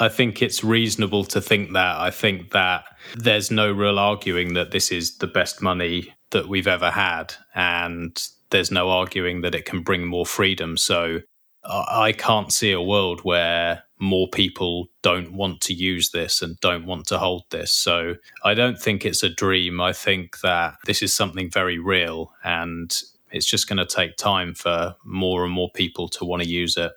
[0.00, 1.98] I think it's reasonable to think that.
[1.98, 2.84] I think that
[3.16, 8.20] there's no real arguing that this is the best money that we've ever had, and
[8.50, 10.76] there's no arguing that it can bring more freedom.
[10.76, 11.20] So
[11.64, 16.86] I can't see a world where more people don't want to use this and don't
[16.86, 17.72] want to hold this.
[17.72, 18.14] So
[18.44, 19.80] I don't think it's a dream.
[19.80, 22.96] I think that this is something very real and
[23.30, 26.76] it's just going to take time for more and more people to want to use
[26.76, 26.92] it.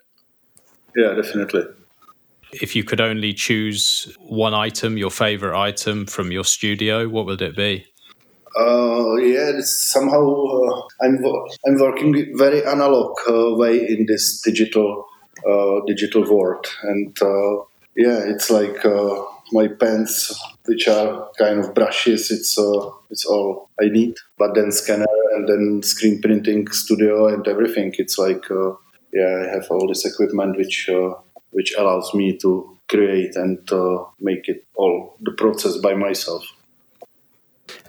[0.96, 1.64] Yeah, definitely.
[2.52, 7.40] If you could only choose one item, your favorite item from your studio, what would
[7.40, 7.86] it be?
[8.58, 11.24] Uh, yeah, somehow uh, I'm
[11.66, 15.06] I'm working very analog uh, way in this digital
[15.46, 17.56] Uh, digital world, and uh,
[17.96, 20.32] yeah, it's like uh, my pens,
[20.66, 22.30] which are kind of brushes.
[22.30, 27.46] It's uh, it's all I need, but then scanner and then screen printing studio and
[27.48, 27.92] everything.
[27.98, 28.74] It's like uh,
[29.12, 30.88] yeah, I have all this equipment which
[31.50, 33.58] which allows me to create and
[34.20, 36.44] make it all the process by myself.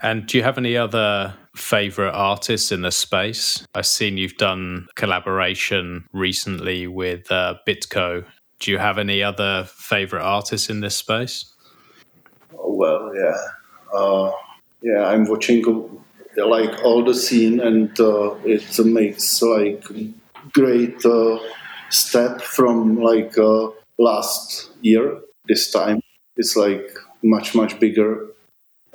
[0.02, 3.66] And do you have any other favorite artists in the space?
[3.76, 8.26] I've seen you've done collaboration recently with uh, Bitco.
[8.60, 11.54] Do you have any other favorite artists in this space?
[12.52, 14.32] Well, yeah, uh,
[14.82, 15.06] yeah.
[15.06, 15.64] I'm watching
[16.38, 19.86] like all the scene, and uh, it makes like
[20.54, 21.40] great uh,
[21.90, 23.70] step from like uh,
[24.00, 25.20] last year.
[25.48, 26.00] This time,
[26.38, 26.88] it's like
[27.22, 28.33] much much bigger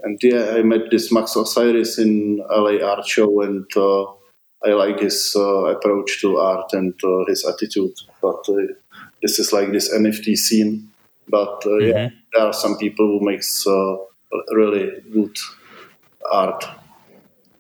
[0.09, 4.05] and yeah, I met this Max Osiris in LA art show, and uh,
[4.65, 7.93] I like his uh, approach to art and uh, his attitude.
[8.23, 8.73] But uh,
[9.21, 10.91] this is like this NFT scene.
[11.29, 11.89] But uh, mm-hmm.
[11.91, 13.97] yeah, there are some people who makes uh,
[14.53, 15.37] really good
[16.33, 16.65] art.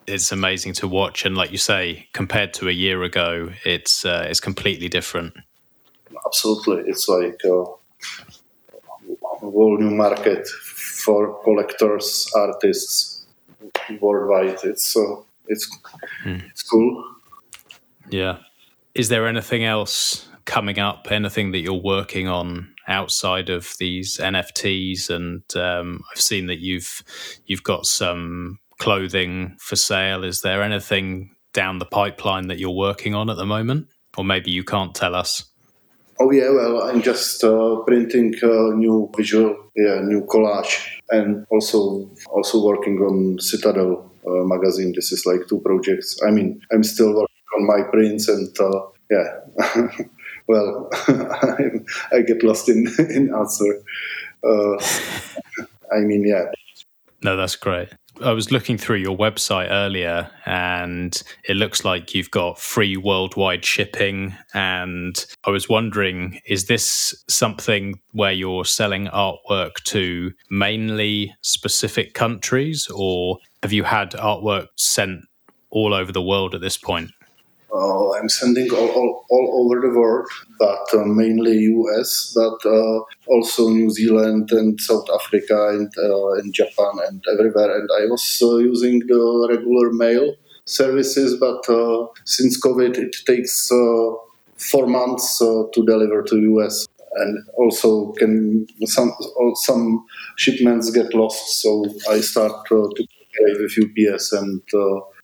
[0.06, 4.40] It's amazing to watch, and like you say, compared to a year ago, it's it's
[4.40, 5.34] completely different.
[6.26, 7.64] Absolutely, it's like a
[9.20, 10.48] whole new market
[11.08, 13.24] for collectors, artists
[13.98, 14.58] worldwide.
[14.62, 15.16] It's uh,
[15.46, 15.64] it's
[16.22, 16.40] hmm.
[16.50, 17.02] it's cool.
[18.10, 18.40] Yeah.
[18.94, 21.08] Is there anything else coming up?
[21.10, 25.08] Anything that you're working on outside of these NFTs?
[25.08, 27.02] And um, I've seen that you've
[27.46, 30.24] you've got some clothing for sale?
[30.24, 33.88] Is there anything down the pipeline that you're working on at the moment?
[34.18, 35.44] Or maybe you can't tell us?
[36.20, 42.10] Oh yeah, well, I'm just uh, printing a new visual, yeah, new collage, and also
[42.28, 44.92] also working on Citadel uh, magazine.
[44.96, 46.18] This is like two projects.
[46.26, 48.80] I mean, I'm still working on my prints, and uh,
[49.10, 49.86] yeah,
[50.48, 50.88] well,
[52.12, 53.80] I get lost in in answer.
[54.42, 54.76] Uh,
[55.92, 56.50] I mean, yeah.
[57.22, 57.90] No, that's great.
[58.22, 63.64] I was looking through your website earlier and it looks like you've got free worldwide
[63.64, 64.34] shipping.
[64.54, 72.88] And I was wondering, is this something where you're selling artwork to mainly specific countries
[72.94, 75.20] or have you had artwork sent
[75.70, 77.10] all over the world at this point?
[77.72, 80.26] Uh, I'm sending all, all, all, over the world,
[80.58, 86.54] but uh, mainly US, but uh, also New Zealand and South Africa and, uh, and
[86.54, 87.78] Japan and everywhere.
[87.78, 90.34] And I was uh, using the regular mail
[90.64, 96.86] services, but uh, since COVID, it takes four months to deliver to US.
[97.16, 99.12] And also, can some
[99.54, 101.62] some shipments get lost?
[101.62, 104.62] So I start to play with UPS, and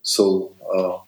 [0.03, 0.55] so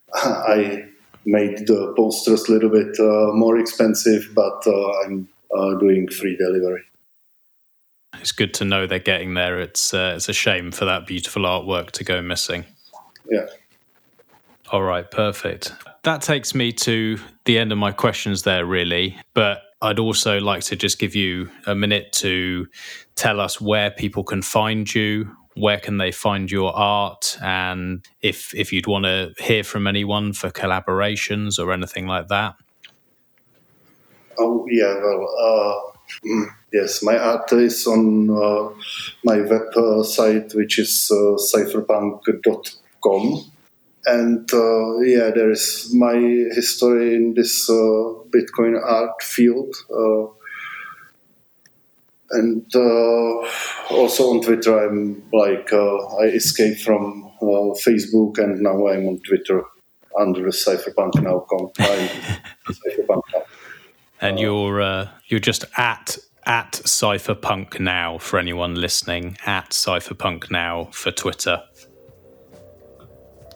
[0.15, 0.85] I
[1.27, 6.36] made the posters a little bit uh, more expensive, but uh, I'm uh, doing free
[6.36, 6.85] delivery.
[8.20, 9.61] It's good to know they're getting there.
[9.61, 12.65] It's uh, it's a shame for that beautiful artwork to go missing.
[13.28, 13.47] Yeah.
[14.70, 15.73] All right, perfect.
[16.05, 19.19] That takes me to the end of my questions there, really.
[19.35, 22.66] But I'd also like to just give you a minute to
[23.15, 27.39] tell us where people can find you, where can they find your art?
[27.43, 32.55] And if if you'd want to hear from anyone for collaborations or anything like that?
[34.39, 35.74] Oh yeah well uh,
[36.27, 38.69] mm, yes my art is on uh,
[39.24, 43.51] my website uh, which is uh, cypherpunk.com
[44.05, 46.16] and uh, yeah there is my
[46.55, 50.27] history in this uh, bitcoin art field uh,
[52.31, 53.48] and uh,
[53.90, 59.20] also on Twitter, I'm like uh, I escaped from uh, Facebook, and now I'm on
[59.20, 59.62] Twitter
[60.19, 61.47] under the Cypherpunk now.
[61.78, 63.43] Cypherpunk now.
[64.20, 69.36] And you're uh, you're just at at Cypherpunk now for anyone listening.
[69.44, 71.62] At Cypherpunk now for Twitter.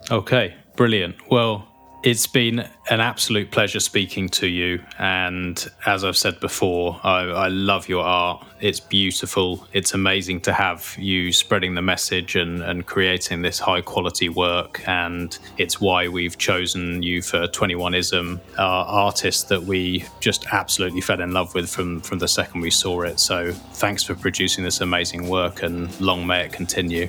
[0.09, 1.15] Okay, brilliant.
[1.29, 1.70] Well,
[2.03, 4.83] it's been an absolute pleasure speaking to you.
[4.97, 8.43] And as I've said before, I, I, love your art.
[8.59, 9.67] It's beautiful.
[9.71, 14.81] It's amazing to have you spreading the message and, and creating this high quality work.
[14.87, 21.21] And it's why we've chosen you for 21ism, our artist that we just absolutely fell
[21.21, 23.19] in love with from, from the second we saw it.
[23.19, 27.07] So thanks for producing this amazing work and long may it continue.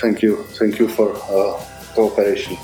[0.00, 0.42] Thank you.
[0.58, 1.64] Thank you for uh,
[1.94, 2.58] cooperation.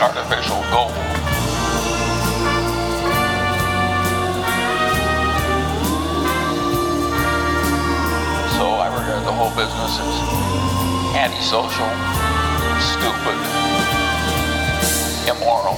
[0.00, 0.94] Artificial gold.
[8.54, 10.14] So I regard the whole business as
[11.18, 11.90] antisocial,
[12.78, 13.38] stupid,
[15.26, 15.74] immoral.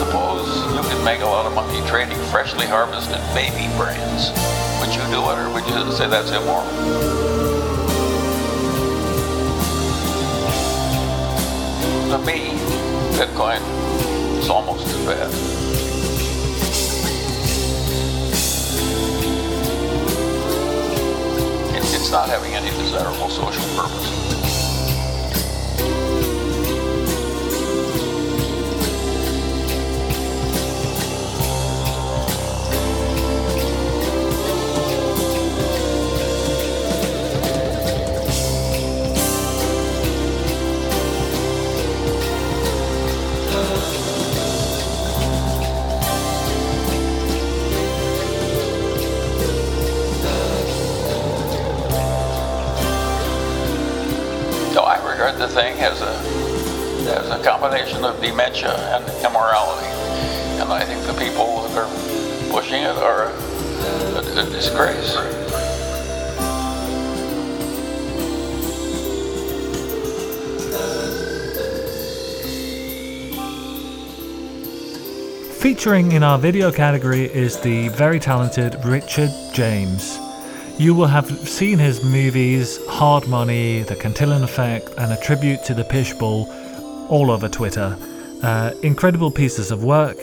[0.00, 4.32] Suppose you could make a lot of money trading freshly harvested baby brains.
[4.80, 7.33] Would you do it or would you say that's immoral?
[12.14, 12.50] To me,
[13.18, 13.58] Bitcoin
[14.38, 15.30] is almost as bad.
[21.76, 24.23] It's not having any desirable social purpose.
[55.54, 56.12] Thing has a
[57.04, 59.86] has a combination of dementia and immorality,
[60.60, 65.14] and I think the people that are pushing it are a, a disgrace.
[75.62, 80.18] Featuring in our video category is the very talented Richard James.
[80.76, 85.74] You will have seen his movies Hard Money, The Cantillon Effect, and A Tribute to
[85.74, 86.48] the Pishball
[87.08, 87.96] all over Twitter.
[88.42, 90.16] Uh, incredible pieces of work,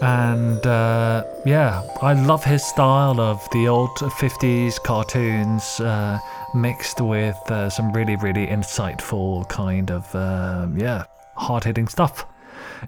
[0.00, 6.20] and uh, yeah, I love his style of the old 50s cartoons uh,
[6.54, 11.04] mixed with uh, some really, really insightful kind of, um, yeah,
[11.36, 12.24] hard hitting stuff.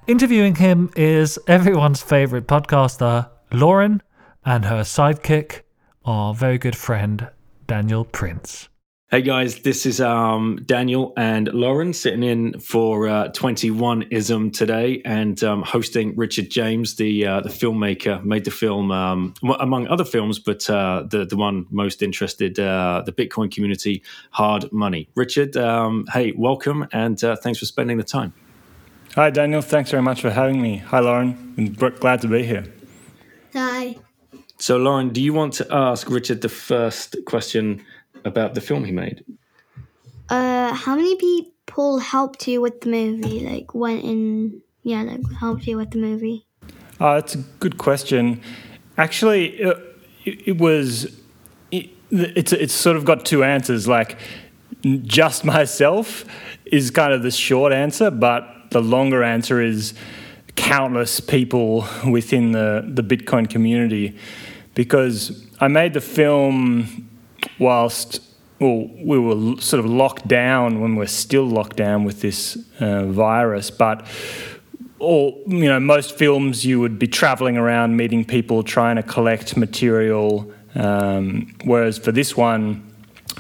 [0.07, 4.01] Interviewing him is everyone's favorite podcaster, Lauren,
[4.45, 5.62] and her sidekick,
[6.05, 7.28] our very good friend,
[7.66, 8.68] Daniel Prince.
[9.10, 15.43] Hey guys, this is um, Daniel and Lauren sitting in for uh, 21ism today and
[15.43, 20.39] um, hosting Richard James, the uh, the filmmaker, made the film um, among other films,
[20.39, 24.01] but uh, the the one most interested uh, the Bitcoin community,
[24.31, 25.09] Hard Money.
[25.16, 28.32] Richard, um, hey, welcome and uh, thanks for spending the time.
[29.16, 30.77] Hi Daniel, thanks very much for having me.
[30.77, 32.64] Hi Lauren, I'm glad to be here.
[33.55, 33.97] Hi.
[34.61, 37.85] So Lauren, do you want to ask Richard the first question?
[38.24, 39.24] about the film he made?
[40.28, 43.41] Uh, how many people helped you with the movie?
[43.41, 46.47] Like went in, yeah, like helped you with the movie.
[46.99, 48.41] Uh, that's a good question.
[48.97, 49.77] Actually, it,
[50.24, 51.16] it was.
[51.70, 53.89] It, it's it's sort of got two answers.
[53.89, 54.19] Like,
[55.03, 56.24] just myself
[56.66, 59.95] is kind of the short answer, but the longer answer is
[60.57, 64.16] countless people within the the Bitcoin community,
[64.75, 67.09] because I made the film
[67.59, 68.23] whilst
[68.61, 73.07] well, we were sort of locked down when we're still locked down with this uh,
[73.07, 74.07] virus, but
[74.99, 79.57] all you know, most films you would be traveling around, meeting people, trying to collect
[79.57, 80.53] material.
[80.75, 82.87] Um, whereas for this one,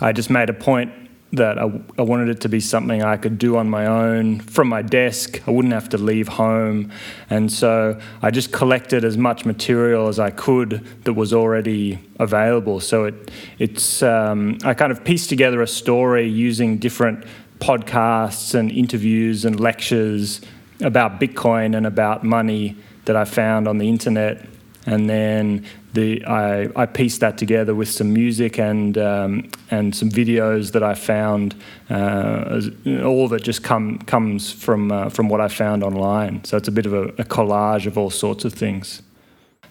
[0.00, 0.90] I just made a point
[1.32, 4.68] that I, I, wanted it to be something I could do on my own from
[4.68, 5.40] my desk.
[5.46, 6.90] I wouldn't have to leave home.
[7.28, 12.80] And so I just collected as much material as I could that was already available.
[12.80, 13.30] So it,
[13.60, 17.24] it's, um, I kind of pieced together a story using different
[17.60, 20.40] podcasts and interviews and lectures
[20.80, 24.46] about Bitcoin and about money that I found on the internet.
[24.86, 30.08] And then the, I, I pieced that together with some music and um, and some
[30.08, 31.54] videos that I found.
[31.90, 32.60] Uh,
[33.02, 36.44] all of it just come comes from uh, from what I found online.
[36.44, 39.02] So it's a bit of a, a, collage of all sorts of things.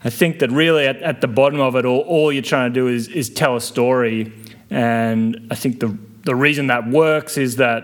[0.03, 2.79] I think that really at, at the bottom of it, all, all you're trying to
[2.79, 4.31] do is is tell a story,
[4.69, 7.83] and I think the the reason that works is that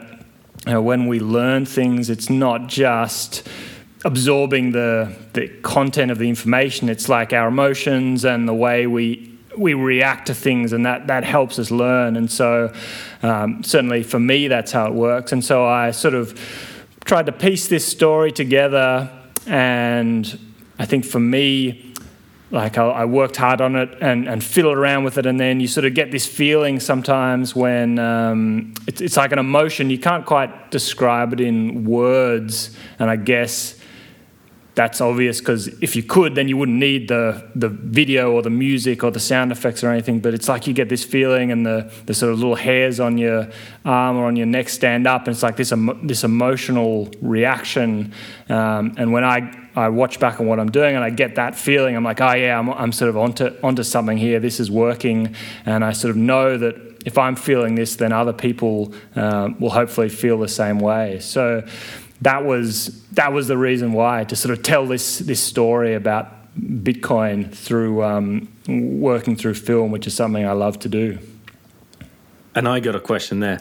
[0.65, 3.47] you know, when we learn things, it's not just
[4.05, 6.87] absorbing the the content of the information.
[6.87, 11.25] It's like our emotions and the way we we react to things, and that that
[11.25, 12.15] helps us learn.
[12.15, 12.71] And so,
[13.23, 15.31] um, certainly for me, that's how it works.
[15.33, 16.39] And so I sort of
[17.03, 19.11] tried to piece this story together,
[19.45, 20.39] and
[20.79, 21.81] I think for me.
[22.51, 25.67] Like I, worked hard on it and, and fiddled around with it, and then you
[25.67, 29.89] sort of get this feeling sometimes when um, it's, it's like an emotion.
[29.89, 33.75] You can't quite describe it in words, and I guess
[34.75, 38.49] that's obvious because if you could, then you wouldn't need the the video or the
[38.49, 40.19] music or the sound effects or anything.
[40.19, 43.17] But it's like you get this feeling, and the the sort of little hairs on
[43.17, 43.49] your
[43.85, 45.73] arm or on your neck stand up, and it's like this
[46.03, 48.13] this emotional reaction.
[48.49, 51.55] Um, and when I I watch back on what I'm doing and I get that
[51.55, 54.41] feeling, I'm like, oh yeah, I'm, I'm sort of onto onto something here.
[54.41, 55.35] This is working,
[55.65, 56.75] and I sort of know that
[57.05, 61.19] if I'm feeling this, then other people uh, will hopefully feel the same way.
[61.19, 61.63] So
[62.21, 66.27] that was that was the reason why to sort of tell this this story about
[66.57, 71.19] Bitcoin through um, working through film, which is something I love to do.
[72.53, 73.59] And I got a question there.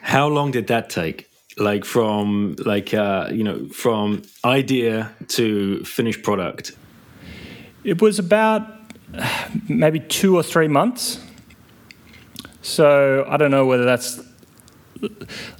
[0.00, 1.28] How long did that take?
[1.56, 6.72] Like from like uh, you know from idea to finished product?
[7.82, 8.62] It was about
[9.68, 11.20] maybe two or three months.
[12.62, 14.20] So I don't know whether that's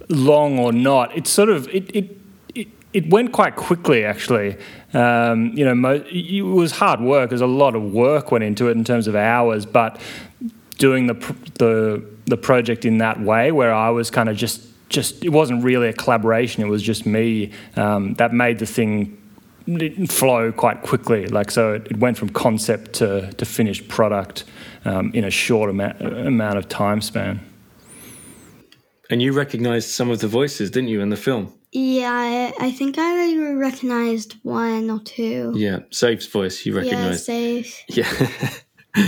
[0.09, 1.17] long or not.
[1.17, 2.17] It's sort of it it
[2.55, 4.57] it, it went quite quickly actually.
[4.95, 7.29] Um, you know, mo- it was hard work.
[7.29, 10.01] There's a lot of work went into it in terms of hours, but
[10.79, 11.15] doing the
[11.59, 15.63] the the project in that way, where I was kind of just just it wasn't
[15.63, 16.63] really a collaboration.
[16.63, 19.17] It was just me um, that made the thing
[20.09, 21.27] flow quite quickly.
[21.27, 24.45] Like so, it, it went from concept to to finished product
[24.85, 27.41] um, in a short amount amount of time span.
[29.11, 31.53] And you recognized some of the voices, didn't you, in the film?
[31.73, 32.11] Yeah,
[32.61, 35.53] I, I think I recognized one or two.
[35.57, 37.29] Yeah, Saif's voice you recognized.
[37.29, 38.63] Yeah, Saif.
[38.97, 39.05] Yeah.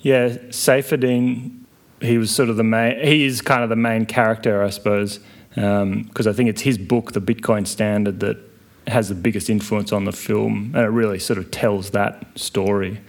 [0.00, 1.60] yeah, Saifedean,
[2.00, 5.20] he was sort of the main, he is kind of the main character, I suppose,
[5.54, 8.38] because um, I think it's his book, The Bitcoin Standard, that
[8.86, 13.00] has the biggest influence on the film, and it really sort of tells that story.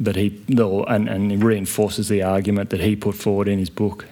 [0.00, 4.06] that he and and reinforces the argument that he put forward in his book.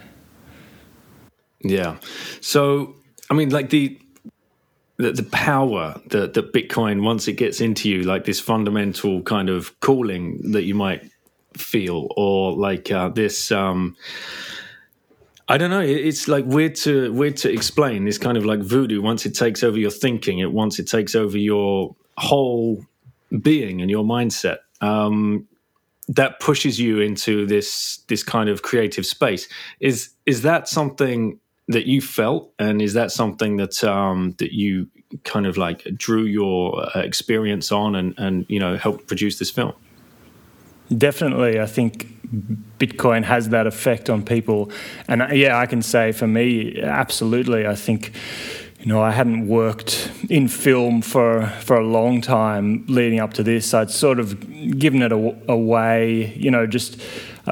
[1.62, 1.96] Yeah.
[2.40, 2.94] So
[3.30, 3.98] I mean, like the
[4.96, 9.48] the, the power that, that Bitcoin, once it gets into you, like this fundamental kind
[9.48, 11.10] of calling that you might
[11.56, 13.50] feel, or like uh, this.
[13.50, 13.96] Um,
[15.48, 15.80] I don't know.
[15.80, 18.04] It's like weird to weird to explain.
[18.04, 19.02] This kind of like voodoo.
[19.02, 22.84] Once it takes over your thinking, it once it takes over your whole
[23.40, 24.58] being and your mindset.
[24.80, 25.48] Um,
[26.08, 29.48] that pushes you into this this kind of creative space.
[29.80, 31.40] Is is that something
[31.70, 34.88] that you felt, and is that something that um, that you
[35.24, 39.50] kind of like drew your uh, experience on, and and you know helped produce this
[39.50, 39.72] film?
[40.96, 42.08] Definitely, I think
[42.78, 44.70] Bitcoin has that effect on people,
[45.06, 47.66] and uh, yeah, I can say for me, absolutely.
[47.66, 48.12] I think
[48.80, 53.42] you know, I hadn't worked in film for for a long time leading up to
[53.42, 53.74] this.
[53.74, 54.40] I'd sort of
[54.78, 56.98] given it away, you know, just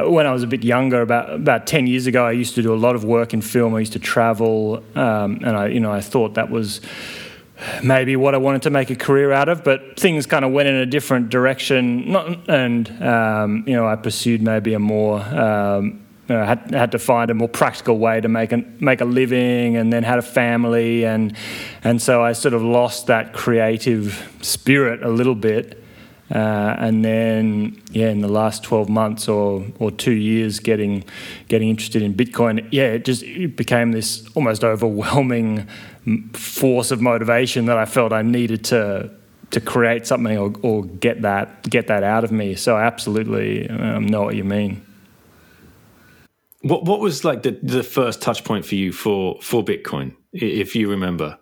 [0.04, 2.62] uh, when I was a bit younger, about about ten years ago, I used to
[2.62, 3.74] do a lot of work in film.
[3.74, 6.80] I used to travel, um, and I, you know, I thought that was
[7.82, 9.64] maybe what I wanted to make a career out of.
[9.64, 13.96] But things kind of went in a different direction, Not, and um, you know, I
[13.96, 18.20] pursued maybe a more um, you know, had, had to find a more practical way
[18.20, 21.34] to make a, make a living and then had a family and
[21.82, 25.82] and so I sort of lost that creative spirit a little bit
[26.30, 31.04] uh, and then yeah in the last 12 months or or two years getting
[31.48, 35.66] getting interested in Bitcoin yeah it just it became this almost overwhelming
[36.32, 39.10] force of motivation that I felt I needed to
[39.50, 43.68] to create something or, or get that get that out of me so I absolutely
[43.70, 44.84] um, know what you mean
[46.62, 50.74] what what was like the the first touch point for you for for Bitcoin, if
[50.74, 51.38] you remember?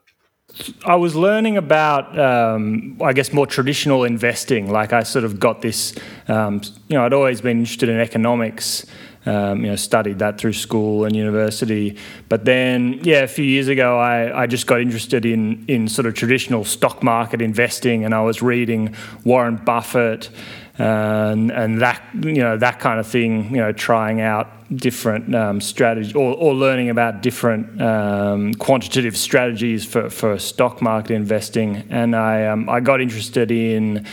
[0.85, 4.71] I was learning about, um, I guess, more traditional investing.
[4.71, 5.95] Like I sort of got this,
[6.29, 8.87] um, you know, I'd always been interested in economics.
[9.29, 11.97] Um, you know, studied that through school and university.
[12.29, 16.07] But then, yeah, a few years ago, I, I just got interested in in sort
[16.07, 20.31] of traditional stock market investing, and I was reading Warren Buffett
[20.79, 23.51] and, and that you know that kind of thing.
[23.51, 29.85] You know, trying out different um, strategies or, or, learning about different um, quantitative strategies
[29.85, 31.87] for, for stock market investing.
[31.89, 34.07] And I um, I got interested in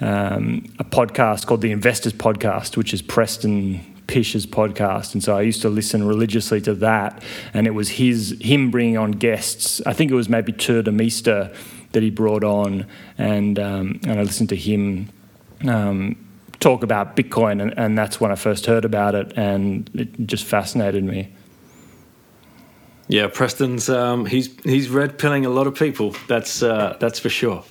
[0.00, 5.40] um, a podcast called the Investors Podcast, which is Preston Pysh's podcast, and so I
[5.42, 7.22] used to listen religiously to that.
[7.54, 9.80] And it was his him bringing on guests.
[9.86, 11.54] I think it was maybe Tuur Demeester
[11.92, 12.86] that he brought on,
[13.16, 15.08] and um, and I listened to him
[15.66, 16.16] um,
[16.60, 20.44] talk about Bitcoin, and, and that's when I first heard about it, and it just
[20.44, 21.32] fascinated me.
[23.08, 26.16] Yeah, Preston's um, he's he's red pilling a lot of people.
[26.26, 27.62] That's uh, that's for sure.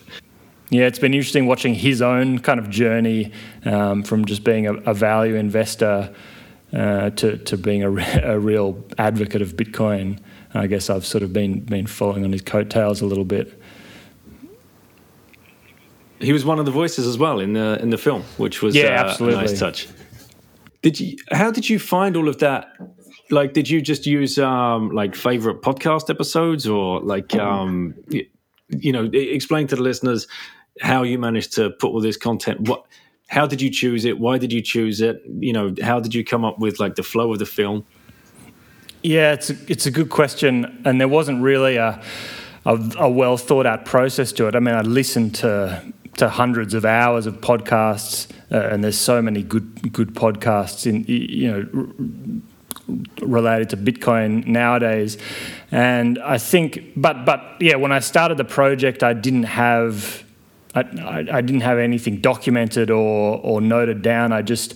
[0.69, 3.31] Yeah, it's been interesting watching his own kind of journey
[3.65, 6.13] um, from just being a, a value investor
[6.71, 7.91] uh, to to being a,
[8.23, 10.19] a real advocate of Bitcoin.
[10.53, 13.59] I guess I've sort of been been following on his coattails a little bit
[16.23, 18.75] he was one of the voices as well in the in the film, which was
[18.75, 19.39] yeah, uh, absolutely.
[19.39, 19.87] a nice touch.
[20.81, 21.17] Did you?
[21.31, 22.67] How did you find all of that?
[23.29, 28.25] Like, did you just use um, like favorite podcast episodes, or like um, you,
[28.69, 30.27] you know, explain to the listeners
[30.81, 32.67] how you managed to put all this content?
[32.67, 32.85] What?
[33.27, 34.19] How did you choose it?
[34.19, 35.21] Why did you choose it?
[35.39, 37.85] You know, how did you come up with like the flow of the film?
[39.01, 42.01] Yeah, it's a, it's a good question, and there wasn't really a
[42.65, 44.55] a, a well thought out process to it.
[44.55, 45.83] I mean, I listened to
[46.17, 51.03] to hundreds of hours of podcasts, uh, and there's so many good good podcasts in
[51.07, 52.41] you know
[53.21, 55.17] related to Bitcoin nowadays.
[55.71, 60.23] And I think, but but yeah, when I started the project, I didn't have.
[60.75, 64.33] I, I, I didn't have anything documented or, or noted down.
[64.33, 64.73] I just,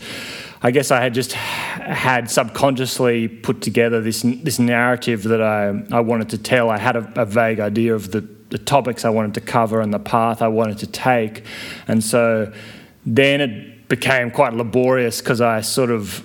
[0.62, 6.02] I guess I had just had subconsciously put together this this narrative that I, I
[6.02, 6.70] wanted to tell.
[6.70, 9.94] I had a, a vague idea of the the topics I wanted to cover and
[9.94, 11.44] the path I wanted to take.
[11.88, 12.52] And so
[13.06, 16.24] then it became quite laborious because I sort of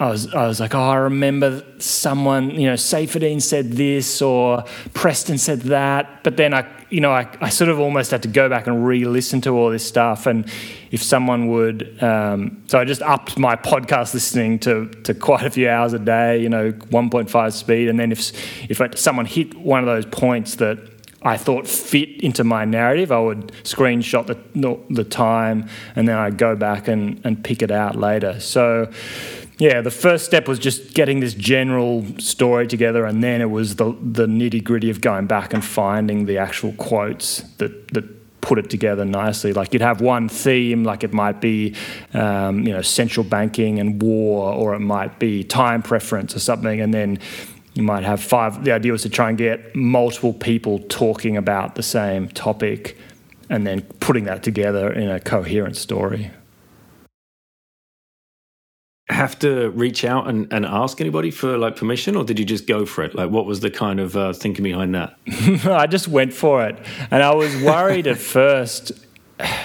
[0.00, 4.64] I was, I was like, oh, I remember someone, you know, Saifedean said this or
[4.94, 6.24] Preston said that.
[6.24, 8.86] But then I, you know, I, I sort of almost had to go back and
[8.86, 10.24] re listen to all this stuff.
[10.24, 10.50] And
[10.90, 15.50] if someone would, um, so I just upped my podcast listening to, to quite a
[15.50, 17.90] few hours a day, you know, 1.5 speed.
[17.90, 18.32] And then if,
[18.70, 20.78] if someone hit one of those points that
[21.22, 23.12] I thought fit into my narrative.
[23.12, 27.70] I would screenshot the, the time and then I'd go back and, and pick it
[27.70, 28.40] out later.
[28.40, 28.90] So,
[29.58, 33.76] yeah, the first step was just getting this general story together, and then it was
[33.76, 38.58] the, the nitty gritty of going back and finding the actual quotes that, that put
[38.58, 39.52] it together nicely.
[39.52, 41.74] Like you'd have one theme, like it might be,
[42.14, 46.80] um, you know, central banking and war, or it might be time preference or something,
[46.80, 47.18] and then
[47.80, 48.62] you might have five.
[48.62, 52.98] The idea was to try and get multiple people talking about the same topic,
[53.48, 56.30] and then putting that together in a coherent story.
[59.08, 62.66] Have to reach out and, and ask anybody for like permission, or did you just
[62.66, 63.14] go for it?
[63.14, 65.16] Like, what was the kind of uh, thinking behind that?
[65.66, 66.76] I just went for it,
[67.10, 68.92] and I was worried at first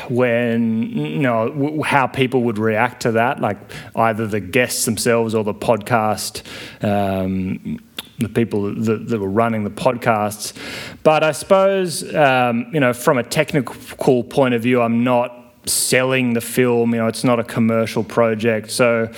[0.07, 3.57] when you know w- how people would react to that, like
[3.93, 6.43] either the guests themselves or the podcast.
[6.81, 7.79] Um,
[8.19, 10.53] the people that, that, were running the podcasts,
[11.03, 16.33] but I suppose um, you know from a technical point of view, I'm not selling
[16.33, 16.93] the film.
[16.93, 19.11] You know, it's not a commercial project, so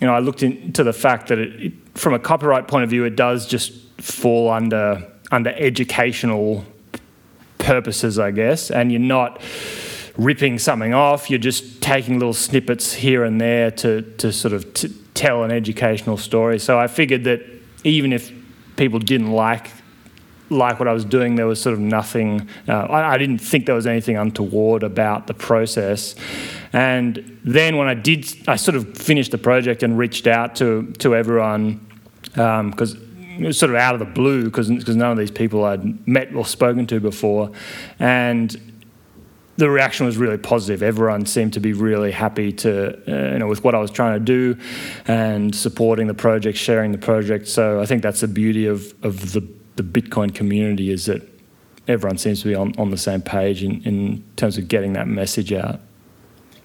[0.00, 2.90] you know I looked into the fact that it, it, from a copyright point of
[2.90, 6.64] view, it does just fall under under educational
[7.58, 9.40] purposes, I guess, and you're not
[10.16, 11.30] ripping something off.
[11.30, 15.50] You're just taking little snippets here and there to to sort of t- tell an
[15.50, 16.58] educational story.
[16.58, 17.55] So I figured that
[17.86, 18.32] even if
[18.76, 19.70] people didn't like
[20.48, 22.48] like what I was doing, there was sort of nothing.
[22.68, 26.14] Uh, I, I, didn't think there was anything untoward about the process.
[26.72, 30.92] And then when I did, I sort of finished the project and reached out to
[30.98, 31.84] to everyone
[32.22, 32.94] because.
[32.94, 33.02] Um,
[33.38, 36.34] it was sort of out of the blue because none of these people I'd met
[36.34, 37.50] or spoken to before,
[37.98, 38.75] and
[39.56, 40.82] the reaction was really positive.
[40.82, 44.14] Everyone seemed to be really happy to, uh, you know, with what I was trying
[44.18, 44.60] to do,
[45.06, 47.48] and supporting the project, sharing the project.
[47.48, 49.46] So I think that's the beauty of of the
[49.76, 51.22] the Bitcoin community is that
[51.86, 55.06] everyone seems to be on, on the same page in, in terms of getting that
[55.06, 55.80] message out.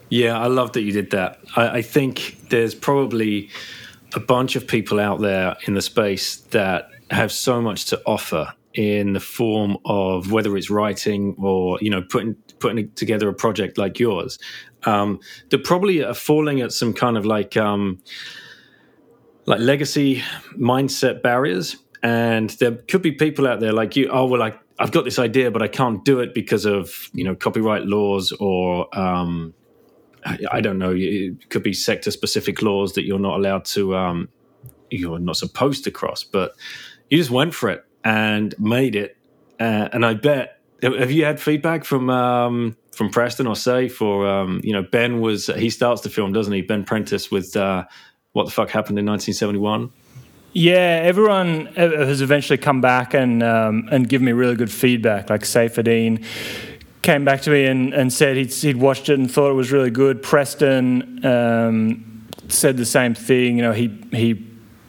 [0.09, 1.39] Yeah, I love that you did that.
[1.55, 3.49] I, I think there's probably
[4.13, 8.53] a bunch of people out there in the space that have so much to offer
[8.73, 13.77] in the form of whether it's writing or you know putting putting together a project
[13.77, 14.39] like yours.
[14.83, 15.19] Um,
[15.49, 17.99] that probably falling at some kind of like um,
[19.45, 20.23] like legacy
[20.57, 21.77] mindset barriers.
[22.03, 25.19] And there could be people out there like you oh well I, i've got this
[25.19, 29.53] idea but i can't do it because of you know copyright laws or um,
[30.25, 30.93] I, I, don't know.
[30.95, 34.29] It could be sector specific laws that you're not allowed to um,
[34.89, 36.55] you're not supposed to cross but
[37.11, 39.17] you just went for it and made it.
[39.59, 44.27] Uh, and I bet have you had feedback from um, from Preston or Saif for
[44.27, 47.85] um, you know Ben was he starts the film doesn't he Ben Prentice with uh,
[48.33, 49.91] what the fuck happened in 1971.
[50.53, 55.29] Yeah, everyone has eventually come back and um, and given me really good feedback.
[55.29, 56.25] Like Saifedean
[57.01, 59.71] came back to me and, and said he'd, he'd watched it and thought it was
[59.71, 60.21] really good.
[60.21, 63.57] Preston um, said the same thing.
[63.57, 64.33] You know, he he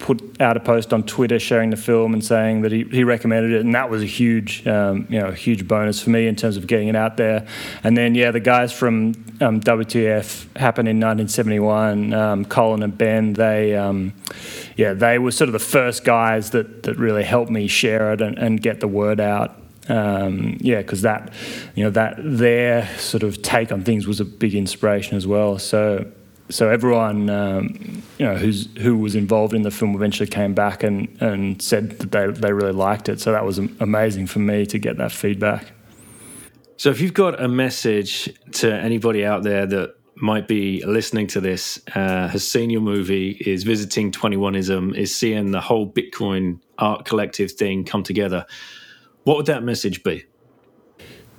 [0.02, 3.52] put out a post on Twitter sharing the film and saying that he, he recommended
[3.52, 6.56] it, and that was a huge, um, you know, huge bonus for me in terms
[6.56, 7.46] of getting it out there.
[7.84, 12.12] And then, yeah, the guys from um, WTF happened in 1971.
[12.12, 14.12] Um, Colin and Ben, they, um,
[14.76, 18.20] yeah, they were sort of the first guys that that really helped me share it
[18.20, 19.56] and, and get the word out.
[19.88, 21.32] Um, yeah, because that,
[21.76, 25.58] you know, that their sort of take on things was a big inspiration as well.
[25.60, 26.10] So
[26.48, 30.82] so everyone um, you know who's who was involved in the film eventually came back
[30.82, 33.20] and, and said that they, they really liked it.
[33.20, 35.72] So that was amazing for me to get that feedback.
[36.76, 41.40] So if you've got a message to anybody out there that might be listening to
[41.40, 47.04] this, uh, has seen your movie, is visiting 21ism, is seeing the whole Bitcoin art
[47.04, 48.46] collective thing come together,
[49.24, 50.24] what would that message be?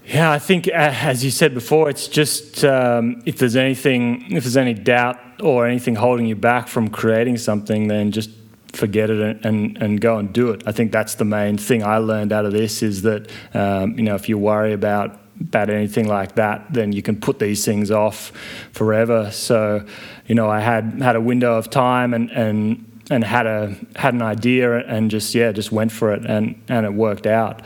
[0.06, 4.44] Yeah, I think uh, as you said before, it's just um, if there's anything, if
[4.44, 8.30] there's any doubt or anything holding you back from creating something, then just
[8.74, 10.64] forget it and, and, and go and do it.
[10.66, 14.04] I think that's the main thing I learned out of this is that um, you
[14.04, 17.90] know if you worry about about anything like that, then you can put these things
[17.90, 18.32] off
[18.72, 19.32] forever.
[19.32, 19.84] So,
[20.28, 24.14] you know, I had had a window of time and and and had a had
[24.14, 27.62] an idea and just yeah just went for it and and it worked out.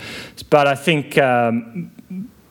[0.49, 1.91] But I think um,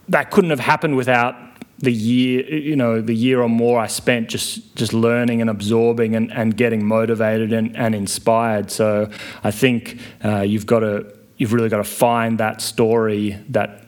[0.08, 1.34] that couldn't have happened without
[1.78, 6.16] the year you know the year or more I spent just just learning and absorbing
[6.16, 8.70] and, and getting motivated and, and inspired.
[8.70, 9.10] So
[9.44, 13.86] I think uh, you've got to you've really got to find that story that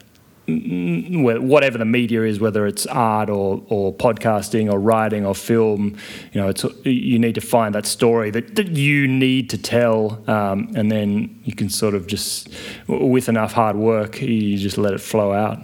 [0.48, 5.98] whatever the media is, whether it's art or, or podcasting or writing or film,
[6.32, 10.22] you know, it's you need to find that story that, that you need to tell,
[10.26, 12.48] um, and then you can sort of just,
[12.86, 15.58] with enough hard work, you just let it flow out.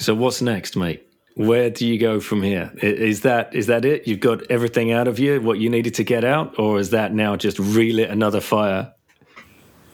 [0.00, 1.06] So what's next, mate?
[1.34, 2.72] Where do you go from here?
[2.82, 4.08] Is that is that it?
[4.08, 7.12] You've got everything out of you, what you needed to get out, or is that
[7.12, 8.94] now just relit another fire?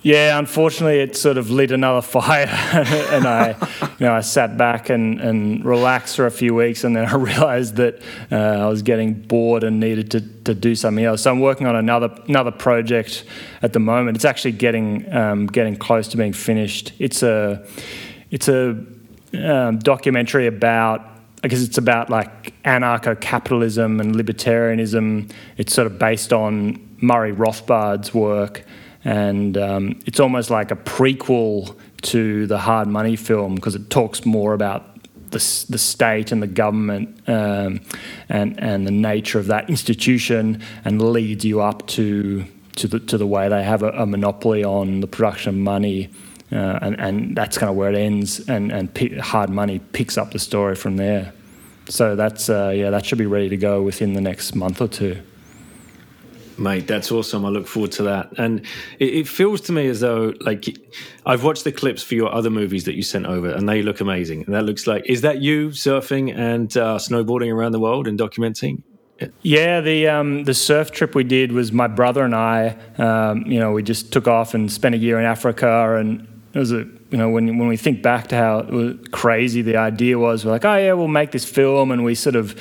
[0.03, 3.57] Yeah, unfortunately, it sort of lit another fire, and I,
[3.99, 7.15] you know, I sat back and, and relaxed for a few weeks, and then I
[7.17, 8.01] realised that
[8.31, 11.23] uh, I was getting bored and needed to, to do something else.
[11.23, 13.25] So I'm working on another another project
[13.61, 14.17] at the moment.
[14.17, 16.93] It's actually getting um, getting close to being finished.
[17.01, 17.67] It's a
[18.31, 18.85] it's a
[19.35, 21.13] um, documentary about
[21.45, 25.31] I guess it's about like anarcho capitalism and libertarianism.
[25.59, 28.65] It's sort of based on Murray Rothbard's work
[29.07, 34.27] and um, it's almost like a prequel to the Hard Money film because it talks
[34.27, 34.97] more about
[35.31, 35.39] the,
[35.69, 37.81] the state and the government um,
[38.29, 42.45] and and the nature of that institution and leads you up to
[42.75, 46.11] to the to the way they have a, a monopoly on the production of money.
[46.53, 50.31] Uh, and, and that's kind of where it ends, and, and Hard Money picks up
[50.31, 51.33] the story from there.
[51.89, 54.89] So that's uh, yeah, that should be ready to go within the next month or
[54.89, 55.23] two.
[56.59, 57.45] Mate, that's awesome.
[57.45, 58.33] I look forward to that.
[58.39, 58.61] And
[58.99, 60.65] it, it, feels to me as though, like,
[61.27, 64.01] I've watched the clips for your other movies that you sent over, and they look
[64.01, 64.45] amazing.
[64.45, 68.19] And that looks like, is that you surfing and uh, snowboarding around the world and
[68.19, 68.83] documenting?
[69.43, 72.77] Yeah, the um, the surf trip we did was my brother and I.
[72.99, 76.27] Um, you know, we just took off and spent a year in Africa, and
[76.57, 80.19] it was a you know when when we think back to how crazy the idea
[80.19, 82.59] was, we're like, oh yeah, we'll make this film, and we sort of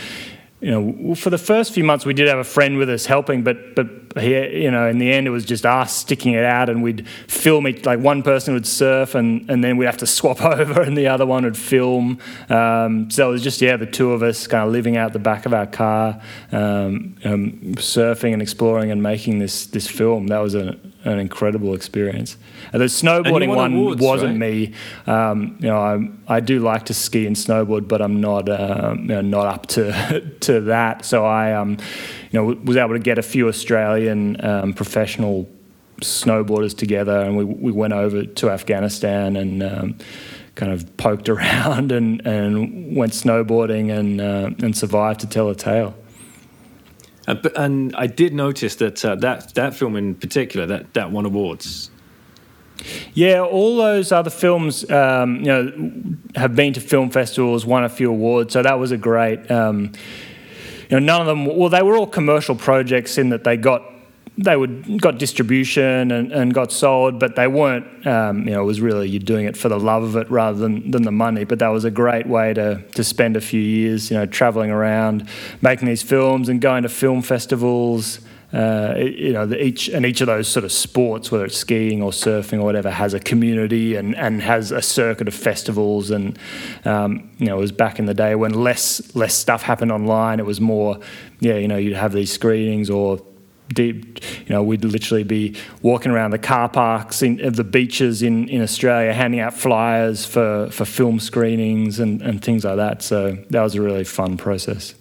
[0.59, 3.43] you know, for the first few months, we did have a friend with us helping,
[3.43, 6.69] but but he, you know, in the end, it was just us sticking it out,
[6.69, 7.85] and we'd film it.
[7.85, 11.07] Like one person would surf, and and then we'd have to swap over, and the
[11.07, 12.19] other one would film.
[12.49, 15.19] Um, so it was just yeah, the two of us kind of living out the
[15.19, 16.19] back of our car,
[16.51, 20.27] um, um, surfing and exploring and making this this film.
[20.27, 22.37] That was an an incredible experience.
[22.73, 24.51] And the snowboarding one awards, wasn't right?
[24.51, 24.73] me.
[25.05, 29.01] Um, you know, I, I do like to ski and snowboard, but I'm not um,
[29.01, 31.05] you know, not up to to that.
[31.05, 31.77] So I um,
[32.31, 35.47] you know was able to get a few Australian um, professional
[36.01, 39.63] snowboarders together, and we we went over to Afghanistan and.
[39.63, 39.97] Um,
[40.55, 45.55] kind of poked around and, and went snowboarding and uh, and survived to tell a
[45.55, 45.93] tale.
[47.27, 51.11] Uh, but, and I did notice that uh, that that film in particular that that
[51.11, 51.89] won awards.
[53.13, 57.89] Yeah, all those other films, um, you know, have been to film festivals, won a
[57.89, 58.53] few awards.
[58.53, 59.49] So that was a great.
[59.49, 59.93] Um,
[60.89, 61.45] you know, none of them.
[61.45, 63.83] Well, they were all commercial projects in that they got
[64.37, 68.05] they would got distribution and, and got sold, but they weren't.
[68.05, 70.57] Um, you know, it was really you're doing it for the love of it rather
[70.57, 71.45] than, than the money.
[71.45, 74.71] But that was a great way to to spend a few years, you know, traveling
[74.71, 75.29] around,
[75.61, 78.19] making these films and going to film festivals.
[78.53, 82.01] Uh, you know, the, each and each of those sort of sports, whether it's skiing
[82.01, 86.09] or surfing or whatever, has a community and, and has a circuit of festivals.
[86.11, 86.37] And
[86.85, 90.39] um, you know, it was back in the day when less less stuff happened online.
[90.39, 90.99] It was more,
[91.39, 93.19] yeah, you know, you'd have these screenings or
[93.69, 98.21] deep, you know, we'd literally be walking around the car parks in, of the beaches
[98.21, 103.01] in, in Australia, handing out flyers for, for film screenings and, and things like that.
[103.01, 104.93] So that was a really fun process.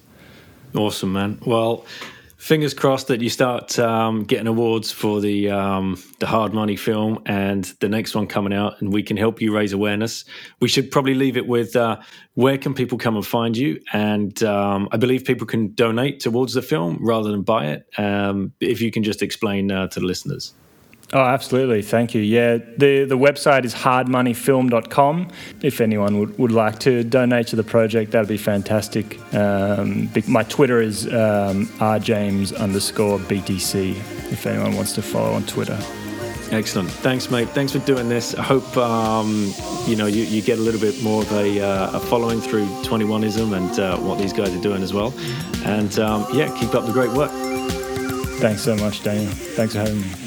[0.75, 1.39] Awesome, man.
[1.47, 1.87] Well,
[2.45, 7.19] fingers crossed that you start um, getting awards for the um, the hard money film
[7.25, 10.27] and the next one coming out, and we can help you raise awareness.
[10.61, 12.01] We should probably leave it with uh,
[12.35, 13.81] where can people come and find you?
[13.95, 17.89] And um, I believe people can donate towards the film rather than buy it.
[17.97, 20.53] Um, if you can just explain uh, to the listeners.
[21.15, 21.81] Oh, absolutely.
[21.83, 22.21] Thank you.
[22.21, 25.31] Yeah, the, the website is hardmoneyfilm.com.
[25.63, 29.17] If anyone would, would like to donate to the project, that'd be fantastic.
[29.33, 33.93] Um, my Twitter is um, rjames underscore BTC
[34.33, 35.79] if anyone wants to follow on Twitter.
[36.51, 36.91] Excellent.
[36.91, 37.49] Thanks, mate.
[37.51, 38.35] Thanks for doing this.
[38.35, 39.53] I hope um,
[39.87, 42.67] you know you, you, get a little bit more of a, uh, a following through
[42.83, 45.15] 21ism and uh, what these guys are doing as well.
[45.65, 47.31] And um, yeah, keep up the great work.
[48.41, 49.31] Thanks so much, Daniel.
[49.31, 50.24] Thanks for having me.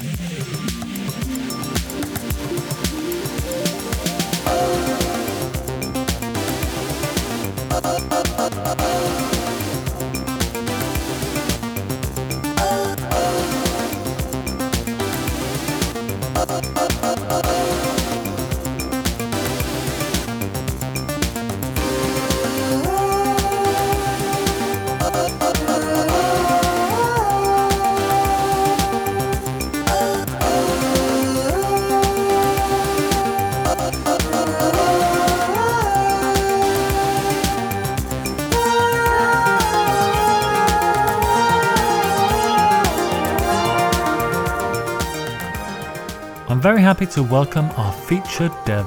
[46.68, 48.84] Very happy to welcome our featured dev,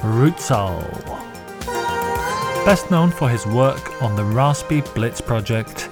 [0.00, 0.80] Rootzoll.
[2.64, 5.90] Best known for his work on the Raspy Blitz project,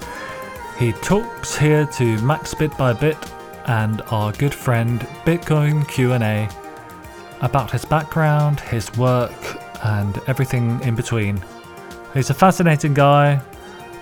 [0.78, 3.19] he talks here to Max Bit by Bit
[3.66, 6.48] and our good friend Bitcoin Q&A
[7.43, 11.39] about his background, his work, and everything in between.
[12.15, 13.43] He's a fascinating guy.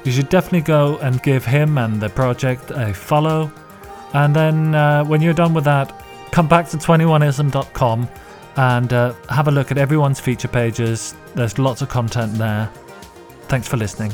[0.04, 3.50] You should definitely go and give him and the project a follow.
[4.12, 6.05] And then uh, when you're done with that,
[6.36, 8.06] come back to 21ism.com
[8.56, 11.14] and uh, have a look at everyone's feature pages.
[11.34, 12.70] There's lots of content there.
[13.48, 14.10] Thanks for listening.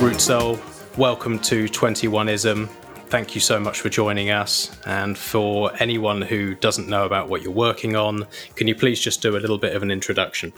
[0.00, 0.58] Rootzoll,
[0.96, 2.81] welcome to 21ism.
[3.12, 4.74] Thank you so much for joining us.
[4.86, 8.26] And for anyone who doesn't know about what you're working on,
[8.56, 10.50] can you please just do a little bit of an introduction?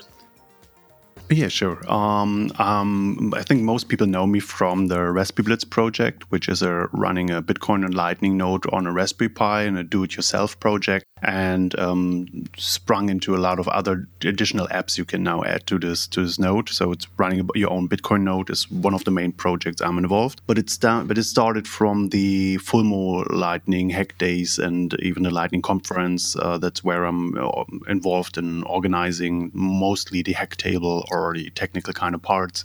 [1.29, 1.81] Yeah, sure.
[1.91, 6.63] Um, um, I think most people know me from the Raspberry Blitz project, which is
[6.63, 11.07] a running a Bitcoin and Lightning node on a Raspberry Pi and a do-it-yourself project,
[11.25, 15.79] and um, sprung into a lot of other additional apps you can now add to
[15.79, 16.69] this to this node.
[16.69, 20.41] So it's running your own Bitcoin node is one of the main projects I'm involved.
[20.47, 25.31] But it's down, but it started from the Fulmo Lightning Hack Days and even the
[25.31, 26.37] Lightning Conference.
[26.37, 31.93] Uh, that's where I'm uh, involved in organizing mostly the hack table or the technical
[31.93, 32.65] kind of parts.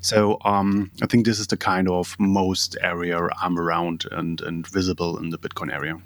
[0.00, 4.66] So um, I think this is the kind of most area I'm around and, and
[4.66, 6.00] visible in the Bitcoin area.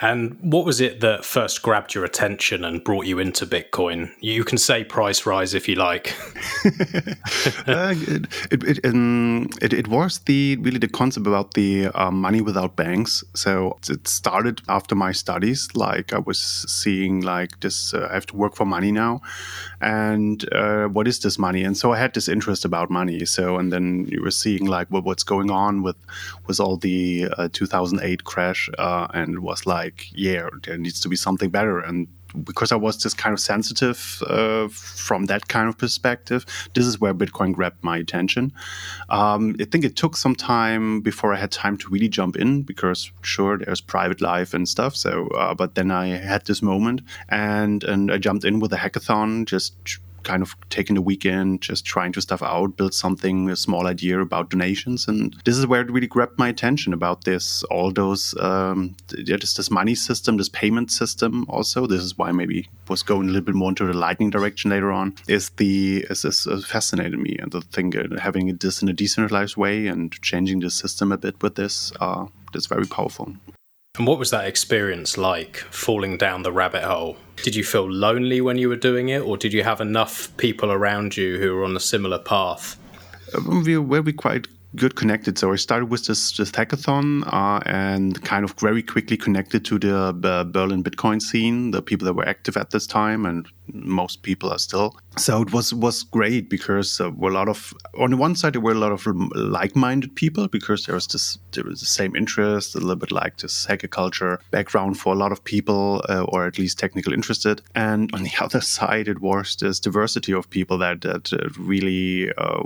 [0.00, 4.12] And what was it that first grabbed your attention and brought you into Bitcoin?
[4.20, 6.14] You can say price rise if you like.
[7.66, 12.40] uh, it, it, um, it, it, was the really the concept about the uh, money
[12.40, 13.24] without banks.
[13.34, 15.68] So it started after my studies.
[15.74, 19.20] Like I was seeing like this, uh, I have to work for money now,
[19.80, 21.64] and uh, what is this money?
[21.64, 23.24] And so I had this interest about money.
[23.24, 25.96] So and then you were seeing like what, what's going on with
[26.46, 31.00] with all the uh, 2008 crash, uh, and it was like like, yeah, there needs
[31.00, 31.80] to be something better.
[31.80, 32.08] And
[32.44, 36.44] because I was just kind of sensitive uh, from that kind of perspective,
[36.74, 38.52] this is where Bitcoin grabbed my attention.
[39.08, 42.62] Um, I think it took some time before I had time to really jump in
[42.62, 44.94] because, sure, there's private life and stuff.
[44.94, 47.00] So, uh, but then I had this moment
[47.30, 49.74] and and I jumped in with a hackathon, just
[50.28, 54.20] kind of taking the weekend, just trying to stuff out, build something, a small idea
[54.20, 55.08] about donations.
[55.08, 58.94] And this is where it really grabbed my attention about this, all those, um,
[59.24, 61.86] just this money system, this payment system also.
[61.86, 64.92] This is why maybe was going a little bit more into the lightning direction later
[64.92, 67.36] on, is the, is this uh, fascinated me.
[67.40, 71.16] And the thing, uh, having this in a decentralized way and changing the system a
[71.16, 73.32] bit with this, uh, that's very powerful.
[73.98, 77.16] And what was that experience like, falling down the rabbit hole?
[77.42, 80.72] Did you feel lonely when you were doing it, or did you have enough people
[80.72, 82.76] around you who were on a similar path?
[83.34, 84.46] Uh, we were we quite
[84.76, 85.38] good connected.
[85.38, 89.78] So I started with this, this hackathon uh, and kind of very quickly connected to
[89.78, 94.22] the uh, Berlin Bitcoin scene, the people that were active at this time, and most
[94.22, 94.94] people are still.
[95.16, 98.54] So it was was great because uh, were a lot of on the one side
[98.54, 102.14] there were a lot of like-minded people because there was this there was the same
[102.16, 106.22] interest, a little bit like this hacker culture background for a lot of people, uh,
[106.22, 107.62] or at least technical interested.
[107.74, 112.30] And on the other side, it was this diversity of people that that uh, really
[112.36, 112.62] uh,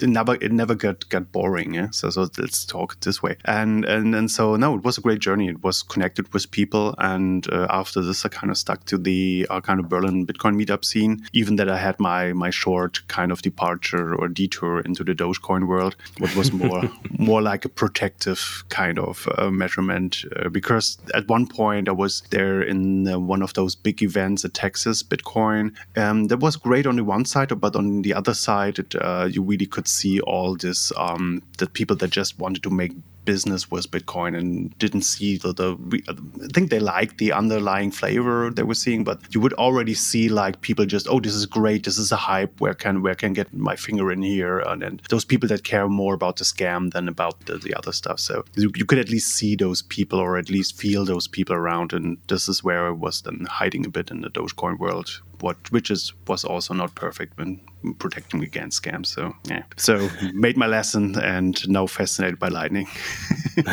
[0.00, 1.74] it never it never got got boring.
[1.74, 1.90] Yeah?
[1.90, 3.36] So so let's talk this way.
[3.44, 5.48] And and and so no, it was a great journey.
[5.48, 9.46] It was connected with people, and uh, after this, I kind of stuck to the
[9.50, 11.26] uh, kind of Berlin Bitcoin meetup scene.
[11.32, 15.66] Even that I had my my short kind of departure or detour into the Dogecoin
[15.66, 16.82] world, what was more
[17.18, 17.68] more like a
[18.12, 20.24] protective kind of uh, measurement.
[20.36, 24.44] Uh, because at one point I was there in uh, one of those big events
[24.44, 25.74] at Texas Bitcoin.
[25.96, 29.28] Um, that was great on the one side, but on the other side, it, uh,
[29.30, 32.92] you really could see all this um, the people that just wanted to make
[33.24, 35.76] business was Bitcoin and didn't see the, the
[36.08, 40.28] I think they liked the underlying flavor they were seeing, but you would already see
[40.28, 42.60] like people just oh this is great, this is a hype.
[42.60, 44.58] Where can where can get my finger in here?
[44.60, 47.92] And then those people that care more about the scam than about the, the other
[47.92, 48.18] stuff.
[48.20, 51.54] So you, you could at least see those people or at least feel those people
[51.56, 51.92] around.
[51.92, 55.70] And this is where I was then hiding a bit in the Dogecoin world, what
[55.70, 57.60] which is was also not perfect when
[57.98, 59.06] protecting against scams.
[59.06, 62.86] So yeah, so made my lesson and now fascinated by Lightning.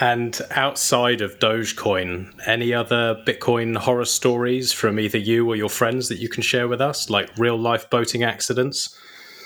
[0.00, 6.08] and outside of Dogecoin, any other Bitcoin horror stories from either you or your friends
[6.08, 8.98] that you can share with us, like real life boating accidents?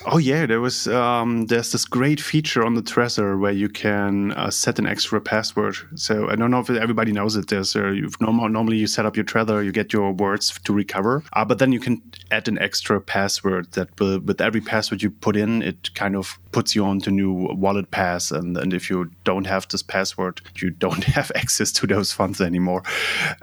[0.05, 4.33] Oh yeah, there was um, there's this great feature on the Trezor where you can
[4.33, 5.75] uh, set an extra password.
[5.95, 7.47] So I don't know if everybody knows it.
[7.47, 11.45] There's uh, normally you set up your Trezor, you get your words to recover, uh,
[11.45, 12.01] but then you can
[12.31, 16.37] add an extra password that will, with every password you put in, it kind of
[16.51, 20.69] puts you onto new wallet pass, and and if you don't have this password, you
[20.69, 22.83] don't have access to those funds anymore,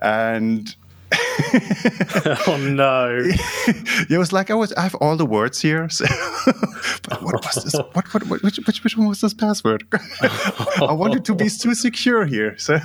[0.02, 0.76] and
[2.46, 3.18] oh no!
[4.10, 4.72] it was like I was.
[4.74, 5.88] I have all the words here.
[5.88, 6.04] So
[7.08, 7.74] but what was this?
[7.74, 9.84] What, what, what, which, which, which one was this password?
[9.90, 12.56] I wanted to be too secure here.
[12.58, 12.78] So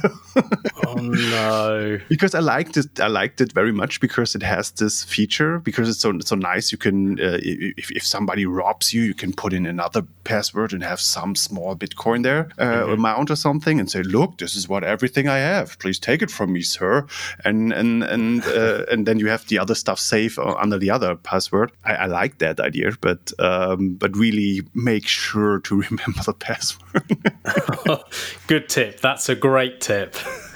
[0.87, 1.99] oh no!
[2.09, 2.99] Because I liked it.
[2.99, 5.59] I liked it very much because it has this feature.
[5.59, 6.71] Because it's so so nice.
[6.71, 10.83] You can uh, if if somebody robs you, you can put in another password and
[10.83, 12.91] have some small Bitcoin there uh, mm-hmm.
[12.93, 15.77] amount or something, and say, "Look, this is what everything I have.
[15.79, 17.05] Please take it from me, sir."
[17.43, 21.15] And and and uh, and then you have the other stuff safe under the other
[21.15, 21.71] password.
[21.83, 26.84] I, I like that idea, but um, but really make sure to remember the password.
[28.47, 28.99] Good tip.
[29.01, 30.15] That's a great tip.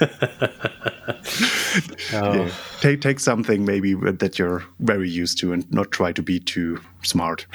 [2.12, 2.50] oh.
[2.80, 6.80] Take take something maybe that you're very used to, and not try to be too
[7.02, 7.46] smart.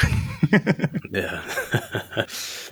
[1.12, 1.42] yeah.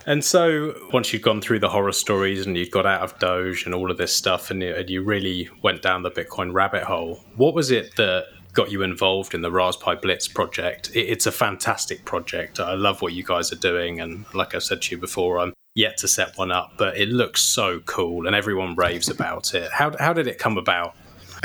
[0.05, 3.65] and so once you'd gone through the horror stories and you got out of Doge
[3.65, 6.83] and all of this stuff, and you, and you really went down the Bitcoin rabbit
[6.83, 10.91] hole, what was it that got you involved in the Raspberry Blitz project.
[10.93, 12.59] it's a fantastic project.
[12.59, 13.99] I love what you guys are doing.
[13.99, 17.09] And like I said to you before, I'm yet to set one up, but it
[17.09, 19.71] looks so cool and everyone raves about it.
[19.71, 20.95] How, how did it come about?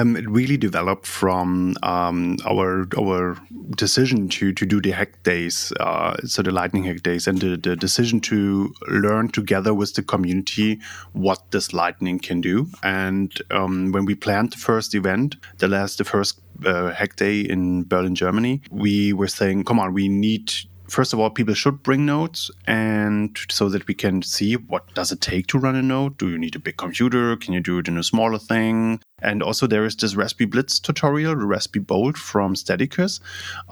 [0.01, 3.37] Um, it really developed from um, our our
[3.77, 7.57] decision to to do the hack days, uh, so the lightning hack days, and the,
[7.57, 10.79] the decision to learn together with the community
[11.15, 12.69] what this lightning can do.
[12.85, 17.41] And um, when we planned the first event, the last the first uh, hack day
[17.41, 20.53] in Berlin, Germany, we were saying, "Come on, we need."
[20.89, 25.13] First of all, people should bring nodes, and so that we can see what does
[25.13, 26.17] it take to run a node.
[26.17, 27.37] Do you need a big computer?
[27.37, 29.01] Can you do it in a smaller thing?
[29.21, 33.21] And also, there is this Raspberry Blitz tutorial, the Raspberry Bolt from Stadicus,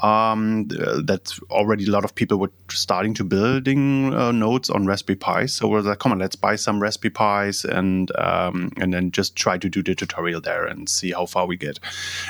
[0.03, 5.17] um, that already a lot of people were starting to building uh, nodes on Raspberry
[5.17, 5.47] Pi.
[5.47, 9.37] So we're like, come on, let's buy some Raspberry Pis and um, and then just
[9.37, 11.79] try to do the tutorial there and see how far we get.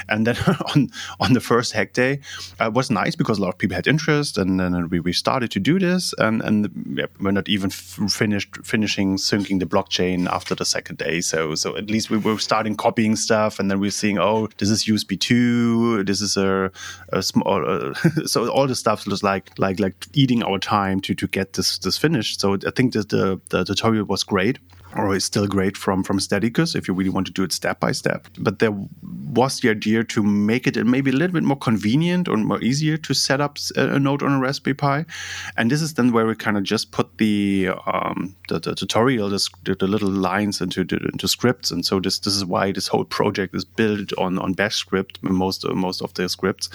[0.09, 0.36] And then
[0.74, 0.90] on
[1.20, 2.20] on the first hack day,
[2.60, 5.12] uh, it was nice because a lot of people had interest, and then we, we
[5.12, 10.28] started to do this, and and yeah, we're not even finished finishing syncing the blockchain
[10.28, 11.20] after the second day.
[11.20, 14.48] So so at least we were starting copying seeing stuff, and then we're seeing, oh,
[14.58, 16.70] this is USB two, this is a,
[17.12, 17.64] a small.
[17.66, 17.94] Uh,
[18.26, 21.78] so all the stuff was like like like eating our time to to get this
[21.78, 22.40] this finished.
[22.40, 24.58] So I think that the the tutorial was great
[24.94, 27.80] or is still great from from Stadicus if you really want to do it step
[27.80, 28.28] by step.
[28.38, 32.36] But there was the idea to make it maybe a little bit more convenient or
[32.36, 35.04] more easier to set up a node on a Raspberry Pi,
[35.56, 39.28] and this is then where we kind of just put the um, the, the, tutorial,
[39.28, 43.04] the, the, little lines into into scripts, and so this this is why this whole
[43.04, 46.68] project is built on on Bash script most most of the scripts.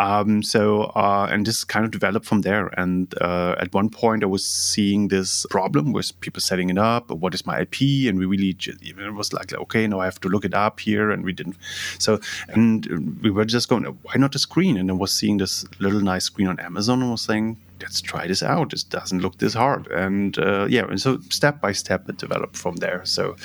[0.00, 2.66] Um, so uh, and this kind of developed from there.
[2.76, 7.10] And uh, at one point, I was seeing this problem with people setting it up.
[7.10, 8.08] What is my IP?
[8.08, 10.80] And we really just, it was like okay, now I have to look it up
[10.80, 11.56] here, and we didn't.
[11.98, 14.76] So and we were just going, why not a screen?
[14.76, 18.26] And I was seeing this little nice screen on Amazon and was saying, let's try
[18.26, 18.72] this out.
[18.72, 19.86] It doesn't look this hard.
[19.88, 23.04] And uh, yeah, and so step by step it developed from there.
[23.04, 23.36] So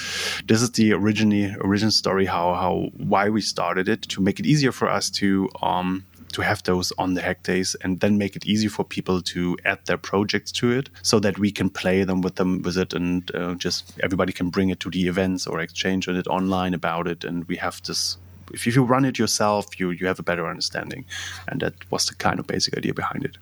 [0.46, 4.46] this is the original original story how how why we started it to make it
[4.46, 8.36] easier for us to um, to have those on the hack days and then make
[8.36, 12.04] it easy for people to add their projects to it so that we can play
[12.04, 15.48] them with them with it and uh, just everybody can bring it to the events
[15.48, 17.24] or exchange on it online about it.
[17.24, 18.18] And we have this
[18.52, 21.06] if you run it yourself you you have a better understanding.
[21.48, 23.38] And that was the kind of basic idea behind it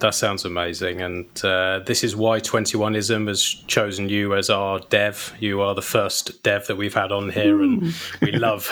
[0.00, 1.00] that sounds amazing.
[1.00, 5.34] And uh, this is why 21ism has chosen you as our dev.
[5.40, 7.62] You are the first dev that we've had on here, Ooh.
[7.62, 8.70] and we love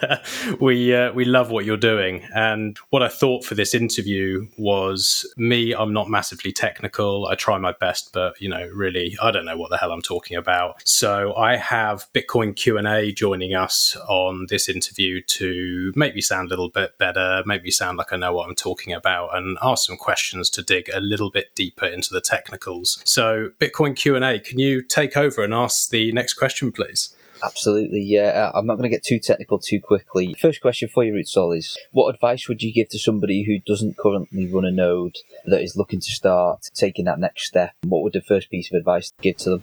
[0.60, 2.22] we uh, we love what you're doing.
[2.34, 5.72] And what I thought for this interview was me.
[5.72, 7.26] I'm not massively technical.
[7.26, 10.02] I try my best, but you know, really, I don't know what the hell I'm
[10.02, 10.86] talking about.
[10.86, 16.20] So I have Bitcoin Q and A joining us on this interview to make me
[16.20, 19.36] sound a little bit better, make me sound like I know what I'm talking about,
[19.36, 23.00] and ask some questions to dig a little bit deeper into the technicals.
[23.04, 27.14] So, Bitcoin Q&A, can you take over and ask the next question, please?
[27.42, 28.50] Absolutely, yeah.
[28.52, 30.34] Uh, I'm not going to get too technical too quickly.
[30.40, 33.96] First question for you, Rootzoll, is what advice would you give to somebody who doesn't
[33.96, 35.16] currently run a node
[35.46, 37.72] that is looking to start taking that next step?
[37.84, 39.62] What would the first piece of advice give to them?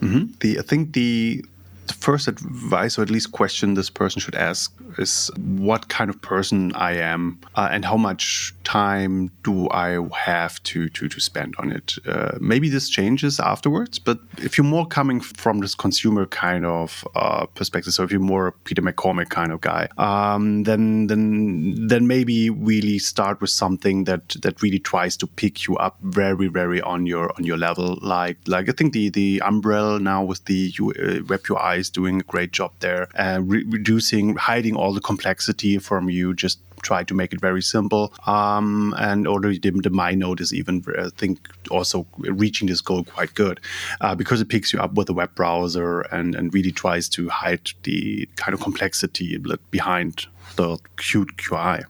[0.00, 0.24] Mm-hmm.
[0.40, 1.51] The I think the the
[1.92, 6.72] first advice, or at least question this person should ask, is what kind of person
[6.74, 11.72] I am uh, and how much time do I have to to, to spend on
[11.72, 11.98] it.
[12.06, 17.06] Uh, maybe this changes afterwards, but if you're more coming from this consumer kind of
[17.14, 22.06] uh, perspective, so if you're more Peter McCormack kind of guy, um, then then then
[22.06, 26.80] maybe really start with something that that really tries to pick you up very very
[26.80, 27.98] on your on your level.
[28.02, 32.20] Like like I think the the Umbrel now with the uh, Web UI is doing
[32.20, 37.04] a great job there, uh, re- reducing hiding all the complexity from you just try
[37.04, 38.12] to make it very simple.
[38.26, 43.34] Um, and already the, the myNode is even, I think, also reaching this goal quite
[43.34, 43.60] good
[44.00, 47.28] uh, because it picks you up with a web browser and, and really tries to
[47.28, 49.38] hide the kind of complexity
[49.70, 50.26] behind
[50.56, 51.84] the cute QI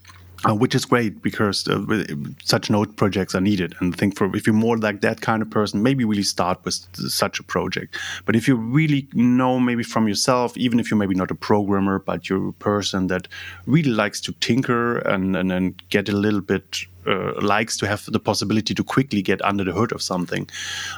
[0.48, 2.05] uh, which is great because uh,
[2.44, 3.74] such node projects are needed.
[3.81, 6.64] And I think for if you're more like that kind of person, maybe really start
[6.64, 6.74] with
[7.10, 7.97] such a project.
[8.24, 11.98] But if you really know maybe from yourself, even if you're maybe not a programmer,
[11.98, 13.28] but you're a person that
[13.66, 18.05] really likes to tinker and and, and get a little bit uh, likes to have
[18.07, 20.49] the possibility to quickly get under the hood of something,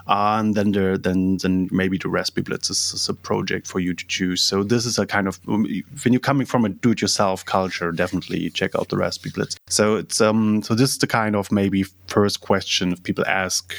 [0.07, 3.95] uh, and then there, then then maybe the Raspberry is, is, a project for you
[3.95, 4.43] to choose.
[4.43, 5.65] So this is a kind of um,
[6.03, 9.57] when you're coming from a do-it-yourself culture, definitely check out the Raspberry Blitz.
[9.69, 13.75] So it's um so this is the kind of maybe first question if people ask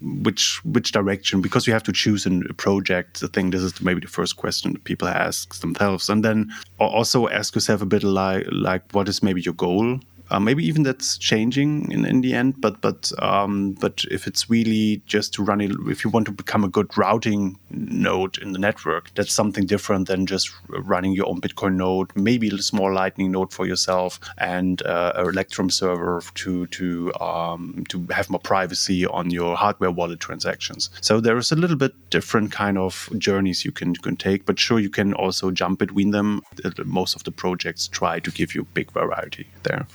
[0.00, 3.22] which which direction because you have to choose a project.
[3.22, 7.28] I think this is maybe the first question that people ask themselves, and then also
[7.28, 11.18] ask yourself a bit like like what is maybe your goal uh, maybe even that's
[11.18, 15.60] changing in, in the end, but but um, but if it's really just to run
[15.60, 19.66] it, if you want to become a good routing node in the network, that's something
[19.66, 24.20] different than just running your own Bitcoin node, maybe a small Lightning node for yourself
[24.38, 29.90] and uh, a Electrum server to to um, to have more privacy on your hardware
[29.90, 30.90] wallet transactions.
[31.00, 34.58] So there is a little bit different kind of journeys you can can take, but
[34.58, 36.42] sure you can also jump between them.
[36.84, 39.86] Most of the projects try to give you big variety there.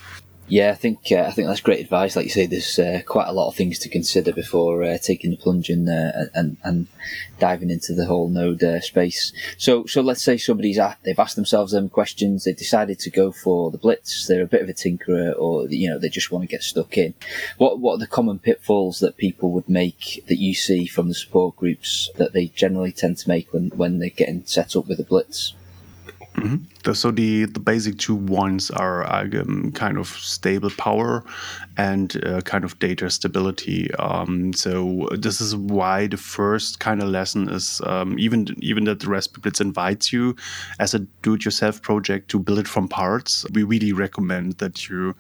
[0.50, 2.18] Yeah, I think uh, I think that's great advice.
[2.18, 5.32] Like you say, there's uh, quite a lot of things to consider before uh, taking
[5.32, 6.88] the plunge and, uh, and and
[7.40, 9.32] diving into the whole node uh, space.
[9.58, 13.32] So so let's say somebody's at, they've asked themselves them questions, they've decided to go
[13.32, 14.28] for the blitz.
[14.28, 16.98] They're a bit of a tinkerer, or you know they just want to get stuck
[16.98, 17.14] in.
[17.58, 21.16] What what are the common pitfalls that people would make that you see from the
[21.16, 25.00] support groups that they generally tend to make when when they're getting set up with
[25.00, 25.54] a blitz?
[26.36, 26.66] Mm-hmm.
[26.92, 31.24] So the the basic two ones are um, kind of stable power
[31.78, 33.94] and uh, kind of data stability.
[33.96, 39.00] Um, so this is why the first kind of lesson is um, even even that
[39.00, 40.36] the Raspberry Blitz invites you
[40.80, 43.46] as a do-it-yourself project to build it from parts.
[43.54, 45.16] We really recommend that you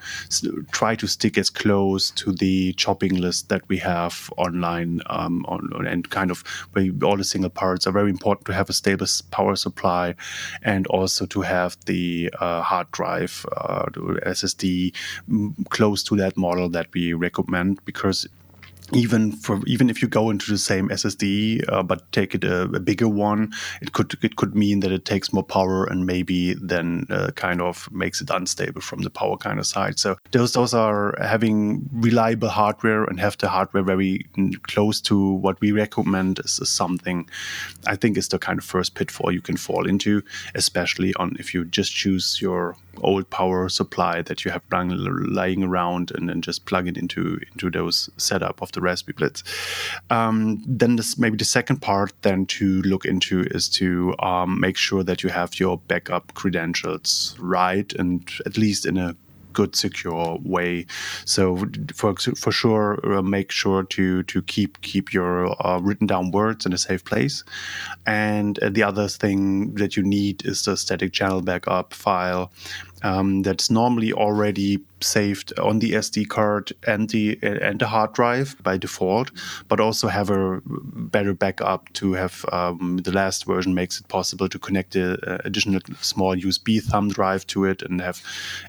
[0.72, 5.88] try to stick as close to the chopping list that we have online um, on,
[5.88, 9.08] and kind of where all the single parts are very important to have a stable
[9.32, 10.14] power supply
[10.62, 13.86] and also to have have the uh, hard drive, uh,
[14.36, 14.94] SSD,
[15.70, 18.28] close to that model that we recommend because
[18.96, 22.64] even for even if you go into the same SSD uh, but take it a,
[22.64, 23.52] a, bigger one,
[23.82, 27.62] it could it could mean that it takes more power and maybe then uh, kind
[27.62, 30.00] of makes it unstable from the power kind of side.
[30.00, 34.26] So those those are having reliable hardware and have the hardware very
[34.64, 37.30] close to what we recommend is, is something
[37.88, 40.24] I think is the kind of first pitfall you can fall into,
[40.56, 46.12] especially on if you just choose your old power supply that you have lying around
[46.12, 49.44] and then just plug it into into those setup of the Raspberry Blitz.
[50.10, 54.78] Um, then this maybe the second part then to look into is to um, make
[54.78, 59.16] sure that you have your backup credentials right and at least in a
[59.54, 60.86] good secure way.
[61.26, 66.32] So for for sure uh, make sure to to keep keep your uh, written down
[66.32, 67.44] words in a safe place.
[68.06, 72.52] And uh, the other thing that you need is the static channel backup file
[73.04, 78.56] um, that's normally already saved on the SD card and the and the hard drive
[78.64, 79.32] by default,
[79.68, 84.50] but also have a better backup to have um, the last version makes it possible
[84.50, 88.22] to connect an additional small USB thumb drive to it and have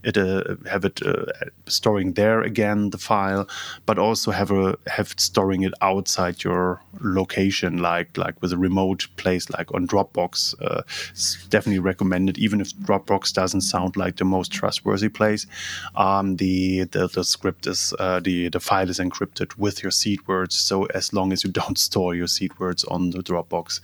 [0.02, 1.26] it uh, have it uh,
[1.66, 3.48] storing there again the file,
[3.86, 9.06] but also have a have storing it outside your location, like like with a remote
[9.16, 10.54] place like on Dropbox.
[10.60, 15.46] Uh, it's definitely recommended, even if Dropbox doesn't sound like the most trustworthy place.
[15.94, 19.90] Um, um, the, the, the script is uh, the the file is encrypted with your
[19.90, 20.54] seed words.
[20.54, 23.80] So as long as you don't store your seed words on the Dropbox,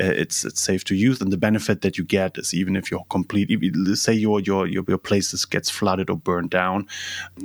[0.00, 1.20] uh, it's it's safe to use.
[1.20, 4.66] And the benefit that you get is even if you're complete, if say your your
[4.66, 6.86] your, your places gets flooded or burned down,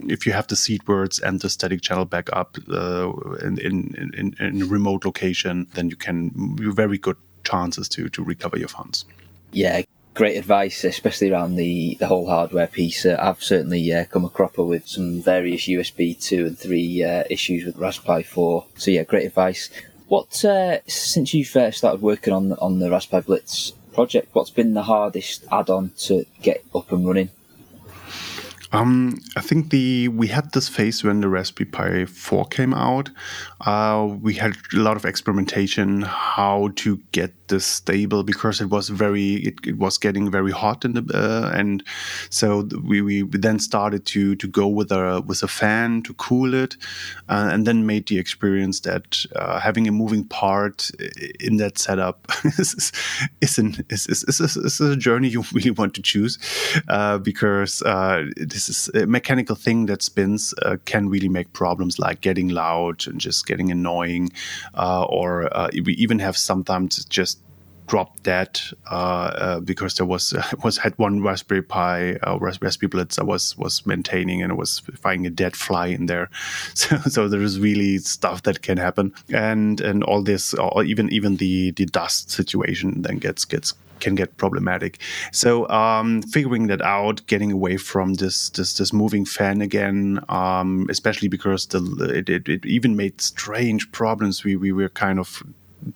[0.07, 3.11] if you have the seed words and the static channel backup uh,
[3.43, 8.09] in, in in in a remote location, then you can you're very good chances to
[8.09, 9.05] to recover your funds.
[9.53, 9.81] Yeah,
[10.17, 13.05] great advice, especially around the, the whole hardware piece.
[13.05, 17.23] Uh, I've certainly uh, come a cropper with some various USB 2 and 3 uh,
[17.29, 18.65] issues with Raspberry 4.
[18.77, 19.69] So, yeah, great advice.
[20.07, 24.83] What, uh, since you've started working on, on the Raspberry Blitz project, what's been the
[24.83, 27.29] hardest add on to get up and running?
[28.71, 33.09] Um, I think the we had this phase when the Raspberry Pi 4 came out.
[33.61, 38.89] Uh, we had a lot of experimentation how to get this stable because it was
[38.89, 41.83] very it, it was getting very hot in the uh, and
[42.29, 46.53] so we, we then started to to go with a with a fan to cool
[46.53, 46.75] it
[47.29, 50.91] uh, and then made the experience that uh, having a moving part
[51.39, 52.91] in that setup is
[53.41, 56.37] is, an, is, is, is, is a journey you really want to choose
[56.89, 58.25] uh, because uh,
[58.57, 63.05] this is a mechanical thing that spins uh, can really make problems like getting loud
[63.07, 64.31] and just getting annoying
[64.75, 65.49] or
[65.85, 67.39] we even have sometimes just
[67.87, 68.59] dropped dead
[68.91, 73.23] uh, uh, because there was uh, was had one Raspberry Pi uh, Raspberry Blitz I
[73.23, 76.29] was was maintaining and I was finding a dead fly in there.
[76.73, 81.11] So, so there is really stuff that can happen, and and all this, or even
[81.11, 84.99] even the the dust situation then gets gets can get problematic.
[85.31, 90.87] So um, figuring that out, getting away from this this this moving fan again, um,
[90.89, 91.81] especially because the
[92.13, 94.43] it, it, it, even made strange problems.
[94.43, 95.43] We we were kind of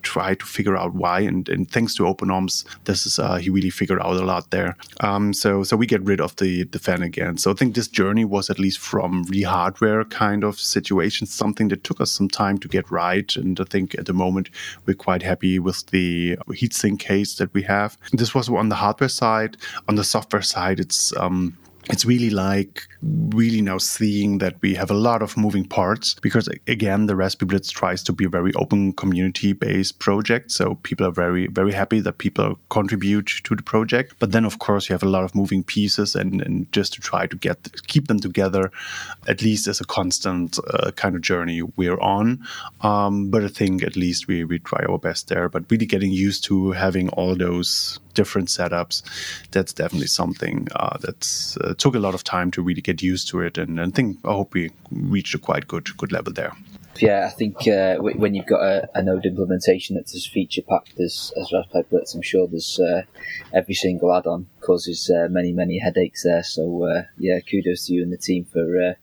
[0.02, 1.20] try to figure out why.
[1.20, 4.76] And, and thanks to OpenOMS, this is uh, he really figured out a lot there.
[5.00, 7.38] Um, so so we get rid of the the fan again.
[7.38, 11.84] So I think this journey was at least from re-hardware kind of situation, something that
[11.84, 13.34] took us some time to get right.
[13.36, 14.50] And I think at the moment
[14.86, 17.96] we're quite happy with the heatsink case that we have.
[18.12, 19.56] This was on the hardware side.
[19.88, 21.56] On the software side, it's um,
[21.92, 26.48] it's really like really now seeing that we have a lot of moving parts because
[26.66, 30.50] again the raspberry blitz tries to be a very open community based project.
[30.50, 34.14] So people are very very happy that people contribute to the project.
[34.18, 37.00] But then of course you have a lot of moving pieces and, and just to
[37.02, 38.70] try to get keep them together
[39.28, 42.42] at least as a constant uh, kind of journey we're on.
[42.80, 45.50] Um, but i think at least we, we try our best there.
[45.50, 49.02] But really getting used to having all those different setups
[49.50, 53.28] that's definitely something uh, that's uh, took a lot of time to really get used
[53.28, 56.52] to it, and I think I hope we reached a quite good good level there.
[57.00, 61.00] Yeah, I think uh, when you've got a, a, Node implementation that's as feature packed
[61.00, 63.02] as, as Raspberry Blitz, I'm sure there's uh,
[63.54, 66.42] every single add-on causes uh, many many headaches there.
[66.42, 68.94] So uh, yeah, kudos to you and the team for uh,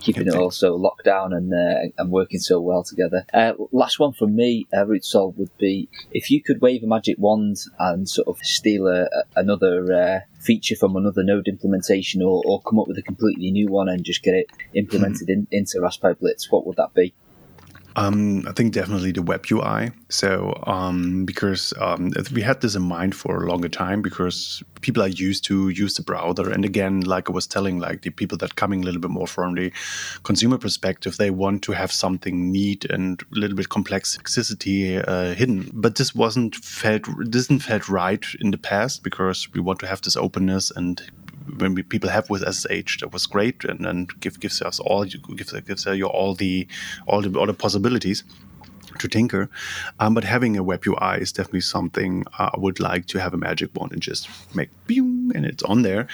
[0.00, 3.24] keeping it all so locked down and uh, and working so well together.
[3.72, 7.56] last one from me, uh, Rootzoll, would be if you could wave a magic wand
[7.78, 12.78] and sort of steal a, a, another feature from another node implementation or, or come
[12.78, 15.46] up with a completely new one and just get it implemented mm-hmm.
[15.50, 17.14] in, into Raspberry Blitz, what would that be?
[17.98, 19.90] Um, I think definitely the web UI.
[20.08, 25.02] So um, because um, we had this in mind for a longer time because people
[25.02, 28.38] are used to use the browser, and again, like I was telling, like the people
[28.38, 29.72] that coming a little bit more from the
[30.22, 35.68] consumer perspective, they want to have something neat and a little bit complexity uh, hidden.
[35.74, 39.88] But this wasn't felt this didn't felt right in the past because we want to
[39.88, 41.02] have this openness and
[41.56, 45.04] when we, people have with SSH, that was great, and, and give, gives us all
[45.04, 46.66] you gives gives you all the
[47.06, 48.24] all the all the possibilities
[48.98, 49.48] to tinker.
[50.00, 53.36] Um, but having a web UI is definitely something I would like to have a
[53.36, 56.06] magic wand and just make boom, and it's on there.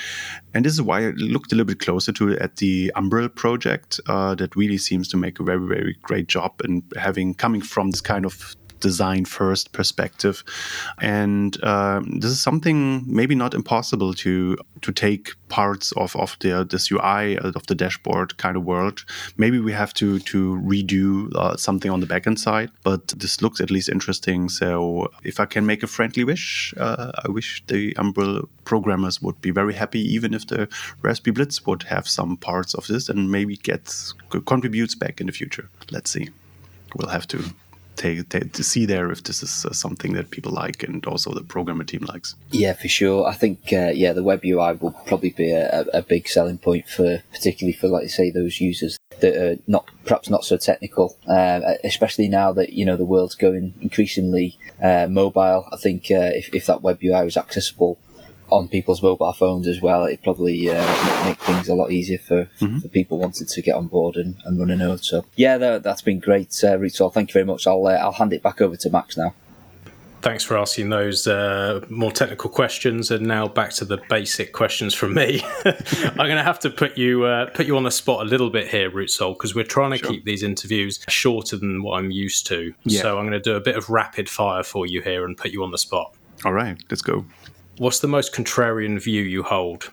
[0.53, 4.01] And this is why I looked a little bit closer to at the Umbrel project
[4.07, 7.91] uh, that really seems to make a very, very great job in having coming from
[7.91, 8.55] this kind of
[8.85, 10.45] design first perspective.
[11.01, 16.67] And uh, this is something maybe not impossible to to take parts of, of the
[16.73, 18.97] this UI uh, of the dashboard kind of world.
[19.37, 20.39] Maybe we have to to
[20.73, 24.49] redo uh, something on the backend side, but this looks at least interesting.
[24.51, 29.41] So if I can make a friendly wish, uh, I wish the Umbrel programmers would
[29.41, 30.69] be very happy, even if the
[31.03, 34.15] Raspberry Blitz would have some parts of this and maybe gets
[34.47, 35.67] contributes back in the future.
[35.91, 36.29] Let's see.
[36.97, 37.39] We'll have to
[37.97, 41.33] take, take, to see there if this is uh, something that people like and also
[41.33, 42.35] the programmer team likes.
[42.51, 43.27] Yeah, for sure.
[43.27, 46.89] I think uh, yeah, the web UI will probably be a, a, big selling point
[46.89, 51.61] for particularly for like say those users that are not perhaps not so technical, uh,
[51.83, 55.67] especially now that you know the world's going increasingly uh, mobile.
[55.73, 57.99] I think uh, if if that web UI was accessible
[58.51, 62.45] on people's mobile phones as well, it probably uh, make things a lot easier for,
[62.61, 62.79] mm-hmm.
[62.79, 65.05] for people wanting to get on board and, and run a node.
[65.05, 67.13] So yeah, that, has been great, uh, Rootzoll.
[67.13, 67.67] Thank you very much.
[67.67, 69.35] I'll uh, I'll hand it back over to Max now.
[70.25, 74.95] Thanks for asking those uh, more technical questions, and now back to the basic questions
[74.95, 75.43] from me.
[75.67, 78.49] I'm going to have to put you uh, put you on the spot a little
[78.49, 80.09] bit here, Rootzoll, because we're trying to sure.
[80.09, 82.73] keep these interviews shorter than what I'm used to.
[82.85, 83.03] Yeah.
[83.03, 85.51] So I'm going to do a bit of rapid fire for you here and put
[85.51, 86.15] you on the spot.
[86.47, 87.27] All right, let's go.
[87.77, 89.93] What's the most contrarian view you hold?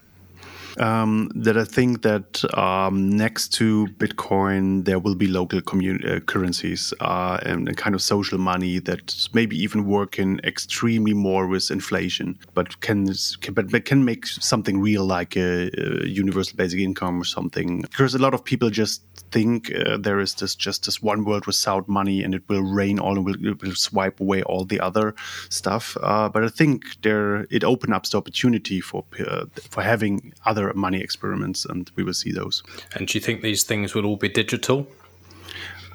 [0.79, 6.93] Um, that I think that um, next to Bitcoin, there will be local uh, currencies
[6.99, 12.37] uh, and a kind of social money that maybe even working extremely more with inflation,
[12.53, 17.25] but can, can but, can make something real like a, a, universal basic income or
[17.25, 17.81] something.
[17.81, 21.45] Because a lot of people just think uh, there is this just this one world
[21.45, 25.15] without money and it will rain all and will, will swipe away all the other
[25.49, 25.97] stuff.
[26.01, 30.60] Uh, but I think there it opens up the opportunity for uh, for having other
[30.61, 32.63] other money experiments, and we will see those.
[32.95, 34.87] And do you think these things will all be digital?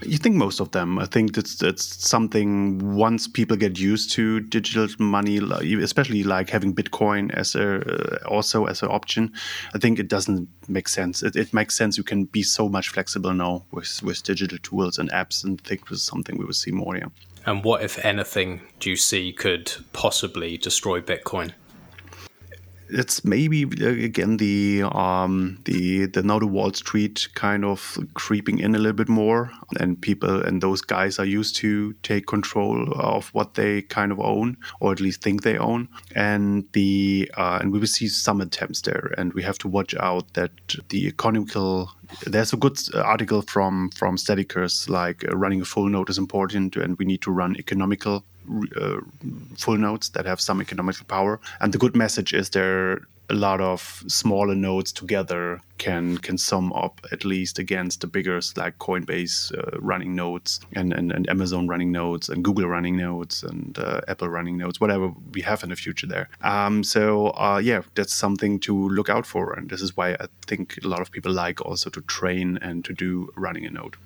[0.02, 0.98] You think most of them.
[0.98, 5.38] I think that's that's something once people get used to digital money,
[5.82, 9.32] especially like having Bitcoin as a uh, also as an option.
[9.74, 11.22] I think it doesn't make sense.
[11.22, 11.96] It, it, makes sense.
[11.96, 15.68] You can be so much flexible now with with digital tools and apps, and I
[15.68, 16.98] think this is something we will see more.
[16.98, 17.08] Yeah.
[17.46, 21.52] And what, if anything, do you see could possibly destroy Bitcoin?
[22.88, 28.58] It's maybe uh, again the um, the the now the Wall Street kind of creeping
[28.58, 29.50] in a little bit more,
[29.80, 34.20] and people and those guys are used to take control of what they kind of
[34.20, 38.40] own, or at least think they own, and the uh, and we will see some
[38.40, 40.50] attempts there, and we have to watch out that
[40.88, 41.90] the economical
[42.24, 46.76] there's a good article from from Stadicus like uh, running a full node is important,
[46.76, 48.24] and we need to run economical
[48.80, 49.00] uh,
[49.56, 51.40] full nodes that have some economical power.
[51.60, 56.72] And the good message is there a lot of smaller nodes together can can sum
[56.72, 61.68] up at least against the bigger like Coinbase uh, running nodes and, and, and Amazon
[61.68, 65.70] running nodes and Google running nodes and uh, Apple running nodes, whatever we have in
[65.70, 66.28] the future there.
[66.42, 70.26] Um, so uh, yeah, that's something to look out for, and this is why I
[70.46, 73.96] think a lot of people like also to train and to do running a node.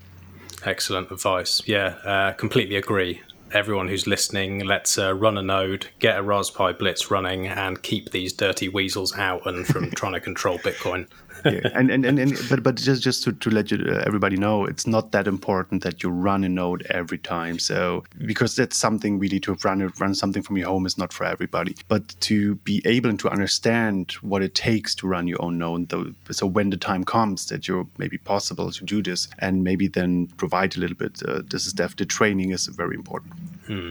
[0.64, 1.62] Excellent advice.
[1.66, 3.22] Yeah, uh, completely agree
[3.52, 8.10] everyone who's listening, let's uh, run a node, get a Raspberry Blitz running, and keep
[8.10, 11.06] these dirty weasels out and from trying to control Bitcoin
[11.44, 11.68] yeah.
[11.74, 14.64] and, and, and, and but but just just to, to let you uh, everybody know,
[14.64, 17.58] it's not that important that you run a node every time.
[17.58, 21.24] So because that's something really to run run something from your home is not for
[21.24, 21.76] everybody.
[21.88, 26.12] But to be able to understand what it takes to run your own node, though,
[26.30, 30.26] so when the time comes that you're maybe possible to do this, and maybe then
[30.36, 31.22] provide a little bit.
[31.26, 33.32] Uh, this is definitely training is very important.
[33.66, 33.90] Hmm.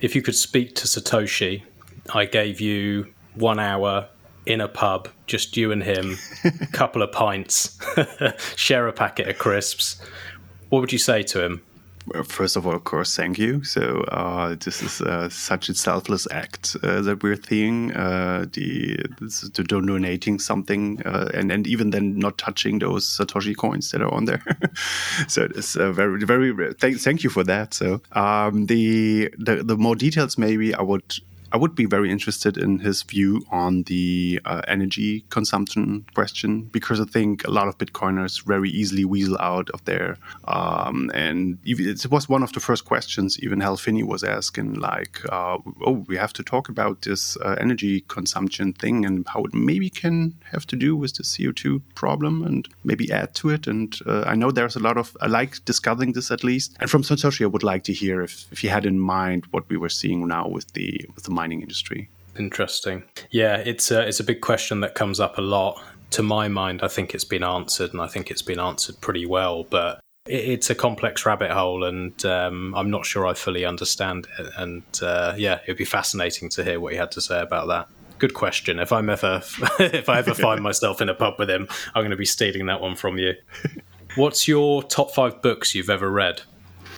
[0.00, 1.62] If you could speak to Satoshi,
[2.14, 4.08] I gave you one hour
[4.46, 7.78] in a pub, just you and him, a couple of pints,
[8.56, 10.00] share a packet of crisps,
[10.70, 11.62] what would you say to him?
[12.06, 13.62] Well, first of all, of course, thank you.
[13.62, 17.92] So uh, this is uh, such a selfless act uh, that we're seeing.
[17.92, 18.96] Uh, the
[19.52, 24.12] to donating something uh, and and even then not touching those Satoshi coins that are
[24.12, 24.42] on there.
[25.28, 27.74] so it's uh, very very thank, thank you for that.
[27.74, 31.14] So um, the, the the more details maybe I would
[31.52, 37.00] I would be very interested in his view on the uh, energy consumption question because
[37.00, 40.16] I think a lot of Bitcoiners very easily weasel out of there.
[40.44, 45.20] Um, and it was one of the first questions even Hal Finney was asking, like,
[45.30, 49.54] uh, oh, we have to talk about this uh, energy consumption thing and how it
[49.54, 53.66] maybe can have to do with the CO2 problem and maybe add to it.
[53.66, 56.76] And uh, I know there's a lot of, I like discussing this at least.
[56.80, 59.68] And from Satoshi, I would like to hear if, if he had in mind what
[59.68, 62.08] we were seeing now with the, with the mining industry.
[62.38, 63.02] Interesting.
[63.30, 65.82] Yeah, it's a, it's a big question that comes up a lot.
[66.10, 69.26] To my mind, I think it's been answered, and I think it's been answered pretty
[69.26, 69.64] well.
[69.64, 74.50] But it's a complex rabbit hole, and um, I'm not sure I fully understand it.
[74.56, 77.88] And uh, yeah, it'd be fascinating to hear what he had to say about that.
[78.18, 78.80] Good question.
[78.80, 79.42] If I'm ever
[79.78, 82.66] if I ever find myself in a pub with him, I'm going to be stealing
[82.66, 83.34] that one from you.
[84.16, 86.42] What's your top five books you've ever read?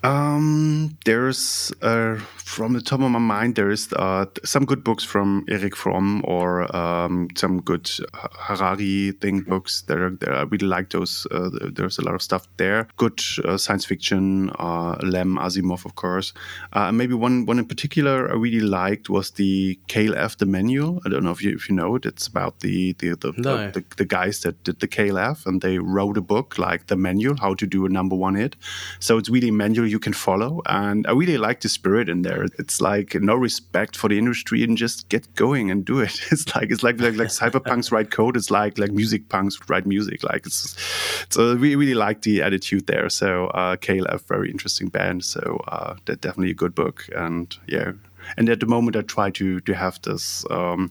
[0.02, 2.18] Um, there's uh,
[2.52, 6.22] from the top of my mind, there is uh, some good books from Erich Fromm
[6.24, 9.84] or um, some good Harari thing books.
[9.89, 11.26] Are, that I really like those.
[11.31, 12.89] Uh, there's a lot of stuff there.
[12.97, 16.32] Good uh, science fiction, uh, Lem Asimov, of course.
[16.72, 21.00] Uh, maybe one one in particular I really liked was the KLF, the manual.
[21.06, 22.05] I don't know if you if you know it.
[22.05, 23.70] It's about the the the, no.
[23.70, 27.36] the, the guys that did the KLF and they wrote a book like the manual
[27.36, 28.56] how to do a number one hit.
[28.98, 30.62] So it's really manual you can follow.
[30.66, 32.46] And I really like the spirit in there.
[32.58, 36.20] It's like no respect for the industry and just get going and do it.
[36.32, 38.36] It's like it's like like, like cyberpunks write code.
[38.36, 40.24] It's like like music punks write music.
[40.24, 40.74] Like it's
[41.28, 43.10] so we really like the attitude there.
[43.10, 45.24] So uh, KLF, very interesting band.
[45.24, 47.06] So uh, definitely a good book.
[47.14, 47.92] And yeah,
[48.36, 50.91] and at the moment, I try to to have this um,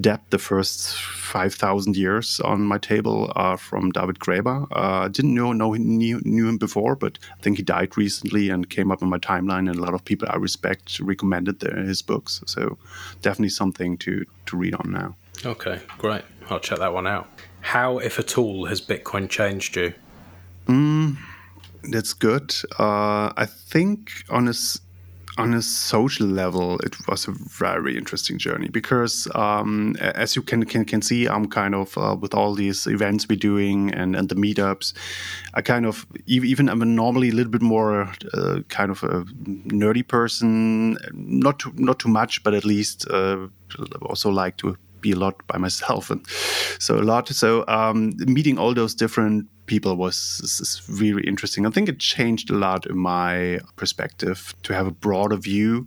[0.00, 4.66] Debt the first five thousand years on my table uh, from David Graeber.
[4.70, 8.50] Uh, I didn't know know knew, knew him before, but I think he died recently
[8.50, 11.70] and came up in my timeline, and a lot of people I respect recommended the,
[11.82, 12.42] his books.
[12.46, 12.78] So
[13.22, 15.16] definitely something to to read on now.
[15.44, 16.22] Okay, great.
[16.50, 17.28] I'll check that one out.
[17.60, 19.94] How, if at all, has Bitcoin changed you?
[20.66, 21.16] Mm,
[21.84, 22.54] that's good.
[22.78, 24.80] Uh, I think on a s-
[25.40, 30.64] on a social level, it was a very interesting journey because, um, as you can,
[30.64, 34.28] can can see, I'm kind of uh, with all these events we're doing and, and
[34.28, 34.92] the meetups.
[35.54, 39.24] I kind of even I'm normally a little bit more uh, kind of a
[39.66, 43.48] nerdy person, not too, not too much, but at least uh,
[44.02, 46.26] also like to be a lot by myself and
[46.78, 51.64] so a lot so um, meeting all those different people was really interesting.
[51.64, 55.86] I think it changed a lot in my perspective to have a broader view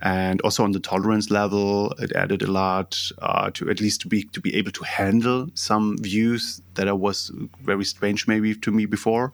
[0.00, 2.90] and also on the tolerance level it added a lot
[3.22, 6.92] uh, to at least to be to be able to handle some views that I
[6.92, 7.30] was
[7.62, 9.32] very strange maybe to me before.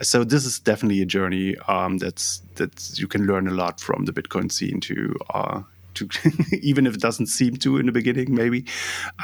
[0.00, 4.04] So this is definitely a journey um, that's that you can learn a lot from
[4.04, 4.96] the bitcoin scene to
[5.34, 5.62] uh,
[5.98, 8.64] to even if it doesn't seem to in the beginning maybe.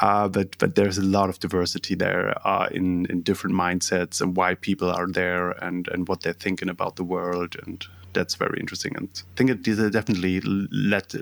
[0.00, 4.36] Uh, but but there's a lot of diversity there uh, in in different mindsets and
[4.36, 8.58] why people are there and and what they're thinking about the world and that's very
[8.60, 9.62] interesting and I think it
[9.92, 11.14] definitely let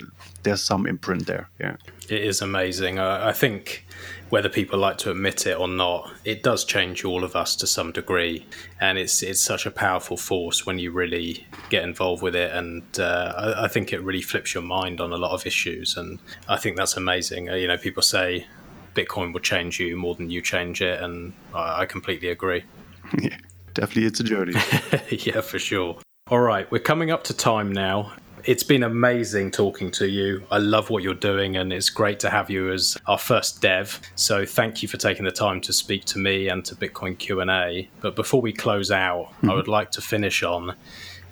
[0.42, 1.76] there's some imprint there yeah
[2.08, 2.98] It is amazing.
[2.98, 3.86] I, I think
[4.28, 7.66] whether people like to admit it or not, it does change all of us to
[7.66, 8.46] some degree,
[8.80, 12.50] and it's it's such a powerful force when you really get involved with it.
[12.52, 15.96] And uh, I, I think it really flips your mind on a lot of issues,
[15.96, 17.50] and I think that's amazing.
[17.50, 18.46] Uh, you know, people say
[18.94, 22.64] Bitcoin will change you more than you change it, and I, I completely agree.
[23.18, 23.36] yeah
[23.74, 24.52] definitely it's a journey
[25.10, 25.98] yeah, for sure.
[26.32, 28.14] All right, we're coming up to time now.
[28.44, 30.42] It's been amazing talking to you.
[30.50, 34.00] I love what you're doing, and it's great to have you as our first dev.
[34.14, 37.42] So thank you for taking the time to speak to me and to Bitcoin Q
[37.42, 37.86] and A.
[38.00, 40.74] But before we close out, I would like to finish on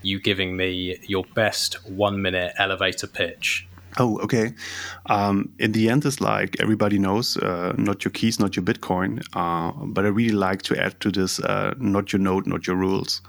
[0.02, 3.66] you giving me your best one-minute elevator pitch.
[3.98, 4.52] Oh, okay.
[5.06, 9.22] Um, in the end, it's like everybody knows, uh, not your keys, not your Bitcoin.
[9.32, 12.76] Uh, but I really like to add to this, uh, not your node, not your
[12.76, 13.22] rules.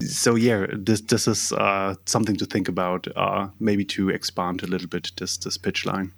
[0.00, 3.06] So yeah, this this is uh, something to think about.
[3.16, 6.12] Uh, maybe to expand a little bit this this pitch line.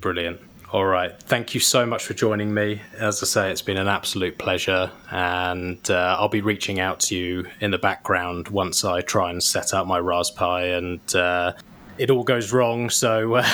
[0.00, 0.40] Brilliant.
[0.74, 1.16] All right.
[1.22, 2.82] Thank you so much for joining me.
[2.98, 4.90] As I say, it's been an absolute pleasure.
[5.12, 9.40] And uh, I'll be reaching out to you in the background once I try and
[9.40, 11.52] set up my Raspberry and uh,
[11.96, 12.90] it all goes wrong.
[12.90, 13.48] So uh,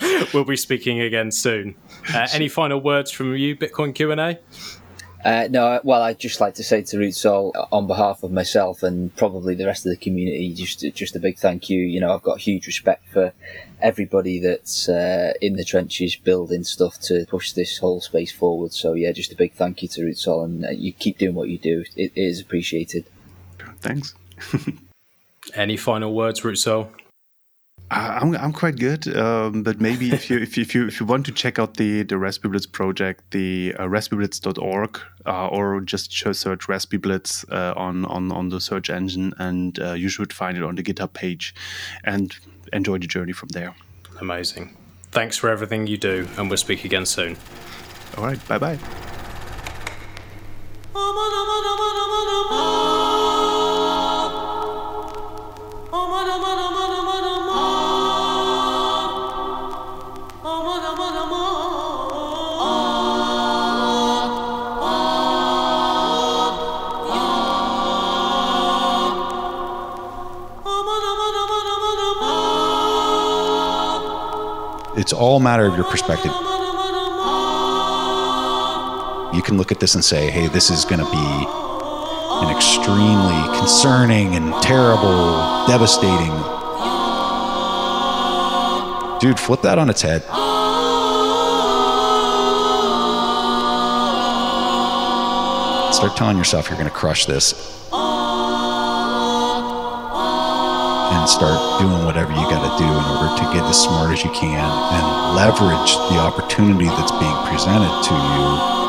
[0.32, 1.74] we'll be speaking again soon.
[2.14, 4.38] Uh, any final words from you, Bitcoin Q&A?
[5.24, 9.14] Uh, no, well, I'd just like to say to Rootzoll, on behalf of myself and
[9.16, 11.80] probably the rest of the community, just just a big thank you.
[11.80, 13.32] You know, I've got huge respect for
[13.82, 18.72] everybody that's uh, in the trenches building stuff to push this whole space forward.
[18.72, 21.48] So yeah, just a big thank you to Rootzoll, and uh, you keep doing what
[21.48, 21.84] you do.
[21.96, 23.04] It, it is appreciated.
[23.80, 24.14] Thanks.
[25.54, 26.82] Any final words, Russo?
[26.82, 26.99] Uh,
[27.90, 31.06] I'm, I'm quite good, um, but maybe if you if you, if you if you
[31.06, 36.68] want to check out the the RaspiBlitz project, the uh, raspiblitz.org, uh, or just search
[36.68, 40.76] RaspiBlitz uh, on on on the search engine, and uh, you should find it on
[40.76, 41.52] the GitHub page,
[42.04, 42.36] and
[42.72, 43.74] enjoy the journey from there.
[44.20, 44.76] Amazing.
[45.10, 47.36] Thanks for everything you do, and we'll speak again soon.
[48.16, 48.78] All right, bye bye.
[75.00, 76.30] It's all a matter of your perspective.
[79.34, 83.58] You can look at this and say, hey, this is going to be an extremely
[83.58, 86.28] concerning and terrible, devastating.
[89.20, 90.20] Dude, flip that on its head.
[95.94, 97.79] Start telling yourself you're going to crush this.
[101.20, 104.24] And start doing whatever you got to do in order to get as smart as
[104.24, 108.79] you can and leverage the opportunity that's being presented to you